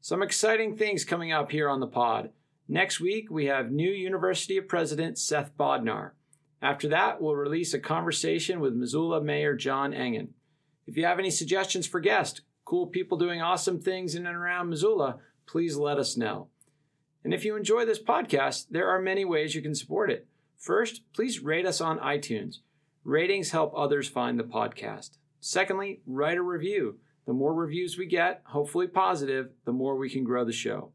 Some 0.02 0.22
exciting 0.22 0.78
things 0.78 1.04
coming 1.04 1.32
up 1.32 1.52
here 1.52 1.68
on 1.68 1.80
the 1.80 1.88
pod. 1.88 2.30
Next 2.68 3.00
week, 3.00 3.30
we 3.30 3.46
have 3.46 3.72
new 3.72 3.90
University 3.90 4.58
of 4.58 4.68
President 4.68 5.18
Seth 5.18 5.56
Bodnar. 5.58 6.12
After 6.62 6.88
that, 6.90 7.22
we'll 7.22 7.36
release 7.36 7.74
a 7.74 7.80
conversation 7.80 8.60
with 8.60 8.74
Missoula 8.74 9.22
Mayor 9.22 9.56
John 9.56 9.94
Engen. 9.94 10.34
If 10.88 10.98
you 10.98 11.06
have 11.06 11.20
any 11.20 11.32
suggestions 11.32 11.86
for 11.86 12.00
guests, 12.00 12.42
cool 12.64 12.88
people 12.88 13.18
doing 13.18 13.42
awesome 13.42 13.80
things 13.80 14.16
in 14.16 14.26
and 14.26 14.36
around 14.36 14.70
Missoula, 14.70 15.18
please 15.46 15.76
let 15.76 15.98
us 15.98 16.18
know. 16.18 16.48
And 17.24 17.34
if 17.34 17.44
you 17.44 17.56
enjoy 17.56 17.86
this 17.86 18.02
podcast, 18.02 18.68
there 18.70 18.90
are 18.90 19.02
many 19.02 19.26
ways 19.26 19.56
you 19.56 19.62
can 19.62 19.76
support 19.76 20.12
it. 20.12 20.28
First, 20.58 21.02
please 21.14 21.42
rate 21.42 21.66
us 21.66 21.82
on 21.82 22.00
iTunes. 22.00 22.58
Ratings 23.04 23.52
help 23.52 23.74
others 23.76 24.08
find 24.08 24.40
the 24.40 24.44
podcast. 24.44 25.18
Secondly, 25.40 26.02
write 26.08 26.38
a 26.38 26.42
review. 26.42 26.98
The 27.28 27.34
more 27.34 27.54
reviews 27.54 27.98
we 27.98 28.06
get, 28.06 28.42
hopefully 28.46 28.88
positive, 28.88 29.50
the 29.66 29.72
more 29.72 29.96
we 29.96 30.10
can 30.10 30.24
grow 30.24 30.46
the 30.46 30.52
show. 30.52 30.92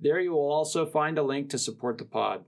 There 0.00 0.20
you 0.20 0.32
will 0.32 0.50
also 0.50 0.86
find 0.86 1.18
a 1.18 1.22
link 1.22 1.50
to 1.50 1.58
support 1.58 1.98
the 1.98 2.04
pod. 2.04 2.44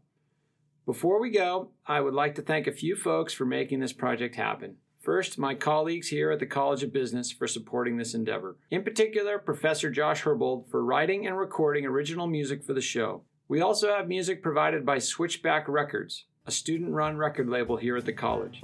Before 0.89 1.21
we 1.21 1.29
go, 1.29 1.69
I 1.87 2.01
would 2.01 2.15
like 2.15 2.35
to 2.37 2.43
thank 2.43 2.67
a 2.67 2.73
few 2.73 2.97
folks 2.97 3.35
for 3.35 3.45
making 3.45 3.81
this 3.81 3.93
project 3.93 4.37
happen. 4.37 4.77
First, 4.99 5.37
my 5.39 5.55
colleagues 5.55 6.09
here 6.09 6.31
at 6.31 6.39
the 6.39 6.47
College 6.47 6.83
of 6.83 6.95
Business 6.95 7.31
for 7.31 7.47
supporting 7.47 7.99
this 7.99 8.15
endeavor. 8.15 8.57
In 8.71 8.83
particular, 8.83 9.39
Professor 9.39 9.91
Josh 9.91 10.23
Herbold 10.23 10.71
for 10.71 10.83
writing 10.83 11.27
and 11.27 11.37
recording 11.37 11.85
original 11.85 12.27
music 12.27 12.65
for 12.65 12.73
the 12.73 12.81
show. 12.81 13.21
We 13.49 13.61
also 13.61 13.89
have 13.89 14.09
music 14.09 14.43
provided 14.43 14.87
by 14.87 14.99
Switchback 14.99 15.69
Records, 15.69 16.25
a 16.47 16.51
student 16.51 16.95
run 16.95 17.19
record 17.19 17.51
label 17.51 17.77
here 17.77 17.99
at 17.99 18.07
the 18.07 18.15
college. 18.15 18.63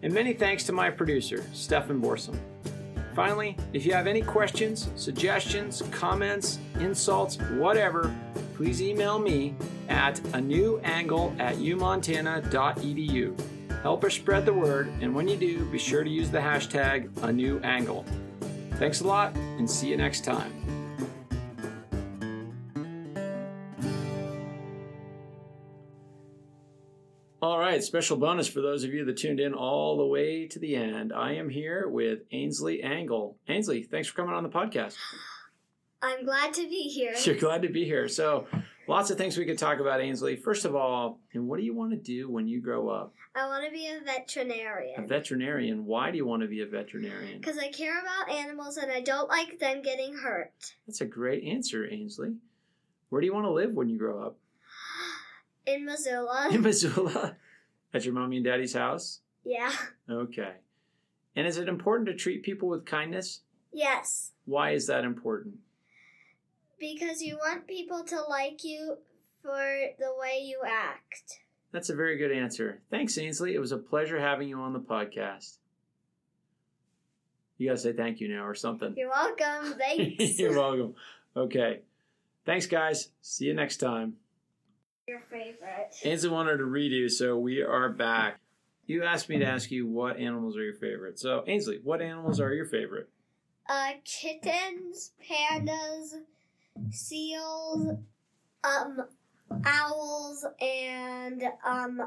And 0.00 0.14
many 0.14 0.32
thanks 0.32 0.62
to 0.66 0.72
my 0.72 0.90
producer, 0.90 1.44
Stefan 1.52 2.00
Borsum. 2.00 2.38
Finally, 3.14 3.56
if 3.72 3.86
you 3.86 3.92
have 3.92 4.08
any 4.08 4.20
questions, 4.20 4.90
suggestions, 4.96 5.82
comments, 5.92 6.58
insults, 6.80 7.38
whatever, 7.52 8.14
please 8.56 8.82
email 8.82 9.18
me 9.20 9.54
at 9.88 10.18
a 10.34 10.40
new 10.40 10.80
angle 10.82 11.32
at 11.38 11.54
umontana.edu. 11.56 13.40
Help 13.82 14.02
us 14.04 14.14
spread 14.14 14.44
the 14.44 14.52
word, 14.52 14.90
and 15.00 15.14
when 15.14 15.28
you 15.28 15.36
do, 15.36 15.64
be 15.66 15.78
sure 15.78 16.02
to 16.02 16.10
use 16.10 16.30
the 16.30 16.38
hashtag 16.38 17.08
a 17.22 17.32
new 17.32 17.60
angle. 17.60 18.04
Thanks 18.72 19.00
a 19.00 19.06
lot, 19.06 19.36
and 19.36 19.70
see 19.70 19.90
you 19.90 19.96
next 19.96 20.24
time. 20.24 20.52
All 27.44 27.58
right, 27.58 27.84
special 27.84 28.16
bonus 28.16 28.48
for 28.48 28.62
those 28.62 28.84
of 28.84 28.94
you 28.94 29.04
that 29.04 29.18
tuned 29.18 29.38
in 29.38 29.52
all 29.52 29.98
the 29.98 30.06
way 30.06 30.46
to 30.46 30.58
the 30.58 30.76
end. 30.76 31.12
I 31.12 31.34
am 31.34 31.50
here 31.50 31.86
with 31.86 32.20
Ainsley 32.32 32.82
Angle. 32.82 33.36
Ainsley, 33.46 33.82
thanks 33.82 34.08
for 34.08 34.16
coming 34.16 34.32
on 34.32 34.44
the 34.44 34.48
podcast. 34.48 34.96
I'm 36.00 36.24
glad 36.24 36.54
to 36.54 36.62
be 36.62 36.88
here. 36.88 37.12
You're 37.24 37.34
glad 37.34 37.60
to 37.60 37.68
be 37.68 37.84
here. 37.84 38.08
So, 38.08 38.46
lots 38.88 39.10
of 39.10 39.18
things 39.18 39.36
we 39.36 39.44
could 39.44 39.58
talk 39.58 39.78
about, 39.78 40.00
Ainsley. 40.00 40.36
First 40.36 40.64
of 40.64 40.74
all, 40.74 41.20
and 41.34 41.46
what 41.46 41.58
do 41.58 41.66
you 41.66 41.74
want 41.74 41.90
to 41.90 41.98
do 41.98 42.30
when 42.30 42.48
you 42.48 42.62
grow 42.62 42.88
up? 42.88 43.12
I 43.34 43.46
want 43.46 43.66
to 43.66 43.70
be 43.70 43.88
a 43.88 44.00
veterinarian. 44.02 45.04
A 45.04 45.06
veterinarian 45.06 45.06
veterinarian. 45.06 45.84
Why 45.84 46.10
do 46.12 46.16
you 46.16 46.24
want 46.24 46.40
to 46.40 46.48
be 46.48 46.62
a 46.62 46.66
veterinarian? 46.66 47.40
because 47.40 47.58
I 47.58 47.68
care 47.68 48.00
about 48.00 48.34
animals 48.34 48.78
and 48.78 48.90
I 48.90 49.02
don't 49.02 49.28
like 49.28 49.58
them 49.58 49.82
getting 49.82 50.16
hurt. 50.16 50.72
That's 50.86 51.02
a 51.02 51.06
great 51.06 51.44
answer, 51.44 51.86
Ainsley. 51.86 52.36
Where 53.10 53.20
do 53.20 53.26
you 53.26 53.34
want 53.34 53.44
to 53.44 53.52
live 53.52 53.72
when 53.72 53.90
you 53.90 53.98
grow 53.98 54.22
up? 54.22 54.38
In 55.66 55.84
Missoula, 55.84 56.48
In 56.52 56.62
Missoula? 56.62 57.36
At 57.92 58.04
your 58.04 58.14
mommy 58.14 58.36
and 58.36 58.44
daddy's 58.44 58.74
house? 58.74 59.20
yeah, 59.44 59.72
Okay. 60.10 60.52
And 61.36 61.46
is 61.46 61.56
it 61.58 61.68
important 61.68 62.06
to 62.08 62.14
treat 62.14 62.42
people 62.42 62.68
with 62.68 62.84
kindness? 62.86 63.40
yes, 63.72 64.30
Why 64.44 64.70
is 64.70 64.86
that 64.86 65.04
important? 65.04 65.56
Because 66.78 67.22
you 67.22 67.36
want 67.36 67.66
people 67.66 68.04
to 68.04 68.20
like 68.28 68.62
you 68.62 68.98
for 69.42 69.78
the 69.98 70.12
way 70.18 70.40
you 70.44 70.60
act. 70.66 71.40
That's 71.72 71.90
a 71.90 71.94
very 71.94 72.16
good 72.18 72.30
answer. 72.30 72.80
Thanks, 72.90 73.16
Ainsley. 73.18 73.54
It 73.54 73.58
was 73.58 73.72
a 73.72 73.78
pleasure 73.78 74.20
having 74.20 74.48
you 74.48 74.60
on 74.60 74.72
the 74.72 74.80
podcast. 74.80 75.56
You 77.58 77.68
gotta 77.68 77.78
say 77.80 77.92
thank 77.92 78.20
you 78.20 78.28
now 78.28 78.44
or 78.46 78.54
something. 78.54 78.94
You're 78.96 79.08
welcome. 79.10 79.74
Thanks. 79.78 80.38
You're 80.38 80.56
welcome. 80.58 80.94
Okay. 81.36 81.80
Thanks, 82.44 82.66
guys. 82.66 83.08
See 83.22 83.46
you 83.46 83.54
next 83.54 83.78
time. 83.78 84.14
Your 85.06 85.20
favorite. 85.30 85.94
Ainsley 86.02 86.30
wanted 86.30 86.56
to 86.56 86.64
redo, 86.64 87.10
so 87.10 87.36
we 87.36 87.60
are 87.60 87.90
back. 87.90 88.40
You 88.86 89.04
asked 89.04 89.28
me 89.28 89.38
to 89.38 89.44
ask 89.44 89.70
you 89.70 89.86
what 89.86 90.16
animals 90.16 90.56
are 90.56 90.62
your 90.62 90.72
favorite. 90.74 91.18
So, 91.18 91.44
Ainsley, 91.46 91.78
what 91.82 92.00
animals 92.00 92.40
are 92.40 92.54
your 92.54 92.64
favorite? 92.64 93.10
Uh, 93.68 93.90
kittens, 94.06 95.12
pandas, 95.30 96.14
seals, 96.90 97.98
um, 98.64 99.04
owls, 99.66 100.46
and 100.58 101.42
um, 101.66 102.00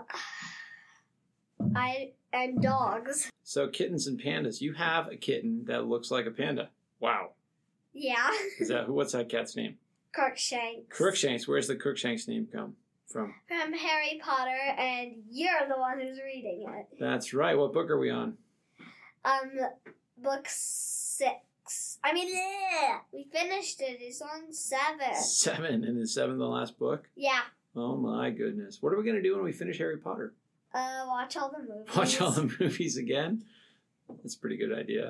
I 1.75 2.13
and 2.33 2.63
dogs. 2.63 3.29
So, 3.43 3.67
kittens 3.67 4.07
and 4.07 4.19
pandas. 4.19 4.59
You 4.59 4.73
have 4.73 5.07
a 5.11 5.17
kitten 5.17 5.65
that 5.65 5.85
looks 5.85 6.09
like 6.09 6.25
a 6.25 6.31
panda. 6.31 6.69
Wow. 6.99 7.33
Yeah, 7.93 8.31
Is 8.59 8.69
that 8.69 8.89
what's 8.89 9.13
that 9.13 9.29
cat's 9.29 9.55
name? 9.55 9.77
Crookshanks. 10.13 10.97
Crookshanks. 10.97 11.47
Where's 11.47 11.67
the 11.67 11.75
Crookshanks 11.75 12.27
name 12.27 12.47
come 12.51 12.75
from? 13.07 13.33
from 13.47 13.73
Harry 13.73 14.19
Potter, 14.23 14.57
and 14.77 15.23
you're 15.29 15.67
the 15.67 15.77
one 15.79 15.99
who's 15.99 16.19
reading 16.23 16.65
it. 16.67 16.87
That's 16.99 17.33
right. 17.33 17.57
What 17.57 17.73
book 17.73 17.89
are 17.89 17.99
we 17.99 18.09
on? 18.09 18.37
Um, 19.25 19.51
book 20.17 20.45
six. 20.47 21.97
I 22.03 22.13
mean, 22.13 22.29
yeah, 22.33 22.99
we 23.11 23.27
finished 23.31 23.81
it. 23.81 23.97
It's 23.99 24.21
on 24.21 24.53
seven. 24.53 25.15
Seven. 25.15 25.83
And 25.83 25.99
is 25.99 26.13
seven 26.13 26.37
the 26.37 26.47
last 26.47 26.77
book? 26.79 27.09
Yeah. 27.15 27.41
Oh 27.75 27.97
my 27.97 28.29
goodness. 28.29 28.77
What 28.81 28.93
are 28.93 28.97
we 28.97 29.03
going 29.03 29.17
to 29.17 29.21
do 29.21 29.35
when 29.35 29.43
we 29.43 29.51
finish 29.51 29.77
Harry 29.79 29.97
Potter? 29.97 30.33
Uh, 30.73 31.05
watch 31.07 31.35
all 31.37 31.51
the 31.51 31.59
movies. 31.59 31.95
Watch 31.95 32.21
all 32.21 32.31
the 32.31 32.53
movies 32.59 32.97
again? 32.97 33.43
That's 34.21 34.35
a 34.35 34.39
pretty 34.39 34.57
good 34.57 34.73
idea. 34.73 35.05